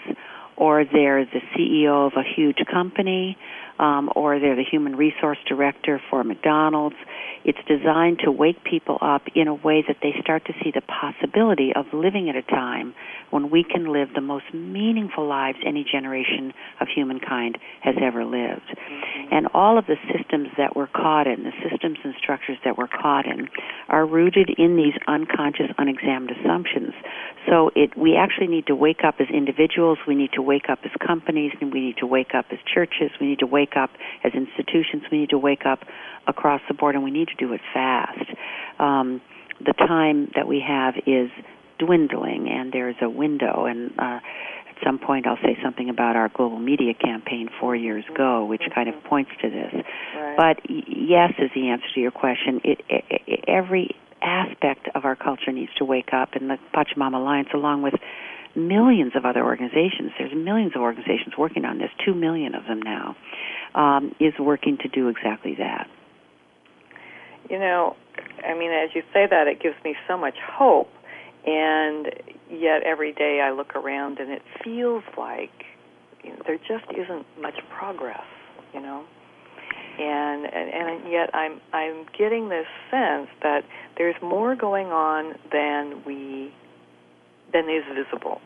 or 0.58 0.84
they're 0.86 1.26
the 1.26 1.42
CEO 1.56 2.08
of 2.08 2.14
a 2.18 2.24
huge 2.36 2.58
company, 2.72 3.38
um, 3.80 4.10
or 4.16 4.40
they're 4.40 4.56
the 4.56 4.64
human 4.64 4.96
resource 4.96 5.38
director 5.48 6.02
for 6.10 6.24
McDonald's. 6.24 6.96
It's 7.46 7.60
designed 7.68 8.20
to 8.24 8.32
wake 8.32 8.64
people 8.64 8.98
up 9.02 9.24
in 9.36 9.48
a 9.48 9.54
way 9.54 9.84
that 9.88 9.98
they 10.02 10.14
start 10.22 10.46
to 10.46 10.54
see 10.64 10.72
the 10.74 10.82
possibility 10.82 11.74
of 11.76 11.86
living 11.94 12.30
at 12.30 12.36
a 12.36 12.42
time 12.42 12.94
when 13.32 13.50
we 13.50 13.64
can 13.64 13.92
live 13.92 14.10
the 14.14 14.22
most 14.22 14.46
meaningful 14.54 15.28
lives 15.28 15.58
any 15.66 15.84
generation 15.84 16.54
of 16.80 16.88
humankind 16.88 17.58
has 17.82 17.96
ever 18.02 18.24
lived. 18.24 18.62
Mm-hmm. 18.70 19.34
And 19.34 19.48
all 19.54 19.78
of 19.78 19.88
the 19.88 19.98
systems 20.14 20.50
that 20.58 20.76
we're 20.76 20.88
caught 20.88 21.28
in, 21.28 21.44
the 21.44 21.52
systems 21.70 21.98
and 22.04 22.14
structures 22.22 22.58
that 22.64 22.78
we're 22.78 22.88
caught 22.88 23.26
in, 23.26 23.50
are 23.90 24.06
rooted 24.06 24.52
in 24.58 24.78
these 24.78 24.94
unconscious, 25.08 25.68
unexamined 25.78 26.32
assumptions. 26.32 26.94
So 27.50 27.72
it, 27.76 27.98
we 27.98 28.16
actually 28.16 28.48
need 28.48 28.68
to 28.68 28.76
wake 28.76 29.04
up 29.04 29.16
as 29.20 29.28
individuals, 29.34 29.98
we 30.08 30.16
need 30.16 30.32
to 30.34 30.42
wake 30.42 30.70
up 30.70 30.80
as 30.86 30.92
companies, 31.06 31.52
and 31.60 31.74
we 31.74 31.82
need 31.82 31.98
to 31.98 32.06
wake 32.06 32.34
up 32.34 32.46
as 32.52 32.60
churches, 32.72 33.12
we 33.20 33.28
need 33.28 33.40
to 33.40 33.48
wake 33.48 33.63
up 33.76 33.90
as 34.24 34.34
institutions, 34.34 35.04
we 35.12 35.20
need 35.20 35.30
to 35.30 35.38
wake 35.38 35.66
up 35.66 35.80
across 36.28 36.62
the 36.68 36.74
board, 36.74 36.96
and 36.96 37.04
we 37.04 37.12
need 37.12 37.30
to 37.30 37.36
do 37.36 37.54
it 37.54 37.62
fast. 37.74 38.30
Um, 38.80 39.22
the 39.60 39.74
time 39.74 40.32
that 40.36 40.48
we 40.48 40.64
have 40.66 40.96
is 41.06 41.30
dwindling, 41.80 42.50
and 42.50 42.72
there's 42.72 42.96
a 43.02 43.10
window. 43.10 43.66
And 43.66 43.92
uh, 43.98 44.20
at 44.70 44.76
some 44.84 45.00
point, 45.00 45.28
I'll 45.28 45.38
say 45.38 45.58
something 45.64 45.90
about 45.90 46.16
our 46.16 46.30
global 46.30 46.60
media 46.60 46.94
campaign 46.94 47.50
Four 47.60 47.76
Years 47.76 48.06
Go, 48.16 48.46
which 48.46 48.64
kind 48.74 48.90
of 48.90 48.96
points 49.04 49.32
to 49.42 49.50
this. 49.50 49.74
Right. 50.16 50.38
But 50.38 50.70
yes, 50.70 51.34
is 51.40 51.52
the 51.56 51.70
answer 51.70 51.88
to 51.96 52.00
your 52.00 52.12
question. 52.12 52.62
It, 52.64 52.82
it, 52.90 53.04
it, 53.10 53.46
every 53.48 53.96
aspect 54.22 54.88
of 54.96 55.06
our 55.06 55.16
culture 55.16 55.52
needs 55.52 55.74
to 55.78 55.86
wake 55.86 56.14
up, 56.14 56.34
and 56.34 56.50
the 56.50 56.58
Pachamama 56.74 57.16
Alliance, 57.16 57.50
along 57.54 57.82
with 57.82 57.96
millions 58.56 59.14
of 59.16 59.26
other 59.26 59.44
organizations, 59.44 60.12
there's 60.18 60.34
millions 60.34 60.74
of 60.76 60.82
organizations 60.82 61.34
working 61.38 61.66
on 61.66 61.78
this, 61.78 61.90
two 62.06 62.14
million 62.14 62.56
of 62.56 62.64
them 62.66 62.82
now, 62.82 63.16
um, 63.76 64.16
is 64.20 64.34
working 64.40 64.78
to 64.82 64.88
do 64.88 65.10
exactly 65.10 65.56
that. 65.58 65.88
You 67.50 67.60
know, 67.60 67.96
I 68.48 68.58
mean, 68.58 68.72
as 68.72 68.90
you 68.96 69.02
say 69.14 69.26
that, 69.30 69.48
it 69.48 69.62
gives 69.62 69.76
me 69.84 69.96
so 70.08 70.18
much 70.18 70.36
hope. 70.42 70.90
And 71.46 72.08
yet, 72.50 72.84
every 72.84 73.12
day 73.12 73.42
I 73.44 73.52
look 73.52 73.76
around 73.76 74.20
and 74.20 74.32
it 74.32 74.42
feels 74.64 75.04
like 75.18 75.52
you 76.24 76.30
know, 76.30 76.38
there 76.46 76.58
just 76.58 76.86
isn't 76.98 77.26
much 77.42 77.56
progress, 77.78 78.24
you 78.74 78.82
know. 78.82 79.04
And, 80.00 80.46
and 80.46 80.70
and 80.72 81.12
yet 81.12 81.36
I'm 81.36 81.62
I'm 81.72 82.06
getting 82.18 82.50
this 82.50 82.66
sense 82.90 83.28
that 83.44 83.62
there's 83.96 84.16
more 84.24 84.56
going 84.56 84.88
on 84.88 85.36
than 85.52 86.02
we 86.04 86.52
than 87.54 87.70
is 87.70 87.84
visible, 87.94 88.42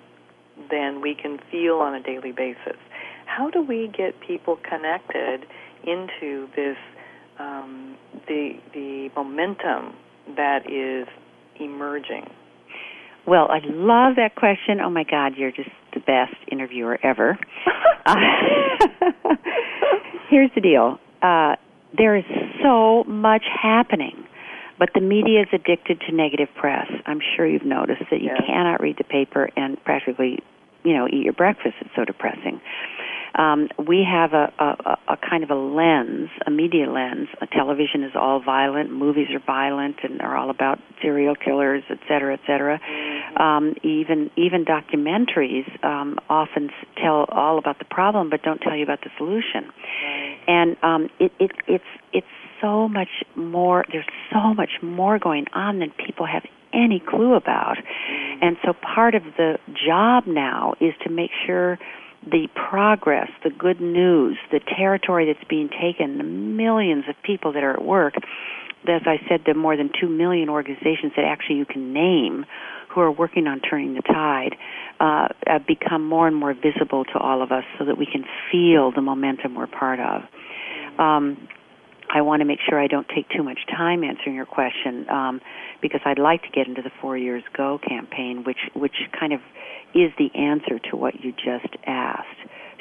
than 0.70 1.02
we 1.02 1.16
can 1.16 1.40
feel 1.50 1.76
on 1.76 1.96
a 1.96 2.02
daily 2.04 2.32
basis. 2.32 2.78
How 3.26 3.50
do 3.50 3.62
we 3.62 3.92
get 3.96 4.20
people 4.26 4.58
connected 4.68 5.46
into 5.84 6.48
this 6.56 6.78
um, 7.40 7.96
the 8.28 8.54
the 8.74 9.10
momentum 9.16 9.96
that 10.36 10.70
is 10.70 11.08
emerging? 11.60 12.28
Well, 13.28 13.50
I 13.52 13.60
love 13.66 14.16
that 14.16 14.36
question. 14.36 14.80
Oh 14.82 14.90
my 14.90 15.04
God, 15.04 15.34
you're 15.36 15.52
just 15.52 15.70
the 15.94 16.00
best 16.00 16.36
interviewer 16.50 16.98
ever. 17.04 17.38
uh, 18.06 18.16
here's 20.30 20.50
the 20.56 20.62
deal. 20.62 20.98
Uh, 21.22 21.56
there 21.98 22.16
is 22.16 22.24
so 22.64 23.04
much 23.04 23.44
happening, 23.62 24.26
but 24.80 24.90
the 24.94 25.02
media 25.02 25.42
is 25.42 25.48
addicted 25.54 26.02
to 26.08 26.16
negative 26.16 26.50
press. 26.56 26.88
I'm 27.06 27.20
sure 27.36 27.48
you've 27.48 27.66
noticed 27.66 28.04
that 28.12 28.22
you 28.22 28.30
yes. 28.34 28.42
cannot 28.46 28.82
read 28.82 28.98
the 28.98 29.04
paper 29.04 29.50
and 29.56 29.84
practically, 29.84 30.40
you 30.84 30.94
know, 30.94 31.08
eat 31.08 31.24
your 31.24 31.34
breakfast. 31.34 31.76
It's 31.82 31.90
so 31.96 32.06
depressing 32.06 32.62
um, 33.38 33.70
we 33.88 34.04
have 34.04 34.34
a, 34.34 34.52
a, 34.60 35.14
a 35.14 35.18
kind 35.18 35.44
of 35.44 35.52
a 35.52 35.56
lens, 35.56 36.30
a 36.46 36.52
media 36.52 36.90
lens. 36.90 37.28
A 37.40 37.48
television 37.48 38.04
is 38.04 38.12
all 38.16 38.42
violent, 38.44 38.92
movies 38.92 39.28
are 39.32 39.44
violent, 39.46 39.98
and 40.04 40.22
are 40.22 40.36
all 40.36 40.50
about 40.50 40.80
serial 41.02 41.36
killers, 41.36 41.84
et 41.90 42.00
cetera, 42.08 42.34
et 42.34 42.40
cetera. 42.48 42.80
Mm-hmm. 42.80 43.42
Um, 43.42 43.76
even 43.84 44.32
even 44.36 44.66
documentaries 44.66 45.68
um, 45.86 46.18
often 46.30 46.70
tell 47.02 47.26
all 47.30 47.60
about 47.60 47.78
the 47.80 47.86
problem, 47.86 48.30
but 48.30 48.42
don't 48.42 48.60
tell 48.60 48.76
you 48.76 48.84
about 48.84 49.02
the 49.02 49.12
solution. 49.18 49.70
Right. 50.04 50.40
And 50.48 50.78
um, 50.82 51.10
it, 51.20 51.32
it, 51.40 51.52
it's 51.68 51.84
it's 52.14 52.28
so 52.62 52.88
much 52.88 53.10
more. 53.36 53.86
There's 53.92 54.06
so 54.32 54.54
much 54.54 54.72
more 54.82 55.20
going 55.20 55.46
on 55.54 55.80
than 55.80 55.92
people 55.92 56.26
have 56.26 56.44
any 56.74 57.00
clue 57.06 57.34
about. 57.34 57.78
And 58.42 58.58
so 58.64 58.74
part 58.74 59.16
of 59.16 59.24
the 59.38 59.58
job 59.88 60.26
now 60.28 60.76
is 60.80 60.94
to 61.04 61.10
make 61.10 61.32
sure 61.46 61.80
the 62.26 62.48
progress, 62.70 63.30
the 63.44 63.50
good 63.50 63.80
news, 63.80 64.38
the 64.52 64.60
territory 64.60 65.32
that's 65.32 65.48
being 65.48 65.70
taken, 65.70 66.18
the 66.18 66.24
millions 66.24 67.06
of 67.08 67.16
people 67.24 67.54
that 67.54 67.64
are 67.64 67.74
at 67.74 67.84
work, 67.84 68.16
as 68.88 69.02
I 69.06 69.18
said, 69.28 69.42
the 69.46 69.54
more 69.54 69.76
than 69.76 69.90
two 70.00 70.10
million 70.10 70.50
organizations 70.50 71.14
that 71.16 71.26
actually 71.26 71.58
you 71.58 71.66
can 71.66 71.94
name 71.94 72.46
who 72.90 73.02
are 73.02 73.12
working 73.12 73.48
on 73.48 73.60
turning 73.60 73.96
the 73.96 74.02
tide, 74.02 74.56
uh, 75.00 75.28
become 75.68 76.08
more 76.08 76.28
and 76.28 76.36
more 76.36 76.54
visible 76.54 77.04
to 77.06 77.18
all 77.20 77.42
of 77.42 77.52
us 77.52 77.64
so 77.78 77.86
that 77.86 77.98
we 77.98 78.06
can 78.06 78.24
feel 78.52 78.92
the 78.92 79.02
momentum 79.02 79.56
we're 79.56 79.68
part 79.68 80.00
of. 80.00 80.22
Um, 81.00 81.48
I 82.18 82.22
want 82.22 82.40
to 82.40 82.46
make 82.46 82.58
sure 82.68 82.80
I 82.80 82.88
don't 82.88 83.08
take 83.08 83.30
too 83.30 83.44
much 83.44 83.60
time 83.70 84.04
answering 84.04 84.36
your 84.36 84.48
question 84.48 85.08
um, 85.08 85.40
because 85.84 86.02
I'd 86.04 86.18
like 86.18 86.42
to 86.42 86.50
get 86.50 86.68
into 86.68 86.82
the 86.82 86.90
Four 87.00 87.16
Years 87.16 87.44
Go 87.56 87.78
campaign, 87.78 88.44
which 88.44 88.58
which 88.74 88.96
kind 89.18 89.34
of 89.34 89.42
is 89.94 90.12
the 90.18 90.34
answer 90.34 90.80
to 90.90 90.96
what 90.96 91.24
you 91.24 91.32
just 91.32 91.76
asked. 91.86 92.26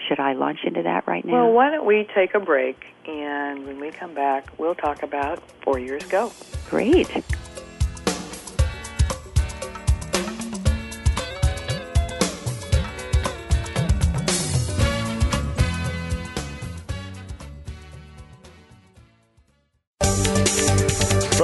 Should 0.09 0.20
I 0.20 0.32
launch 0.32 0.61
into 0.64 0.82
that 0.84 1.07
right 1.07 1.22
now? 1.22 1.45
Well, 1.45 1.53
why 1.53 1.70
don't 1.70 1.84
we 1.84 2.09
take 2.14 2.34
a 2.34 2.41
break, 2.41 2.82
and 3.07 3.66
when 3.66 3.78
we 3.78 3.91
come 3.91 4.14
back, 4.14 4.59
we'll 4.59 4.74
talk 4.74 5.03
about 5.03 5.43
Four 5.61 5.78
Years 5.78 6.05
Go. 6.07 6.32
Great. 6.70 7.11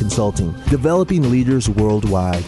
Consulting, 0.00 0.52
developing 0.70 1.30
leaders 1.30 1.68
worldwide. 1.68 2.42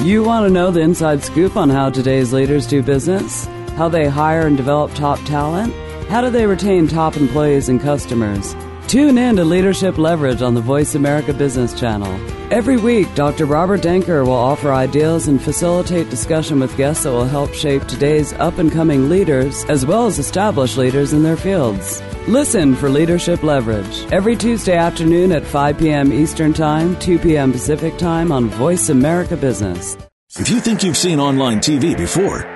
You 0.00 0.24
want 0.24 0.46
to 0.46 0.52
know 0.52 0.72
the 0.72 0.80
inside 0.80 1.22
scoop 1.22 1.56
on 1.56 1.70
how 1.70 1.90
today's 1.90 2.32
leaders 2.32 2.66
do 2.66 2.82
business? 2.82 3.44
How 3.76 3.88
they 3.88 4.08
hire 4.08 4.48
and 4.48 4.56
develop 4.56 4.92
top 4.92 5.20
talent? 5.20 5.72
How 6.08 6.20
do 6.20 6.28
they 6.28 6.44
retain 6.44 6.88
top 6.88 7.16
employees 7.16 7.68
and 7.68 7.80
customers? 7.80 8.56
Tune 8.88 9.18
in 9.18 9.34
to 9.34 9.44
Leadership 9.44 9.98
Leverage 9.98 10.42
on 10.42 10.54
the 10.54 10.60
Voice 10.60 10.94
America 10.94 11.34
Business 11.34 11.74
Channel. 11.74 12.20
Every 12.52 12.76
week, 12.76 13.12
Dr. 13.16 13.44
Robert 13.44 13.80
Danker 13.80 14.24
will 14.24 14.32
offer 14.32 14.72
ideas 14.72 15.26
and 15.26 15.42
facilitate 15.42 16.08
discussion 16.08 16.60
with 16.60 16.76
guests 16.76 17.02
that 17.02 17.10
will 17.10 17.24
help 17.24 17.52
shape 17.52 17.84
today's 17.86 18.32
up 18.34 18.58
and 18.58 18.70
coming 18.70 19.08
leaders 19.08 19.64
as 19.64 19.84
well 19.84 20.06
as 20.06 20.20
established 20.20 20.76
leaders 20.76 21.12
in 21.12 21.24
their 21.24 21.36
fields. 21.36 22.00
Listen 22.28 22.76
for 22.76 22.88
Leadership 22.88 23.42
Leverage 23.42 24.06
every 24.12 24.36
Tuesday 24.36 24.76
afternoon 24.76 25.32
at 25.32 25.44
5 25.44 25.78
p.m. 25.78 26.12
Eastern 26.12 26.52
Time, 26.52 26.96
2 27.00 27.18
p.m. 27.18 27.50
Pacific 27.50 27.98
Time 27.98 28.30
on 28.30 28.48
Voice 28.50 28.88
America 28.88 29.36
Business. 29.36 29.96
If 30.38 30.48
you 30.48 30.60
think 30.60 30.84
you've 30.84 30.96
seen 30.96 31.18
online 31.18 31.58
TV 31.58 31.96
before, 31.96 32.55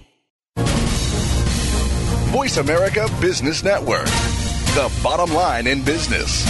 Voice 2.31 2.55
America 2.55 3.09
Business 3.19 3.61
Network, 3.61 4.05
the 4.05 4.89
bottom 5.03 5.35
line 5.35 5.67
in 5.67 5.83
business. 5.83 6.47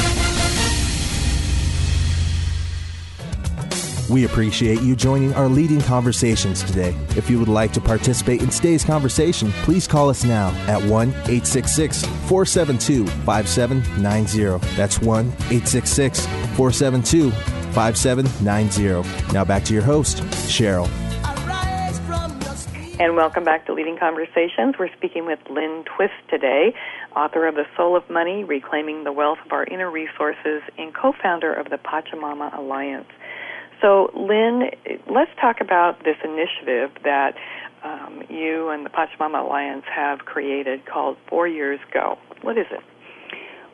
We 4.08 4.26
appreciate 4.26 4.82
you 4.82 4.96
joining 4.96 5.34
our 5.34 5.50
leading 5.50 5.82
conversations 5.82 6.62
today. 6.62 6.96
If 7.18 7.32
you 7.32 7.40
would 7.40 7.48
like 7.48 7.74
to 7.74 7.82
participate 7.82 8.44
in 8.44 8.50
today's 8.50 8.86
conversation, 8.86 9.52
please 9.64 9.88
call 9.88 10.08
us 10.08 10.24
now 10.24 10.50
at 10.68 10.80
1 10.84 11.10
866 11.10 12.06
472 12.06 13.08
5790. 13.08 14.76
That's 14.76 15.00
1 15.00 15.26
866 15.26 16.28
472 16.28 17.32
5790. 17.72 19.34
Now 19.34 19.44
back 19.44 19.64
to 19.64 19.74
your 19.74 19.82
host, 19.82 20.18
Cheryl. 20.46 21.11
And 23.02 23.16
welcome 23.16 23.44
back 23.44 23.66
to 23.66 23.74
Leading 23.74 23.98
Conversations. 23.98 24.76
We're 24.78 24.94
speaking 24.96 25.26
with 25.26 25.40
Lynne 25.50 25.84
Twist 25.86 26.14
today, 26.30 26.76
author 27.16 27.48
of 27.48 27.56
The 27.56 27.66
Soul 27.76 27.98
of 27.98 28.08
Money 28.12 28.44
Reclaiming 28.44 29.06
the 29.06 29.12
Wealth 29.12 29.40
of 29.44 29.52
Our 29.52 29.64
Inner 29.64 29.90
Resources 29.90 30.62
and 30.78 30.94
co 30.94 31.12
founder 31.12 31.52
of 31.52 31.72
the 31.72 31.78
Pachamama 31.78 32.56
Alliance. 32.56 33.08
So, 33.82 34.12
Lynn, 34.14 34.70
let's 35.10 35.32
talk 35.42 35.62
about 35.62 36.04
this 36.04 36.18
initiative 36.24 36.92
that 37.04 37.34
um, 37.84 38.22
you 38.30 38.70
and 38.70 38.86
the 38.86 38.92
Pachamama 38.92 39.48
Alliance 39.48 39.86
have 39.92 40.20
created 40.20 40.86
called 40.86 41.18
Four 41.28 41.48
Years 41.48 41.80
Go. 41.92 42.20
What 42.44 42.56
is 42.56 42.68
it? 42.70 42.84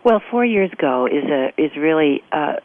Well, 0.06 0.22
Four 0.32 0.46
Years 0.46 0.72
Go 0.78 1.06
is 1.06 1.26
a 1.26 1.50
is 1.62 1.76
really 1.76 2.24
uh, 2.32 2.62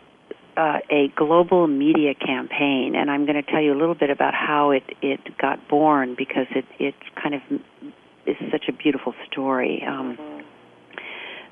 uh, 0.57 0.79
a 0.91 1.09
global 1.17 1.67
media 1.67 2.15
campaign, 2.15 2.95
and 2.97 3.11
I'm 3.11 3.25
going 3.27 3.43
to 3.43 3.51
tell 3.51 3.61
you 3.61 3.73
a 3.73 3.79
little 3.79 3.95
bit 3.95 4.11
about 4.11 4.35
how 4.35 4.71
it 4.71 4.85
it 5.01 5.21
got 5.39 5.69
born 5.69 6.15
because 6.17 6.47
it 6.55 6.65
it 6.79 6.95
kind 7.21 7.35
of 7.35 7.41
is 8.27 8.37
such 8.51 8.65
a 8.69 8.73
beautiful 8.73 9.15
story. 9.31 9.83
Um, 9.87 10.17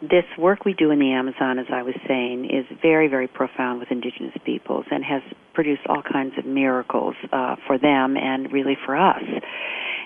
this 0.02 0.24
work 0.38 0.64
we 0.64 0.72
do 0.72 0.90
in 0.90 0.98
the 0.98 1.12
Amazon, 1.12 1.58
as 1.58 1.66
I 1.70 1.82
was 1.82 1.94
saying, 2.08 2.46
is 2.46 2.64
very, 2.80 3.06
very 3.06 3.28
profound 3.28 3.80
with 3.80 3.90
indigenous 3.90 4.34
peoples 4.44 4.86
and 4.90 5.04
has 5.04 5.22
produced 5.52 5.82
all 5.88 6.02
kinds 6.02 6.38
of 6.38 6.46
miracles 6.46 7.14
uh, 7.32 7.56
for 7.66 7.76
them 7.76 8.16
and 8.16 8.50
really 8.50 8.78
for 8.86 8.96
us. 8.96 9.22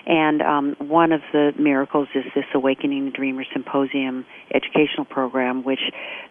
And 0.05 0.41
um, 0.41 0.75
one 0.79 1.11
of 1.11 1.21
the 1.33 1.51
miracles 1.57 2.07
is 2.13 2.23
this 2.35 2.45
Awakening 2.53 3.05
the 3.05 3.11
Dreamer 3.11 3.43
Symposium 3.51 4.25
educational 4.53 5.05
program, 5.05 5.63
which 5.63 5.79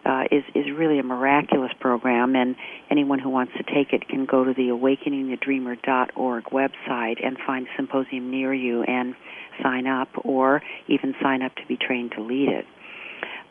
uh, 0.05 0.23
is 0.31 0.43
is 0.55 0.65
really 0.73 0.99
a 0.99 1.03
miraculous 1.03 1.71
program. 1.79 2.35
And 2.35 2.55
anyone 2.89 3.19
who 3.19 3.29
wants 3.29 3.51
to 3.57 3.63
take 3.63 3.91
it 3.91 4.07
can 4.07 4.25
go 4.25 4.45
to 4.45 4.53
the 4.53 4.69
awakeningthedreamer.org 4.69 6.43
website 6.45 7.25
and 7.25 7.37
find 7.45 7.67
a 7.67 7.69
symposium 7.75 8.31
near 8.31 8.53
you 8.53 8.83
and 8.83 9.13
sign 9.61 9.87
up, 9.87 10.09
or 10.23 10.61
even 10.87 11.13
sign 11.21 11.41
up 11.41 11.53
to 11.55 11.65
be 11.67 11.77
trained 11.77 12.13
to 12.13 12.21
lead 12.21 12.49
it. 12.49 12.65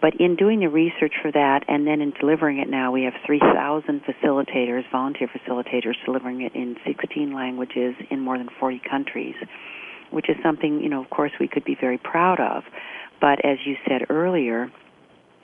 But 0.00 0.20
in 0.20 0.36
doing 0.36 0.60
the 0.60 0.68
research 0.68 1.14
for 1.22 1.32
that 1.32 1.64
and 1.66 1.86
then 1.86 2.02
in 2.02 2.12
delivering 2.20 2.58
it 2.58 2.68
now, 2.68 2.92
we 2.92 3.04
have 3.04 3.14
3,000 3.24 4.02
facilitators, 4.04 4.82
volunteer 4.92 5.28
facilitators, 5.28 5.94
delivering 6.04 6.42
it 6.42 6.54
in 6.54 6.76
16 6.86 7.32
languages 7.32 7.94
in 8.10 8.20
more 8.20 8.36
than 8.36 8.50
40 8.60 8.82
countries, 8.88 9.34
which 10.14 10.28
is 10.28 10.36
something, 10.42 10.80
you 10.80 10.88
know, 10.88 11.02
of 11.02 11.10
course, 11.10 11.32
we 11.40 11.48
could 11.48 11.64
be 11.64 11.76
very 11.78 11.98
proud 11.98 12.40
of. 12.40 12.62
But 13.20 13.44
as 13.44 13.58
you 13.66 13.76
said 13.86 14.02
earlier, 14.10 14.70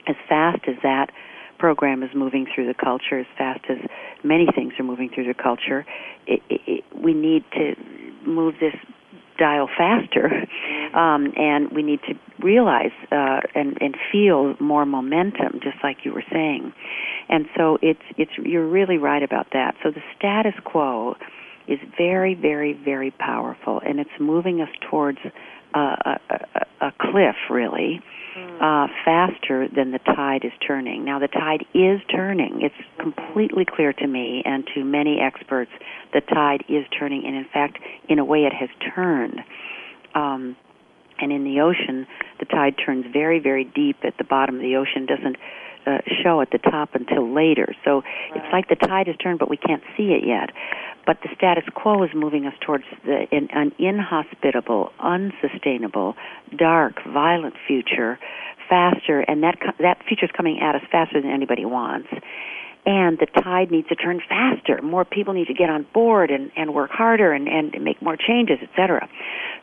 as 0.07 0.15
fast 0.27 0.61
as 0.67 0.75
that 0.83 1.11
program 1.59 2.01
is 2.03 2.09
moving 2.15 2.47
through 2.53 2.67
the 2.67 2.73
culture, 2.73 3.19
as 3.19 3.27
fast 3.37 3.61
as 3.69 3.77
many 4.23 4.47
things 4.55 4.73
are 4.79 4.83
moving 4.83 5.09
through 5.13 5.27
the 5.27 5.33
culture, 5.33 5.85
it, 6.25 6.41
it, 6.49 6.61
it, 6.65 6.83
we 6.95 7.13
need 7.13 7.43
to 7.53 7.75
move 8.25 8.55
this 8.59 8.73
dial 9.37 9.67
faster, 9.77 10.27
um, 10.95 11.33
and 11.35 11.71
we 11.71 11.83
need 11.83 11.99
to 12.07 12.13
realize 12.43 12.91
uh, 13.11 13.39
and, 13.55 13.77
and 13.81 13.95
feel 14.11 14.55
more 14.59 14.85
momentum, 14.85 15.59
just 15.61 15.77
like 15.83 15.97
you 16.03 16.13
were 16.13 16.23
saying. 16.31 16.73
And 17.29 17.45
so 17.57 17.77
it's 17.81 18.01
it's 18.17 18.31
you're 18.43 18.67
really 18.67 18.97
right 18.97 19.23
about 19.23 19.47
that. 19.53 19.75
So 19.83 19.91
the 19.91 20.01
status 20.17 20.53
quo 20.63 21.15
is 21.67 21.79
very, 21.97 22.33
very, 22.33 22.73
very 22.73 23.11
powerful, 23.11 23.81
and 23.85 23.99
it's 23.99 24.09
moving 24.19 24.61
us 24.61 24.69
towards 24.89 25.19
uh, 25.73 25.79
a, 25.79 26.19
a, 26.29 26.87
a 26.87 26.93
cliff, 26.99 27.35
really. 27.49 28.01
Uh, 28.61 28.87
faster 29.03 29.67
than 29.75 29.91
the 29.91 29.99
tide 29.99 30.45
is 30.45 30.53
turning. 30.65 31.03
Now, 31.03 31.19
the 31.19 31.27
tide 31.27 31.65
is 31.73 31.99
turning. 32.09 32.61
It's 32.61 32.73
completely 32.97 33.65
clear 33.65 33.91
to 33.91 34.07
me 34.07 34.41
and 34.45 34.63
to 34.73 34.85
many 34.85 35.19
experts 35.19 35.71
the 36.13 36.21
tide 36.21 36.63
is 36.69 36.85
turning, 36.97 37.25
and 37.25 37.35
in 37.35 37.45
fact, 37.51 37.79
in 38.07 38.19
a 38.19 38.23
way, 38.23 38.45
it 38.45 38.53
has 38.53 38.69
turned. 38.95 39.41
Um, 40.15 40.55
and 41.19 41.31
in 41.31 41.43
the 41.43 41.59
ocean, 41.59 42.07
the 42.39 42.45
tide 42.45 42.75
turns 42.83 43.05
very, 43.11 43.39
very 43.39 43.65
deep 43.65 43.97
at 44.03 44.17
the 44.17 44.23
bottom 44.23 44.55
of 44.55 44.61
the 44.61 44.77
ocean, 44.77 45.05
doesn't 45.05 45.35
uh, 45.85 45.99
show 46.23 46.41
at 46.41 46.51
the 46.51 46.57
top 46.57 46.95
until 46.95 47.33
later. 47.33 47.73
So 47.83 48.01
right. 48.01 48.35
it's 48.35 48.53
like 48.53 48.69
the 48.69 48.75
tide 48.75 49.07
has 49.07 49.15
turned, 49.17 49.39
but 49.39 49.49
we 49.49 49.57
can't 49.57 49.83
see 49.97 50.13
it 50.13 50.25
yet. 50.25 50.49
But 51.05 51.17
the 51.23 51.29
status 51.35 51.63
quo 51.73 52.03
is 52.03 52.11
moving 52.13 52.45
us 52.45 52.53
towards 52.61 52.83
the, 53.05 53.25
an, 53.31 53.49
an 53.51 53.71
inhospitable, 53.79 54.91
unsustainable, 54.99 56.15
dark, 56.57 57.03
violent 57.05 57.55
future 57.67 58.19
faster, 58.69 59.19
and 59.21 59.43
that 59.43 59.57
that 59.79 59.97
future 60.07 60.25
is 60.25 60.31
coming 60.35 60.59
at 60.61 60.75
us 60.75 60.81
faster 60.91 61.21
than 61.21 61.29
anybody 61.29 61.65
wants. 61.65 62.07
And 62.83 63.19
the 63.19 63.27
tide 63.43 63.69
needs 63.69 63.87
to 63.89 63.95
turn 63.95 64.21
faster. 64.27 64.81
More 64.81 65.05
people 65.05 65.33
need 65.35 65.47
to 65.47 65.53
get 65.53 65.69
on 65.69 65.85
board 65.93 66.31
and, 66.31 66.51
and 66.55 66.73
work 66.73 66.89
harder 66.89 67.31
and, 67.31 67.47
and 67.47 67.83
make 67.83 68.01
more 68.01 68.17
changes, 68.17 68.57
etc. 68.61 69.07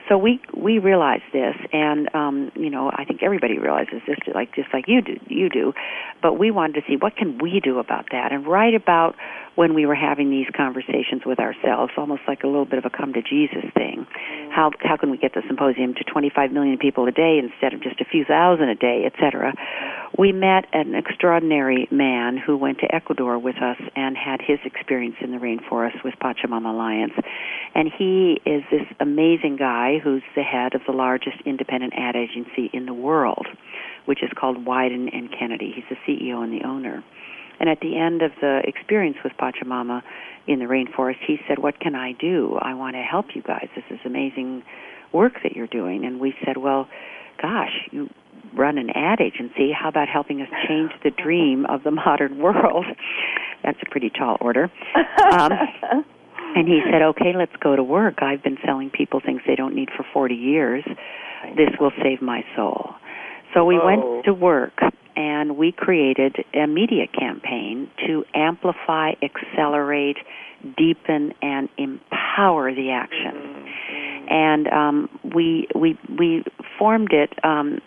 So 0.09 0.17
we 0.17 0.41
we 0.57 0.79
realize 0.79 1.21
this, 1.33 1.55
and 1.73 2.09
um, 2.15 2.51
you 2.55 2.71
know 2.71 2.91
I 2.93 3.05
think 3.05 3.23
everybody 3.23 3.59
realizes 3.59 4.01
this, 4.07 4.17
like 4.35 4.55
just 4.55 4.69
like 4.73 4.87
you 4.89 5.03
do, 5.03 5.19
you 5.27 5.49
do. 5.51 5.75
But 6.23 6.39
we 6.39 6.51
wanted 6.51 6.75
to 6.75 6.83
see 6.89 6.97
what 6.97 7.17
can 7.17 7.39
we 7.39 7.61
do 7.61 7.79
about 7.79 8.07
that, 8.13 8.33
and 8.33 8.47
right 8.47 8.75
about 8.75 9.17
when 9.59 9.75
we 9.75 9.87
were 9.87 9.95
having 9.97 10.31
these 10.31 10.47
conversations 10.57 11.23
with 11.27 11.41
ourselves, 11.41 11.91
almost 11.97 12.23
like 12.29 12.45
a 12.45 12.47
little 12.47 12.65
bit 12.65 12.79
of 12.79 12.85
a 12.85 12.91
come 12.91 13.13
to 13.13 13.21
Jesus 13.21 13.67
thing. 13.75 14.07
How 14.55 14.71
how 14.79 14.97
can 14.97 15.11
we 15.11 15.19
get 15.19 15.35
the 15.35 15.43
symposium 15.49 15.95
to 15.95 16.05
25 16.05 16.53
million 16.53 16.79
people 16.79 17.09
a 17.09 17.11
day 17.11 17.41
instead 17.43 17.75
of 17.75 17.83
just 17.83 18.01
a 18.01 18.05
few 18.05 18.25
thousand 18.25 18.69
a 18.69 18.77
day, 18.77 19.03
etc. 19.05 19.53
We 20.17 20.31
met 20.31 20.67
an 20.73 20.95
extraordinary 20.95 21.89
man 21.91 22.39
who 22.39 22.57
went 22.57 22.79
to 22.87 22.95
Ecuador 22.95 23.37
with 23.37 23.57
us 23.57 23.79
and 23.97 24.17
had 24.17 24.41
his 24.41 24.61
experience 24.65 25.17
in 25.21 25.33
the 25.33 25.39
rainforest 25.39 26.05
with 26.05 26.15
Pachamama 26.23 26.73
Alliance, 26.73 27.15
and 27.75 27.91
he 27.91 28.41
is 28.47 28.63
this 28.71 28.87
amazing 29.01 29.57
guy 29.57 29.99
who's 29.99 30.23
the 30.37 30.45
head 30.45 30.77
of 30.77 30.83
the 30.87 30.93
largest 30.93 31.39
independent 31.45 31.95
ad 31.97 32.15
agency 32.15 32.71
in 32.73 32.87
the 32.87 32.95
world, 32.95 33.49
which 34.05 34.23
is 34.23 34.31
called 34.39 34.65
Wieden 34.65 35.09
and 35.13 35.35
Kennedy. 35.37 35.75
He's 35.75 35.91
the 35.91 35.99
CEO 36.07 36.45
and 36.45 36.53
the 36.53 36.65
owner. 36.65 37.03
And 37.61 37.69
at 37.69 37.81
the 37.81 37.99
end 37.99 38.23
of 38.23 38.33
the 38.41 38.61
experience 38.65 39.17
with 39.25 39.33
Pachamama 39.39 40.03
in 40.47 40.59
the 40.61 40.67
rainforest, 40.67 41.19
he 41.27 41.39
said, 41.49 41.59
What 41.59 41.81
can 41.81 41.95
I 41.95 42.13
do? 42.13 42.59
I 42.61 42.75
want 42.75 42.95
to 42.95 43.03
help 43.03 43.27
you 43.35 43.43
guys. 43.43 43.69
This 43.75 43.85
is 43.91 43.99
amazing 44.05 44.63
work 45.13 45.35
that 45.43 45.53
you're 45.57 45.67
doing. 45.67 46.05
And 46.05 46.21
we 46.21 46.35
said, 46.45 46.57
Well, 46.57 46.89
gosh, 47.41 47.73
you 47.91 48.09
run 48.55 48.79
an 48.79 48.91
ad 48.91 49.21
agency. 49.21 49.73
How 49.73 49.89
about 49.89 50.09
helping 50.09 50.41
us 50.41 50.49
change 50.69 50.93
the 51.03 51.11
dream 51.11 51.67
of 51.67 51.83
the 51.83 51.91
modern 51.91 52.39
world? 52.39 52.87
That's 53.65 53.79
a 53.85 53.91
pretty 53.91 54.11
tall 54.11 54.37
order. 54.41 54.71
Um, 55.33 55.53
and 56.55 56.67
he 56.67 56.81
said, 56.91 57.03
okay, 57.03 57.33
let's 57.37 57.55
go 57.61 57.77
to 57.77 57.83
work. 57.83 58.23
I've 58.23 58.43
been 58.43 58.57
selling 58.65 58.91
people 58.91 59.21
things 59.25 59.43
they 59.47 59.57
don't 59.57 59.75
need 59.75 59.89
for 59.97 60.05
40 60.13 60.35
years. 60.35 60.85
This 61.57 61.71
will 61.81 61.93
save 62.03 62.23
my 62.23 62.43
soul. 62.57 62.91
So 63.55 63.65
we 63.65 63.79
went 63.79 64.25
to 64.25 64.35
work 64.35 64.79
and 65.19 65.57
we 65.57 65.73
created 65.73 66.37
a 66.55 66.69
media 66.69 67.09
campaign 67.09 67.91
to 68.07 68.25
amplify, 68.35 69.13
accelerate, 69.21 70.17
deepen, 70.77 71.35
and 71.43 71.69
empower 71.77 72.73
the 72.73 72.93
action. 72.93 73.35
Mm-hmm. 73.35 74.29
And 74.33 74.69
um, 74.69 75.21
we 75.35 75.67
we 75.75 75.99
we 76.09 76.45
formed 76.79 77.13
it. 77.13 77.33
Um, 77.45 77.81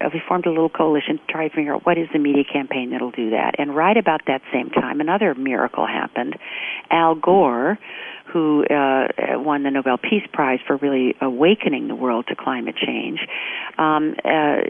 uh, 0.00 0.08
we 0.12 0.20
formed 0.26 0.46
a 0.46 0.50
little 0.50 0.68
coalition 0.68 1.18
to 1.18 1.32
try 1.32 1.48
to 1.48 1.54
figure 1.54 1.74
out 1.74 1.86
what 1.86 1.98
is 1.98 2.08
the 2.12 2.18
media 2.18 2.44
campaign 2.44 2.90
that'll 2.90 3.10
do 3.10 3.30
that. 3.30 3.54
And 3.58 3.74
right 3.74 3.96
about 3.96 4.22
that 4.26 4.42
same 4.52 4.70
time, 4.70 5.00
another 5.00 5.34
miracle 5.34 5.86
happened. 5.86 6.36
Al 6.90 7.14
Gore, 7.14 7.78
who 8.32 8.64
uh, 8.64 9.06
won 9.38 9.62
the 9.62 9.70
Nobel 9.70 9.98
Peace 9.98 10.26
Prize 10.32 10.58
for 10.66 10.76
really 10.76 11.14
awakening 11.20 11.88
the 11.88 11.94
world 11.94 12.26
to 12.28 12.36
climate 12.36 12.74
change, 12.76 13.20
um, 13.78 14.14
uh, 14.24 14.62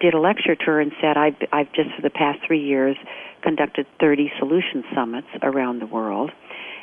did 0.00 0.14
a 0.14 0.20
lecture 0.20 0.56
tour 0.56 0.80
and 0.80 0.92
said, 1.00 1.16
I've, 1.16 1.36
I've 1.52 1.72
just 1.72 1.90
for 1.94 2.02
the 2.02 2.10
past 2.10 2.40
three 2.46 2.62
years 2.62 2.96
conducted 3.42 3.86
30 4.00 4.32
solution 4.38 4.84
summits 4.94 5.28
around 5.42 5.80
the 5.80 5.86
world 5.86 6.30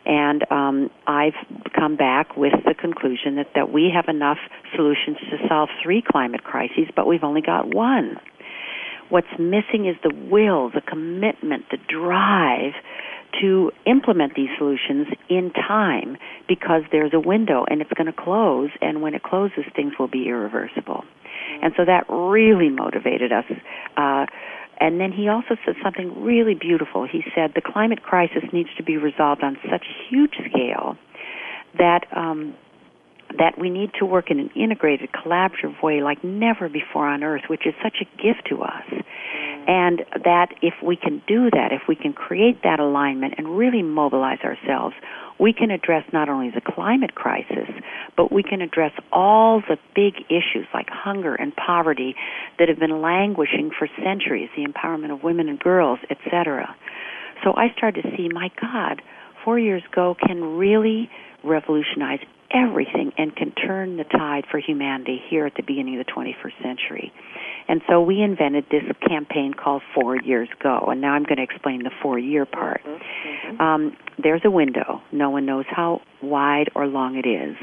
and 0.05 0.49
um, 0.51 0.89
I've 1.05 1.35
come 1.75 1.95
back 1.95 2.35
with 2.35 2.53
the 2.65 2.73
conclusion 2.73 3.35
that, 3.35 3.47
that 3.55 3.71
we 3.71 3.91
have 3.93 4.05
enough 4.07 4.39
solutions 4.75 5.17
to 5.29 5.47
solve 5.47 5.69
three 5.83 6.01
climate 6.05 6.43
crises, 6.43 6.87
but 6.95 7.07
we've 7.07 7.23
only 7.23 7.41
got 7.41 7.73
one. 7.73 8.17
What's 9.09 9.31
missing 9.37 9.87
is 9.87 9.95
the 10.03 10.13
will, 10.29 10.69
the 10.69 10.81
commitment, 10.81 11.65
the 11.69 11.77
drive 11.77 12.73
to 13.41 13.71
implement 13.85 14.35
these 14.35 14.49
solutions 14.57 15.07
in 15.29 15.51
time 15.51 16.17
because 16.47 16.83
there's 16.91 17.13
a 17.13 17.19
window 17.19 17.65
and 17.69 17.81
it's 17.81 17.91
going 17.93 18.07
to 18.07 18.13
close, 18.13 18.69
and 18.81 19.01
when 19.01 19.13
it 19.13 19.23
closes, 19.23 19.65
things 19.75 19.93
will 19.99 20.07
be 20.07 20.27
irreversible. 20.27 21.03
And 21.61 21.73
so 21.77 21.85
that 21.85 22.05
really 22.09 22.69
motivated 22.69 23.31
us. 23.31 23.45
Uh, 23.97 24.25
and 24.81 24.99
then 24.99 25.11
he 25.11 25.29
also 25.29 25.55
said 25.63 25.75
something 25.83 26.23
really 26.23 26.55
beautiful. 26.55 27.07
He 27.07 27.23
said 27.35 27.51
the 27.53 27.61
climate 27.61 28.01
crisis 28.01 28.43
needs 28.51 28.69
to 28.77 28.83
be 28.83 28.97
resolved 28.97 29.43
on 29.43 29.55
such 29.69 29.85
a 29.85 30.09
huge 30.09 30.33
scale 30.49 30.97
that 31.77 32.05
um, 32.15 32.55
that 33.37 33.57
we 33.59 33.69
need 33.69 33.91
to 33.99 34.05
work 34.05 34.31
in 34.31 34.39
an 34.39 34.49
integrated, 34.55 35.09
collaborative 35.11 35.81
way 35.83 36.01
like 36.01 36.23
never 36.23 36.67
before 36.67 37.07
on 37.07 37.23
Earth, 37.23 37.43
which 37.47 37.67
is 37.67 37.75
such 37.81 37.97
a 38.01 38.05
gift 38.21 38.47
to 38.49 38.63
us. 38.63 38.83
And 39.67 40.03
that 40.23 40.49
if 40.61 40.73
we 40.83 40.95
can 40.95 41.21
do 41.27 41.49
that, 41.51 41.71
if 41.71 41.83
we 41.87 41.95
can 41.95 42.13
create 42.13 42.63
that 42.63 42.79
alignment 42.79 43.35
and 43.37 43.57
really 43.57 43.83
mobilize 43.83 44.39
ourselves, 44.43 44.95
we 45.39 45.53
can 45.53 45.71
address 45.71 46.03
not 46.13 46.29
only 46.29 46.51
the 46.51 46.61
climate 46.61 47.15
crisis, 47.15 47.67
but 48.15 48.31
we 48.31 48.43
can 48.43 48.61
address 48.61 48.91
all 49.11 49.61
the 49.61 49.77
big 49.95 50.13
issues 50.29 50.67
like 50.73 50.87
hunger 50.89 51.35
and 51.35 51.55
poverty 51.55 52.15
that 52.59 52.69
have 52.69 52.79
been 52.79 53.01
languishing 53.01 53.71
for 53.77 53.87
centuries, 54.03 54.49
the 54.55 54.65
empowerment 54.65 55.11
of 55.11 55.23
women 55.23 55.49
and 55.49 55.59
girls, 55.59 55.99
etc. 56.09 56.75
So 57.43 57.53
I 57.55 57.73
started 57.75 58.03
to 58.03 58.15
see, 58.15 58.29
my 58.29 58.49
God, 58.61 59.01
Four 59.43 59.57
Years 59.57 59.83
Go 59.95 60.15
can 60.15 60.57
really 60.57 61.09
revolutionize 61.43 62.19
everything 62.53 63.11
and 63.17 63.35
can 63.35 63.51
turn 63.51 63.97
the 63.97 64.03
tide 64.03 64.45
for 64.51 64.59
humanity 64.59 65.21
here 65.29 65.45
at 65.45 65.55
the 65.55 65.63
beginning 65.63 65.99
of 65.99 66.05
the 66.05 66.11
21st 66.11 66.61
century. 66.61 67.11
And 67.67 67.81
so 67.87 68.01
we 68.01 68.21
invented 68.21 68.65
this 68.69 68.83
campaign 69.07 69.53
called 69.53 69.81
Four 69.95 70.17
Years 70.21 70.49
Go. 70.61 70.87
And 70.87 71.01
now 71.01 71.13
I'm 71.13 71.23
going 71.23 71.37
to 71.37 71.43
explain 71.43 71.83
the 71.83 71.91
four 72.01 72.19
year 72.19 72.45
part. 72.45 72.81
Mm-hmm. 72.83 73.61
Um, 73.61 73.97
there's 74.21 74.41
a 74.45 74.51
window. 74.51 75.01
No 75.11 75.29
one 75.29 75.45
knows 75.45 75.65
how 75.69 76.01
wide 76.21 76.69
or 76.75 76.87
long 76.87 77.15
it 77.15 77.27
is. 77.27 77.55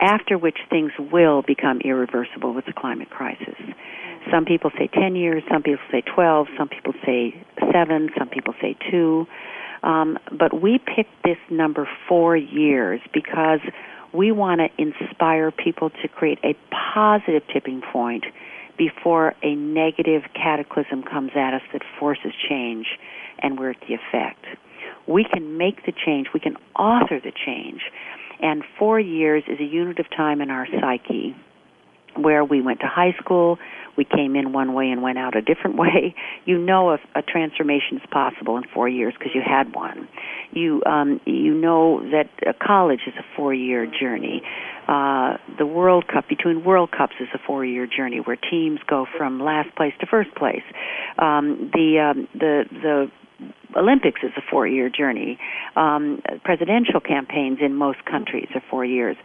After 0.00 0.38
which 0.38 0.56
things 0.70 0.92
will 0.98 1.42
become 1.42 1.80
irreversible 1.80 2.54
with 2.54 2.64
the 2.64 2.72
climate 2.72 3.10
crisis. 3.10 3.56
Some 4.30 4.44
people 4.44 4.70
say 4.78 4.88
10 4.92 5.16
years, 5.16 5.42
some 5.50 5.62
people 5.62 5.84
say 5.90 6.02
12, 6.02 6.46
some 6.56 6.68
people 6.68 6.92
say 7.04 7.34
7, 7.72 8.10
some 8.18 8.28
people 8.28 8.54
say 8.60 8.76
2. 8.90 9.26
Um, 9.82 10.18
but 10.30 10.60
we 10.60 10.78
picked 10.78 11.22
this 11.24 11.38
number 11.50 11.88
four 12.08 12.36
years 12.36 13.00
because 13.12 13.60
we 14.12 14.32
want 14.32 14.60
to 14.60 14.68
inspire 14.82 15.50
people 15.50 15.90
to 15.90 16.08
create 16.08 16.38
a 16.44 16.54
positive 16.94 17.42
tipping 17.52 17.82
point 17.92 18.24
before 18.80 19.34
a 19.42 19.54
negative 19.54 20.22
cataclysm 20.32 21.02
comes 21.02 21.32
at 21.34 21.52
us 21.52 21.60
that 21.70 21.82
forces 21.98 22.32
change 22.48 22.86
and 23.40 23.58
we're 23.58 23.72
at 23.72 23.80
the 23.86 23.92
effect. 23.92 24.46
We 25.06 25.26
can 25.30 25.58
make 25.58 25.84
the 25.84 25.92
change, 25.92 26.28
we 26.32 26.40
can 26.40 26.56
author 26.78 27.20
the 27.20 27.30
change. 27.44 27.82
And 28.40 28.64
four 28.78 28.98
years 28.98 29.42
is 29.48 29.60
a 29.60 29.64
unit 29.64 29.98
of 29.98 30.06
time 30.08 30.40
in 30.40 30.50
our 30.50 30.66
psyche 30.80 31.36
where 32.16 32.44
we 32.44 32.60
went 32.60 32.80
to 32.80 32.86
high 32.86 33.14
school, 33.18 33.58
we 33.96 34.04
came 34.04 34.36
in 34.36 34.52
one 34.52 34.72
way 34.72 34.90
and 34.90 35.02
went 35.02 35.18
out 35.18 35.36
a 35.36 35.42
different 35.42 35.76
way. 35.84 36.14
You 36.44 36.58
know 36.58 36.92
if 36.92 37.00
a 37.14 37.22
transformation 37.22 37.98
is 37.98 38.02
possible 38.10 38.56
in 38.56 38.64
four 38.72 38.88
years 38.88 39.14
because 39.18 39.32
you 39.34 39.42
had 39.44 39.74
one. 39.74 40.08
You 40.52 40.82
um, 40.86 41.20
you 41.26 41.54
know 41.54 42.02
that 42.10 42.58
college 42.58 43.00
is 43.06 43.14
a 43.18 43.24
four-year 43.36 43.86
journey. 43.86 44.42
Uh, 44.88 45.36
the 45.58 45.66
World 45.66 46.08
Cup 46.08 46.28
between 46.28 46.64
World 46.64 46.90
Cups 46.90 47.14
is 47.20 47.28
a 47.34 47.38
four-year 47.46 47.86
journey 47.86 48.18
where 48.18 48.36
teams 48.36 48.80
go 48.88 49.06
from 49.16 49.40
last 49.40 49.74
place 49.76 49.92
to 50.00 50.06
first 50.06 50.34
place. 50.34 50.64
Um, 51.18 51.70
the 51.72 52.10
um, 52.10 52.28
the 52.34 52.64
the 52.70 53.10
Olympics 53.76 54.20
is 54.22 54.32
a 54.36 54.42
four 54.50 54.66
year 54.66 54.88
journey. 54.88 55.38
Um, 55.76 56.22
presidential 56.44 57.00
campaigns 57.00 57.58
in 57.60 57.74
most 57.74 58.04
countries 58.04 58.48
are 58.54 58.62
four 58.70 58.84
years. 58.84 59.16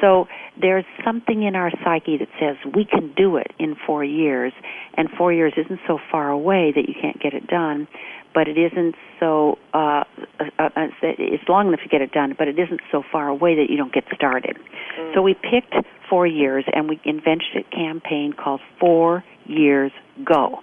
So 0.00 0.26
there's 0.60 0.84
something 1.04 1.42
in 1.42 1.54
our 1.56 1.70
psyche 1.82 2.18
that 2.18 2.28
says 2.38 2.56
we 2.74 2.84
can 2.84 3.12
do 3.16 3.36
it 3.36 3.52
in 3.58 3.76
four 3.86 4.04
years, 4.04 4.52
and 4.96 5.08
four 5.16 5.32
years 5.32 5.54
isn't 5.56 5.80
so 5.86 5.98
far 6.10 6.30
away 6.30 6.72
that 6.74 6.88
you 6.88 6.94
can't 7.00 7.20
get 7.20 7.34
it 7.34 7.46
done. 7.46 7.88
But 8.34 8.48
it 8.48 8.58
isn't 8.58 8.96
so. 9.20 9.58
Uh, 9.72 10.02
uh, 10.40 10.68
uh, 10.76 10.86
it's 11.02 11.48
long 11.48 11.68
enough 11.68 11.80
to 11.82 11.88
get 11.88 12.02
it 12.02 12.10
done, 12.10 12.34
but 12.36 12.48
it 12.48 12.58
isn't 12.58 12.80
so 12.90 13.02
far 13.12 13.28
away 13.28 13.54
that 13.54 13.70
you 13.70 13.76
don't 13.76 13.92
get 13.92 14.04
started. 14.12 14.58
Mm. 14.98 15.14
So 15.14 15.22
we 15.22 15.34
picked 15.34 15.74
four 16.10 16.26
years, 16.26 16.64
and 16.72 16.88
we 16.88 17.00
invented 17.04 17.56
a 17.56 17.62
campaign 17.74 18.32
called 18.32 18.60
Four 18.80 19.22
Years 19.46 19.92
Go. 20.24 20.60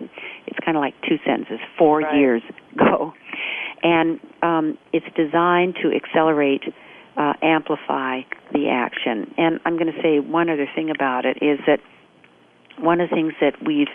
It's 0.48 0.60
kind 0.64 0.78
of 0.78 0.82
like 0.82 0.94
two 1.08 1.18
sentences. 1.26 1.60
Four 1.78 2.00
right. 2.00 2.18
years 2.18 2.42
go 2.78 3.14
and 3.84 4.20
um, 4.42 4.78
it's 4.94 5.06
designed 5.16 5.76
to 5.82 5.92
accelerate, 5.94 6.64
uh, 7.18 7.34
amplify 7.42 8.22
the 8.54 8.70
action. 8.70 9.34
And 9.38 9.60
I'm 9.66 9.78
going 9.78 9.92
to 9.92 10.02
say 10.02 10.20
one 10.20 10.50
other 10.50 10.68
thing 10.76 10.90
about 10.90 11.26
it 11.26 11.38
is 11.42 11.60
that 11.68 11.80
one 12.80 13.02
of 13.02 13.10
the 13.10 13.16
things 13.16 13.34
that 13.42 13.56
we've 13.66 13.88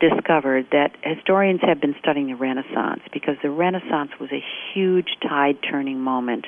discovered 0.00 0.66
that 0.72 0.92
historians 1.02 1.60
have 1.62 1.80
been 1.80 1.94
studying 2.00 2.28
the 2.28 2.36
Renaissance 2.36 3.02
because 3.12 3.36
the 3.42 3.50
Renaissance 3.50 4.10
was 4.18 4.30
a 4.32 4.42
huge 4.72 5.16
tide 5.22 5.58
turning 5.68 6.00
moment 6.00 6.46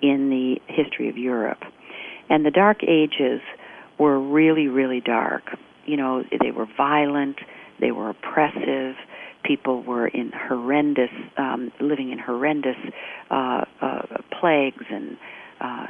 in 0.00 0.30
the 0.30 0.60
history 0.72 1.08
of 1.08 1.18
Europe. 1.18 1.62
And 2.28 2.44
the 2.44 2.50
Dark 2.50 2.82
Ages 2.82 3.40
were 3.98 4.18
really, 4.18 4.68
really 4.68 5.00
dark. 5.00 5.56
You 5.86 5.96
know, 5.96 6.24
they 6.40 6.50
were 6.50 6.66
violent, 6.76 7.36
they 7.80 7.92
were 7.92 8.10
oppressive, 8.10 8.96
people 9.44 9.82
were 9.82 10.08
in 10.08 10.32
horrendous, 10.34 11.10
um, 11.36 11.72
living 11.80 12.10
in 12.10 12.18
horrendous 12.18 12.76
uh, 13.30 13.64
uh, 13.80 14.02
plagues, 14.38 14.84
and 14.90 15.16
uh, 15.60 15.86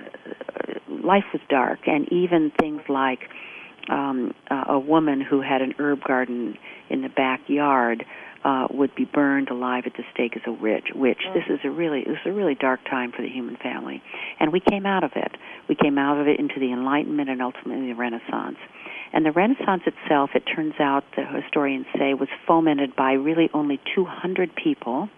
life 0.89 1.25
was 1.33 1.43
dark. 1.49 1.81
And 1.87 2.11
even 2.13 2.53
things 2.61 2.83
like 2.89 3.21
um, 3.89 4.35
a 4.51 4.79
woman 4.79 5.21
who 5.21 5.41
had 5.41 5.63
an 5.63 5.75
herb 5.79 6.03
garden 6.05 6.57
in 6.91 7.03
the 7.03 7.09
backyard 7.09 8.05
uh, 8.45 8.69
would 8.71 8.95
be 8.95 9.05
burned 9.05 9.49
alive 9.49 9.85
at 9.87 9.95
the 9.95 10.05
stake 10.13 10.37
as 10.37 10.43
a 10.47 10.53
witch. 10.53 10.89
Witch. 10.95 11.21
Mm. 11.29 11.35
This 11.35 11.45
is 11.49 11.61
a 11.65 11.71
really 11.71 12.05
this 12.05 12.19
is 12.25 12.27
a 12.27 12.33
really 12.33 12.55
dark 12.55 12.81
time 12.89 13.13
for 13.13 13.23
the 13.23 13.29
human 13.29 13.57
family, 13.57 14.03
and 14.41 14.53
we 14.53 14.61
came 14.61 14.87
out 14.87 15.05
of 15.05 15.13
it. 15.17 15.33
We 15.69 15.75
came 15.75 15.99
out 15.99 16.21
of 16.21 16.29
it 16.29 16.39
into 16.39 16.61
the 16.61 16.73
Enlightenment 16.73 17.29
and 17.29 17.43
ultimately 17.43 17.89
the 17.89 17.99
Renaissance. 17.99 18.59
And 19.13 19.25
the 19.25 19.33
Renaissance 19.33 19.83
itself, 19.87 20.31
it 20.35 20.43
turns 20.55 20.75
out, 20.81 21.05
the 21.17 21.25
historians 21.25 21.87
say, 21.97 22.15
was 22.15 22.29
fomented 22.47 22.95
by 22.97 23.13
really 23.13 23.49
only 23.55 23.81
200 23.95 24.55
people. 24.55 25.09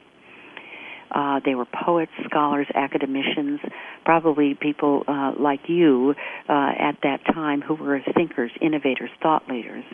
Uh, 1.10 1.40
they 1.44 1.54
were 1.54 1.64
poets, 1.64 2.12
scholars, 2.24 2.66
academicians, 2.74 3.60
probably 4.04 4.54
people 4.54 5.04
uh, 5.08 5.32
like 5.38 5.60
you 5.68 6.14
uh, 6.48 6.72
at 6.78 6.98
that 7.02 7.24
time 7.32 7.62
who 7.62 7.74
were 7.74 8.00
thinkers, 8.14 8.50
innovators, 8.60 9.10
thought 9.22 9.48
leaders. 9.48 9.84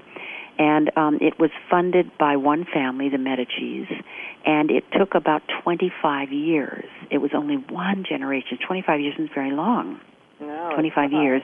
And 0.58 0.90
um, 0.96 1.18
it 1.20 1.38
was 1.38 1.50
funded 1.70 2.10
by 2.18 2.36
one 2.36 2.64
family, 2.72 3.08
the 3.08 3.16
Medicis, 3.16 3.88
and 4.46 4.70
it 4.70 4.84
took 4.96 5.14
about 5.14 5.42
25 5.62 6.32
years. 6.32 6.84
It 7.10 7.18
was 7.18 7.32
only 7.34 7.56
one 7.56 8.04
generation. 8.08 8.58
25 8.64 9.00
years 9.00 9.14
isn't 9.14 9.34
very 9.34 9.52
long. 9.52 10.00
No, 10.40 10.70
25 10.74 11.12
years 11.12 11.42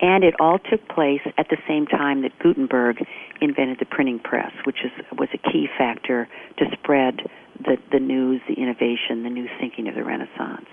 and 0.00 0.24
it 0.24 0.34
all 0.40 0.58
took 0.58 0.86
place 0.88 1.20
at 1.36 1.48
the 1.50 1.58
same 1.68 1.86
time 1.86 2.22
that 2.22 2.38
Gutenberg 2.38 3.04
invented 3.40 3.78
the 3.78 3.84
printing 3.84 4.18
press, 4.18 4.52
which 4.64 4.78
is, 4.84 4.90
was 5.16 5.28
a 5.34 5.38
key 5.38 5.68
factor 5.76 6.28
to 6.58 6.64
spread 6.72 7.20
the, 7.58 7.76
the 7.92 8.00
news, 8.00 8.40
the 8.48 8.54
innovation, 8.54 9.22
the 9.22 9.30
new 9.30 9.46
thinking 9.60 9.88
of 9.88 9.94
the 9.94 10.04
Renaissance. 10.04 10.68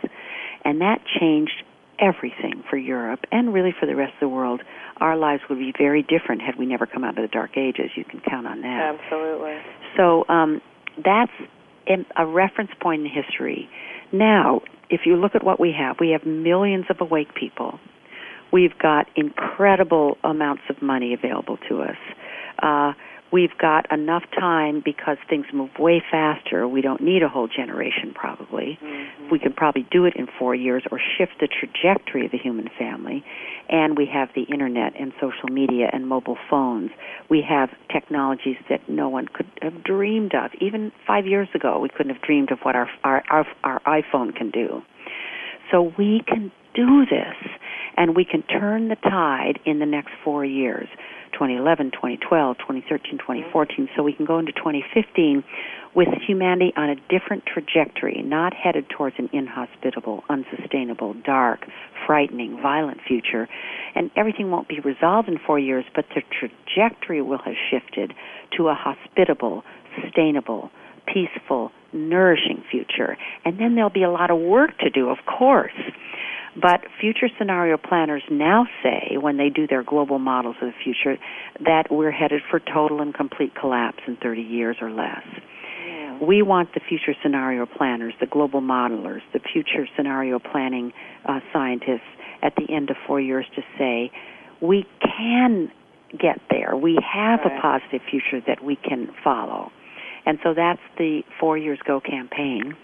And 0.64 0.82
that 0.82 1.02
changed 1.20 1.64
everything 2.00 2.64
for 2.70 2.78
Europe 2.78 3.22
and 3.32 3.54
really 3.54 3.74
for 3.78 3.86
the 3.86 3.96
rest 3.96 4.14
of 4.14 4.20
the 4.20 4.30
world. 4.30 4.62
Our 4.98 5.18
lives 5.18 5.44
would 5.50 5.60
be 5.60 5.74
very 5.78 6.04
different 6.04 6.42
had 6.42 6.56
we 6.58 6.66
never 6.66 6.86
come 6.86 7.04
out 7.04 7.18
of 7.18 7.24
the 7.24 7.28
Dark 7.28 7.58
Ages. 7.58 7.92
You 7.96 8.04
can 8.04 8.22
count 8.22 8.48
on 8.48 8.62
that. 8.62 9.00
Absolutely. 9.00 9.58
So 9.96 10.26
um, 10.30 10.62
that's 11.04 11.32
a 12.16 12.26
reference 12.26 12.72
point 12.82 13.06
in 13.06 13.12
history. 13.12 13.70
Now, 14.12 14.62
if 14.90 15.02
you 15.06 15.16
look 15.16 15.36
at 15.36 15.44
what 15.44 15.60
we 15.60 15.74
have, 15.78 15.98
we 16.00 16.10
have 16.12 16.26
millions 16.26 16.86
of 16.90 16.98
awake 17.02 17.34
people. 17.36 17.80
We've 18.52 18.78
got 18.82 19.08
incredible 19.16 20.18
amounts 20.24 20.64
of 20.70 20.82
money 20.82 21.14
available 21.14 21.58
to 21.70 21.82
us. 21.82 21.98
Uh, 22.62 22.94
we've 23.32 23.58
got 23.60 23.92
enough 23.92 24.24
time 24.38 24.82
because 24.84 25.18
things 25.30 25.46
move 25.54 25.70
way 25.80 26.02
faster. 26.10 26.68
We 26.68 26.82
don't 26.82 27.02
need 27.02 27.24
a 27.24 27.30
whole 27.30 27.48
generation, 27.48 28.14
probably. 28.14 28.80
Mm-hmm. 28.82 29.30
We 29.32 29.40
can 29.40 29.54
probably 29.54 29.86
do 29.92 30.06
it 30.06 30.16
in 30.16 30.28
four 30.40 30.56
years 30.56 30.84
or 30.92 31.00
shift 31.18 31.34
the 31.40 31.48
trajectory 31.48 32.26
of 32.26 32.32
the 32.32 32.38
human 32.38 32.70
family. 32.78 33.24
And 33.70 33.98
we 33.98 34.06
have 34.14 34.30
the 34.36 34.44
internet 34.44 34.94
and 35.00 35.12
social 35.20 35.50
media 35.50 35.90
and 35.92 36.08
mobile 36.08 36.38
phones. 36.50 36.92
We 37.30 37.44
have 37.48 37.70
technologies 37.92 38.58
that 38.70 38.88
no 38.90 39.10
one 39.10 39.28
could 39.28 39.48
have 39.62 39.84
dreamed 39.84 40.34
of. 40.34 40.52
Even 40.62 40.92
five 41.06 41.26
years 41.26 41.50
ago, 41.54 41.80
we 41.80 41.90
couldn't 41.90 42.14
have 42.14 42.22
dreamed 42.22 42.52
of 42.52 42.60
what 42.64 42.76
our, 42.76 42.90
our, 43.04 43.24
our, 43.30 43.46
our 43.64 43.82
iPhone 43.82 44.36
can 44.36 44.52
do. 44.52 44.82
So 45.72 45.92
we 45.98 46.22
can 46.26 46.52
do 46.74 47.06
this, 47.06 47.36
and 47.98 48.16
we 48.16 48.24
can 48.24 48.44
turn 48.44 48.88
the 48.88 48.96
tide 48.96 49.60
in 49.66 49.80
the 49.80 49.86
next 49.86 50.12
four 50.24 50.46
years. 50.46 50.88
2011, 51.38 51.92
2012, 51.92 52.58
2013, 52.58 53.14
mm-hmm. 53.14 53.18
2014. 53.22 53.90
So 53.96 54.02
we 54.02 54.14
can 54.14 54.26
go 54.26 54.40
into 54.40 54.52
2015 54.54 55.44
with 55.94 56.10
humanity 56.28 56.74
on 56.76 56.90
a 56.90 56.96
different 57.10 57.44
trajectory, 57.46 58.22
not 58.26 58.54
headed 58.54 58.90
towards 58.90 59.16
an 59.20 59.30
inhospitable, 59.34 60.24
unsustainable, 60.30 61.14
dark, 61.26 61.66
frightening, 62.06 62.60
violent 62.62 63.00
future. 63.08 63.48
And 63.96 64.10
everything 64.16 64.50
won't 64.50 64.68
be 64.68 64.80
resolved 64.80 65.30
in 65.30 65.38
four 65.46 65.60
years, 65.60 65.86
but 65.96 66.06
the 66.14 66.22
trajectory 66.40 67.22
will 67.22 67.40
have 67.46 67.56
shifted 67.70 68.14
to 68.58 68.68
a 68.70 68.76
hospitable, 68.76 69.64
sustainable, 70.02 70.72
peaceful, 71.06 71.72
nourishing 71.94 72.64
future. 72.70 73.18
And 73.46 73.60
then 73.60 73.76
there'll 73.76 73.90
be 73.90 74.04
a 74.04 74.12
lot 74.12 74.30
of 74.30 74.40
work 74.40 74.78
to 74.80 74.90
do, 74.90 75.10
of 75.10 75.18
course. 75.26 75.72
But 76.60 76.82
future 77.00 77.30
scenario 77.38 77.78
planners 77.78 78.24
now 78.32 78.66
say, 78.82 79.18
when 79.18 79.38
they 79.38 79.50
do 79.50 79.68
their 79.68 79.84
global 79.84 80.18
models 80.18 80.56
of 80.62 80.70
the 80.70 80.84
future, 80.84 81.20
that 81.60 81.92
we're 81.92 82.12
headed 82.12 82.42
for 82.50 82.60
total 82.60 83.02
and 83.02 83.14
complete 83.14 83.54
collapse 83.54 84.00
in 84.08 84.18
30 84.18 84.42
years 84.42 84.78
or 84.82 84.90
less. 84.90 85.24
Yeah. 85.86 86.18
We 86.20 86.42
want 86.42 86.74
the 86.74 86.80
future 86.80 87.14
scenario 87.22 87.68
planners, 87.68 88.14
the 88.20 88.26
global 88.26 88.62
modelers, 88.62 89.22
the 89.34 89.40
future 89.40 89.88
scenario 89.96 90.40
planning 90.40 90.94
uh, 91.26 91.42
scientists 91.54 92.10
at 92.42 92.54
the 92.56 92.74
end 92.74 92.90
of 92.90 92.96
four 93.06 93.22
years 93.22 93.46
to 93.56 93.62
say, 93.78 94.12
we 94.60 94.86
can 95.02 95.72
get 96.18 96.40
there. 96.50 96.76
We 96.76 96.98
have 97.14 97.42
right. 97.46 97.58
a 97.58 97.62
positive 97.62 98.02
future 98.10 98.44
that 98.48 98.64
we 98.64 98.78
can 98.78 99.10
follow. 99.24 99.72
And 100.26 100.40
so 100.44 100.54
that's 100.54 100.82
the 100.98 101.22
Four 101.40 101.58
Years 101.58 101.80
Go 101.86 102.00
campaign. 102.00 102.76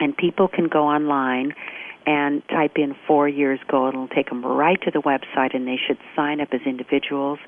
And 0.00 0.16
people 0.16 0.46
can 0.48 0.68
go 0.68 0.84
online 0.84 1.52
and 2.08 2.42
type 2.48 2.72
in 2.76 2.96
four 3.06 3.28
years 3.28 3.60
go. 3.70 3.84
And 3.84 3.94
it'll 3.94 4.08
take 4.08 4.30
them 4.30 4.42
right 4.42 4.80
to 4.80 4.90
the 4.90 5.02
website, 5.02 5.54
and 5.54 5.68
they 5.68 5.76
should 5.76 5.98
sign 6.16 6.40
up 6.40 6.48
as 6.52 6.62
individuals, 6.64 7.38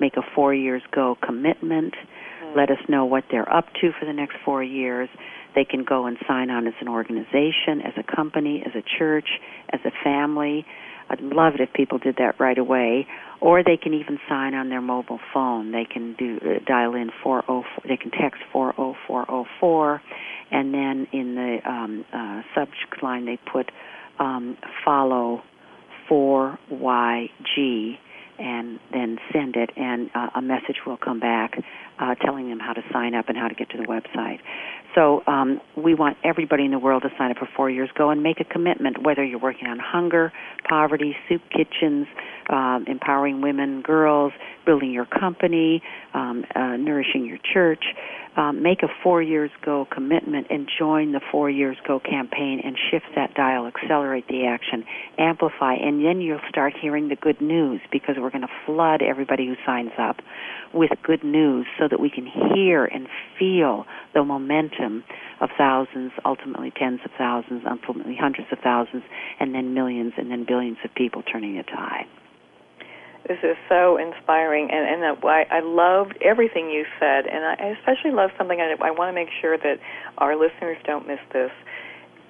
make 0.00 0.16
a 0.16 0.22
four 0.34 0.52
years 0.52 0.82
go 0.90 1.16
commitment, 1.22 1.94
mm. 2.42 2.56
let 2.56 2.68
us 2.68 2.78
know 2.88 3.04
what 3.04 3.24
they're 3.30 3.50
up 3.50 3.66
to 3.80 3.92
for 3.92 4.06
the 4.06 4.12
next 4.12 4.34
four 4.44 4.60
years. 4.60 5.08
They 5.54 5.64
can 5.64 5.84
go 5.84 6.06
and 6.06 6.16
sign 6.26 6.50
on 6.50 6.66
as 6.66 6.74
an 6.80 6.88
organization, 6.88 7.80
as 7.84 7.92
a 7.96 8.02
company, 8.02 8.64
as 8.66 8.72
a 8.74 8.82
church, 8.98 9.28
as 9.72 9.80
a 9.84 9.92
family. 10.02 10.66
I'd 11.10 11.20
love 11.20 11.54
it 11.54 11.60
if 11.60 11.72
people 11.72 11.98
did 11.98 12.16
that 12.16 12.40
right 12.40 12.58
away. 12.58 13.06
Or 13.40 13.62
they 13.62 13.76
can 13.76 13.94
even 13.94 14.18
sign 14.28 14.54
on 14.54 14.68
their 14.68 14.80
mobile 14.80 15.20
phone. 15.32 15.70
They 15.70 15.84
can 15.84 16.14
do 16.18 16.40
uh, 16.42 16.58
dial 16.66 16.96
in 16.96 17.10
404. 17.22 17.64
They 17.86 17.96
can 17.96 18.10
text 18.10 18.42
40404, 18.52 20.02
and 20.50 20.74
then 20.74 21.06
in 21.12 21.36
the 21.36 21.58
um, 21.64 22.04
uh, 22.12 22.42
subject 22.52 23.00
line 23.00 23.26
they 23.26 23.38
put 23.50 23.70
um, 24.18 24.56
follow 24.84 25.42
4YG 26.10 27.98
and 28.38 28.78
then 28.92 29.18
send 29.32 29.56
it, 29.56 29.70
and 29.76 30.10
uh, 30.14 30.28
a 30.36 30.42
message 30.42 30.76
will 30.86 30.96
come 30.96 31.18
back 31.18 31.58
uh, 31.98 32.14
telling 32.14 32.48
them 32.48 32.60
how 32.60 32.72
to 32.72 32.82
sign 32.92 33.14
up 33.14 33.28
and 33.28 33.36
how 33.36 33.48
to 33.48 33.54
get 33.54 33.68
to 33.70 33.76
the 33.76 33.84
website. 33.84 34.38
So 34.94 35.22
um, 35.26 35.60
we 35.76 35.94
want 35.94 36.16
everybody 36.24 36.64
in 36.64 36.70
the 36.70 36.78
world 36.78 37.02
to 37.02 37.08
sign 37.18 37.30
up 37.30 37.38
for 37.38 37.48
four 37.56 37.68
years. 37.68 37.90
Go 37.96 38.10
and 38.10 38.22
make 38.22 38.40
a 38.40 38.44
commitment, 38.44 39.02
whether 39.02 39.24
you're 39.24 39.40
working 39.40 39.66
on 39.66 39.78
hunger, 39.78 40.32
poverty, 40.68 41.16
soup 41.28 41.42
kitchens, 41.50 42.06
um, 42.48 42.84
empowering 42.86 43.40
women, 43.40 43.82
girls, 43.82 44.32
building 44.64 44.92
your 44.92 45.06
company, 45.06 45.82
um, 46.14 46.44
uh, 46.54 46.76
nourishing 46.76 47.26
your 47.26 47.38
church 47.52 47.84
um, 48.38 48.62
make 48.62 48.84
a 48.84 48.88
four 49.02 49.20
years 49.20 49.50
go 49.64 49.86
commitment 49.90 50.46
and 50.48 50.70
join 50.78 51.10
the 51.10 51.20
four 51.32 51.50
years 51.50 51.76
go 51.86 51.98
campaign 51.98 52.60
and 52.64 52.76
shift 52.90 53.06
that 53.16 53.34
dial, 53.34 53.66
accelerate 53.66 54.28
the 54.28 54.46
action, 54.46 54.84
amplify, 55.18 55.74
and 55.74 56.04
then 56.04 56.20
you'll 56.20 56.38
start 56.48 56.72
hearing 56.80 57.08
the 57.08 57.16
good 57.16 57.40
news 57.40 57.80
because 57.90 58.14
we're 58.16 58.30
going 58.30 58.42
to 58.42 58.54
flood 58.64 59.02
everybody 59.02 59.46
who 59.48 59.56
signs 59.66 59.90
up 59.98 60.18
with 60.72 60.90
good 61.02 61.24
news 61.24 61.66
so 61.80 61.88
that 61.90 61.98
we 61.98 62.10
can 62.10 62.26
hear 62.54 62.84
and 62.84 63.08
feel 63.38 63.84
the 64.14 64.22
momentum 64.22 65.02
of 65.40 65.50
thousands, 65.58 66.12
ultimately 66.24 66.72
tens 66.78 67.00
of 67.04 67.10
thousands, 67.18 67.62
ultimately 67.68 68.16
hundreds 68.16 68.46
of 68.52 68.58
thousands, 68.60 69.02
and 69.40 69.52
then 69.52 69.74
millions 69.74 70.12
and 70.16 70.30
then 70.30 70.44
billions 70.46 70.78
of 70.84 70.94
people 70.94 71.22
turning 71.22 71.56
the 71.56 71.64
tide. 71.64 72.06
This 73.28 73.38
is 73.42 73.56
so 73.68 73.98
inspiring, 73.98 74.70
and 74.72 75.04
and 75.04 75.18
I, 75.22 75.44
I 75.50 75.60
loved 75.60 76.16
everything 76.24 76.70
you 76.70 76.86
said, 76.98 77.26
and 77.26 77.44
I 77.44 77.76
especially 77.78 78.12
love 78.12 78.30
something 78.38 78.58
I, 78.58 78.72
I 78.82 78.90
want 78.90 79.10
to 79.10 79.12
make 79.12 79.28
sure 79.42 79.58
that 79.58 79.76
our 80.16 80.34
listeners 80.34 80.78
don't 80.86 81.06
miss 81.06 81.20
this. 81.30 81.50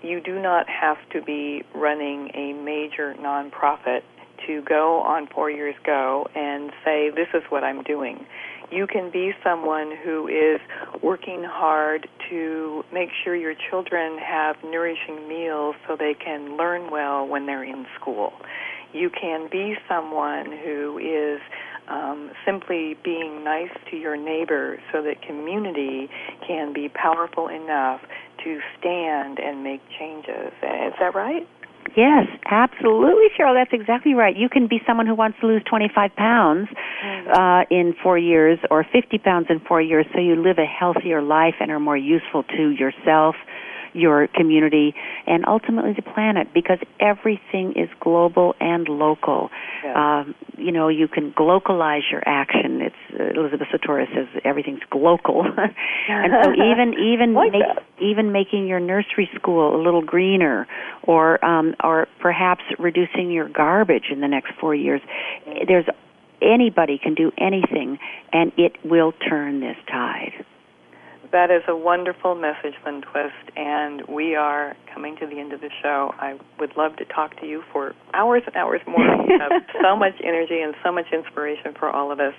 You 0.03 0.21
do 0.21 0.43
not 0.43 0.67
have 0.69 0.97
to 1.13 1.23
be 1.23 1.63
running 1.73 2.31
a 2.35 2.53
major 2.53 3.15
nonprofit 3.15 4.01
to 4.47 4.63
go 4.63 5.01
on 5.03 5.29
Four 5.29 5.51
Years 5.51 5.77
Go 5.87 6.27
and 6.35 6.73
say, 6.85 7.11
This 7.11 7.29
is 7.33 7.43
what 7.49 7.63
I'm 7.63 7.85
doing. 7.85 8.27
You 8.71 8.87
can 8.87 9.11
be 9.11 9.33
someone 9.43 9.93
who 10.05 10.27
is 10.27 10.61
working 11.03 11.43
hard 11.43 12.09
to 12.29 12.83
make 12.93 13.09
sure 13.25 13.35
your 13.35 13.55
children 13.71 14.19
have 14.19 14.57
nourishing 14.65 15.27
meals 15.29 15.77
so 15.87 15.97
they 15.97 16.15
can 16.15 16.57
learn 16.57 16.91
well 16.91 17.27
when 17.27 17.47
they're 17.47 17.65
in 17.65 17.87
school 17.99 18.33
you 18.93 19.11
can 19.11 19.49
be 19.51 19.75
someone 19.89 20.47
who 20.65 20.99
is 20.99 21.41
um, 21.89 22.31
simply 22.45 22.97
being 23.03 23.45
nice 23.45 23.71
to 23.91 23.97
your 23.97 24.17
neighbor 24.17 24.79
so 24.93 25.03
that 25.03 25.23
community 25.23 26.09
can 26.47 26.73
be 26.73 26.89
powerful 26.89 27.49
enough 27.49 28.01
to 28.45 28.61
stand 28.79 29.39
and 29.39 29.65
make 29.65 29.81
changes. 29.99 30.53
Is 30.63 30.95
that 31.01 31.15
right? 31.15 31.47
Yes, 31.97 32.27
absolutely, 32.51 33.29
Cheryl. 33.39 33.55
That's 33.55 33.73
exactly 33.73 34.15
right. 34.15 34.37
You 34.37 34.49
can 34.49 34.69
be 34.69 34.81
someone 34.87 35.07
who 35.07 35.15
wants 35.15 35.39
to 35.41 35.47
lose 35.47 35.63
25 35.69 36.15
pounds 36.17 36.69
mm-hmm. 36.69 37.31
uh, 37.33 37.63
in 37.71 37.95
four 38.03 38.19
years 38.19 38.59
or 38.71 38.85
50 38.85 39.19
pounds 39.19 39.47
in 39.49 39.61
four 39.61 39.81
years 39.81 40.07
so 40.13 40.21
you 40.21 40.37
live 40.37 40.59
a 40.59 40.67
healthier 40.67 41.23
life 41.23 41.55
and 41.61 41.71
are 41.71 41.81
more 41.81 41.97
useful 41.97 42.43
to 42.43 42.71
yourself, 42.71 43.37
your 43.93 44.29
community, 44.29 44.95
and 45.27 45.45
ultimately 45.47 45.93
the 45.93 46.03
planet 46.03 46.49
because 46.53 46.79
everything 47.01 47.73
is 47.77 47.89
global 48.01 48.55
and 48.61 48.89
local. 48.89 49.51
Yeah. 49.85 50.21
Um, 50.21 50.35
you 50.57 50.73
know, 50.73 50.89
you 50.89 51.09
can 51.09 51.33
glocalize 51.33 52.11
your 52.11 52.23
action. 52.27 52.81
It's 52.83 52.97
uh, 53.19 53.41
Elizabeth 53.41 53.69
Sahtouris 53.73 54.13
says 54.15 54.43
everything's 54.45 54.83
glocal, 54.93 55.45
and 56.09 56.33
so 56.45 56.53
even 56.53 56.95
even 56.99 57.35
like 57.35 57.53
make, 57.53 57.63
even 58.01 58.33
making 58.33 58.67
your 58.67 58.81
nursery 58.81 59.31
school 59.35 59.77
a 59.77 59.81
little 59.83 60.03
greener, 60.03 60.67
or 61.03 61.45
um, 61.45 61.75
or 61.83 62.09
perhaps 62.21 62.63
reducing 62.79 63.31
your 63.31 63.49
garbage 63.49 64.07
in 64.11 64.21
the 64.21 64.29
next 64.29 64.53
four 64.61 64.75
years. 64.75 65.01
There's 65.67 65.87
anybody 66.43 66.99
can 66.99 67.15
do 67.15 67.33
anything, 67.39 67.99
and 68.33 68.53
it 68.57 68.77
will 68.85 69.13
turn 69.13 69.61
this 69.61 69.77
tide. 69.91 70.45
That 71.31 71.51
is 71.51 71.63
a 71.69 71.77
wonderful 71.77 72.35
message, 72.35 72.73
Lynne 72.87 73.03
Twist, 73.03 73.55
and 73.55 74.03
we 74.09 74.35
are 74.35 74.75
coming 74.95 75.15
to 75.21 75.27
the 75.27 75.39
end 75.39 75.53
of 75.53 75.61
the 75.61 75.69
show. 75.83 76.15
I 76.19 76.39
would 76.59 76.75
love 76.75 76.97
to 76.97 77.05
talk 77.05 77.39
to 77.41 77.47
you 77.47 77.63
for 77.71 77.95
hours 78.15 78.43
and 78.47 78.57
hours 78.57 78.81
more. 78.87 79.05
You 79.05 79.39
have 79.41 79.63
so 79.83 79.95
much 79.95 80.15
energy 80.25 80.61
and 80.61 80.75
so 80.83 80.91
much 80.91 81.05
inspiration 81.13 81.75
for 81.79 81.91
all 81.91 82.11
of 82.11 82.19
us. 82.19 82.33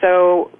So, 0.00 0.50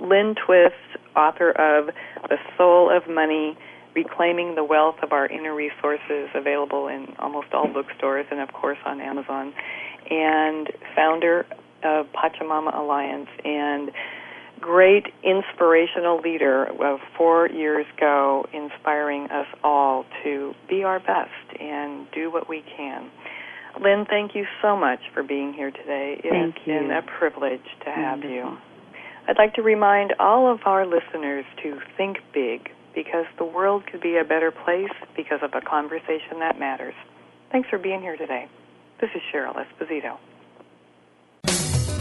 Lynne 0.00 0.34
Twist, 0.34 0.74
author 1.16 1.50
of 1.52 1.94
The 2.28 2.36
Soul 2.58 2.94
of 2.94 3.08
Money, 3.08 3.56
Reclaiming 3.94 4.54
the 4.54 4.64
Wealth 4.64 4.96
of 5.02 5.12
Our 5.12 5.26
Inner 5.26 5.54
Resources, 5.54 6.28
available 6.34 6.88
in 6.88 7.14
almost 7.18 7.48
all 7.54 7.68
bookstores 7.72 8.26
and, 8.30 8.40
of 8.40 8.52
course, 8.52 8.78
on 8.84 9.00
Amazon, 9.00 9.54
and 10.10 10.68
founder 10.94 11.46
of 11.84 12.06
Pachamama 12.12 12.76
Alliance. 12.76 13.28
And 13.44 13.90
great 14.64 15.08
inspirational 15.22 16.20
leader 16.20 16.64
of 16.82 16.98
Four 17.18 17.50
Years 17.50 17.84
Go, 18.00 18.46
inspiring 18.54 19.24
us 19.24 19.46
all 19.62 20.06
to 20.22 20.54
be 20.70 20.82
our 20.82 20.98
best 21.00 21.60
and 21.60 22.10
do 22.12 22.32
what 22.32 22.48
we 22.48 22.64
can. 22.74 23.10
Lynne, 23.78 24.06
thank 24.08 24.34
you 24.34 24.46
so 24.62 24.74
much 24.74 25.00
for 25.12 25.22
being 25.22 25.52
here 25.52 25.70
today. 25.70 26.18
It 26.24 26.30
thank 26.30 26.56
has 26.56 26.66
you. 26.66 26.72
been 26.80 26.90
a 26.90 27.02
privilege 27.02 27.66
to 27.84 27.90
have 27.90 28.20
Wonderful. 28.20 28.52
you. 28.52 28.58
I'd 29.28 29.36
like 29.36 29.52
to 29.54 29.62
remind 29.62 30.14
all 30.18 30.50
of 30.50 30.60
our 30.64 30.86
listeners 30.86 31.44
to 31.62 31.78
think 31.98 32.18
big 32.32 32.70
because 32.94 33.26
the 33.36 33.44
world 33.44 33.84
could 33.86 34.00
be 34.00 34.16
a 34.16 34.24
better 34.24 34.50
place 34.50 34.92
because 35.14 35.40
of 35.42 35.50
a 35.52 35.60
conversation 35.60 36.38
that 36.38 36.58
matters. 36.58 36.94
Thanks 37.52 37.68
for 37.68 37.78
being 37.78 38.00
here 38.00 38.16
today. 38.16 38.48
This 38.98 39.10
is 39.14 39.20
Cheryl 39.30 39.56
Esposito. 39.56 40.16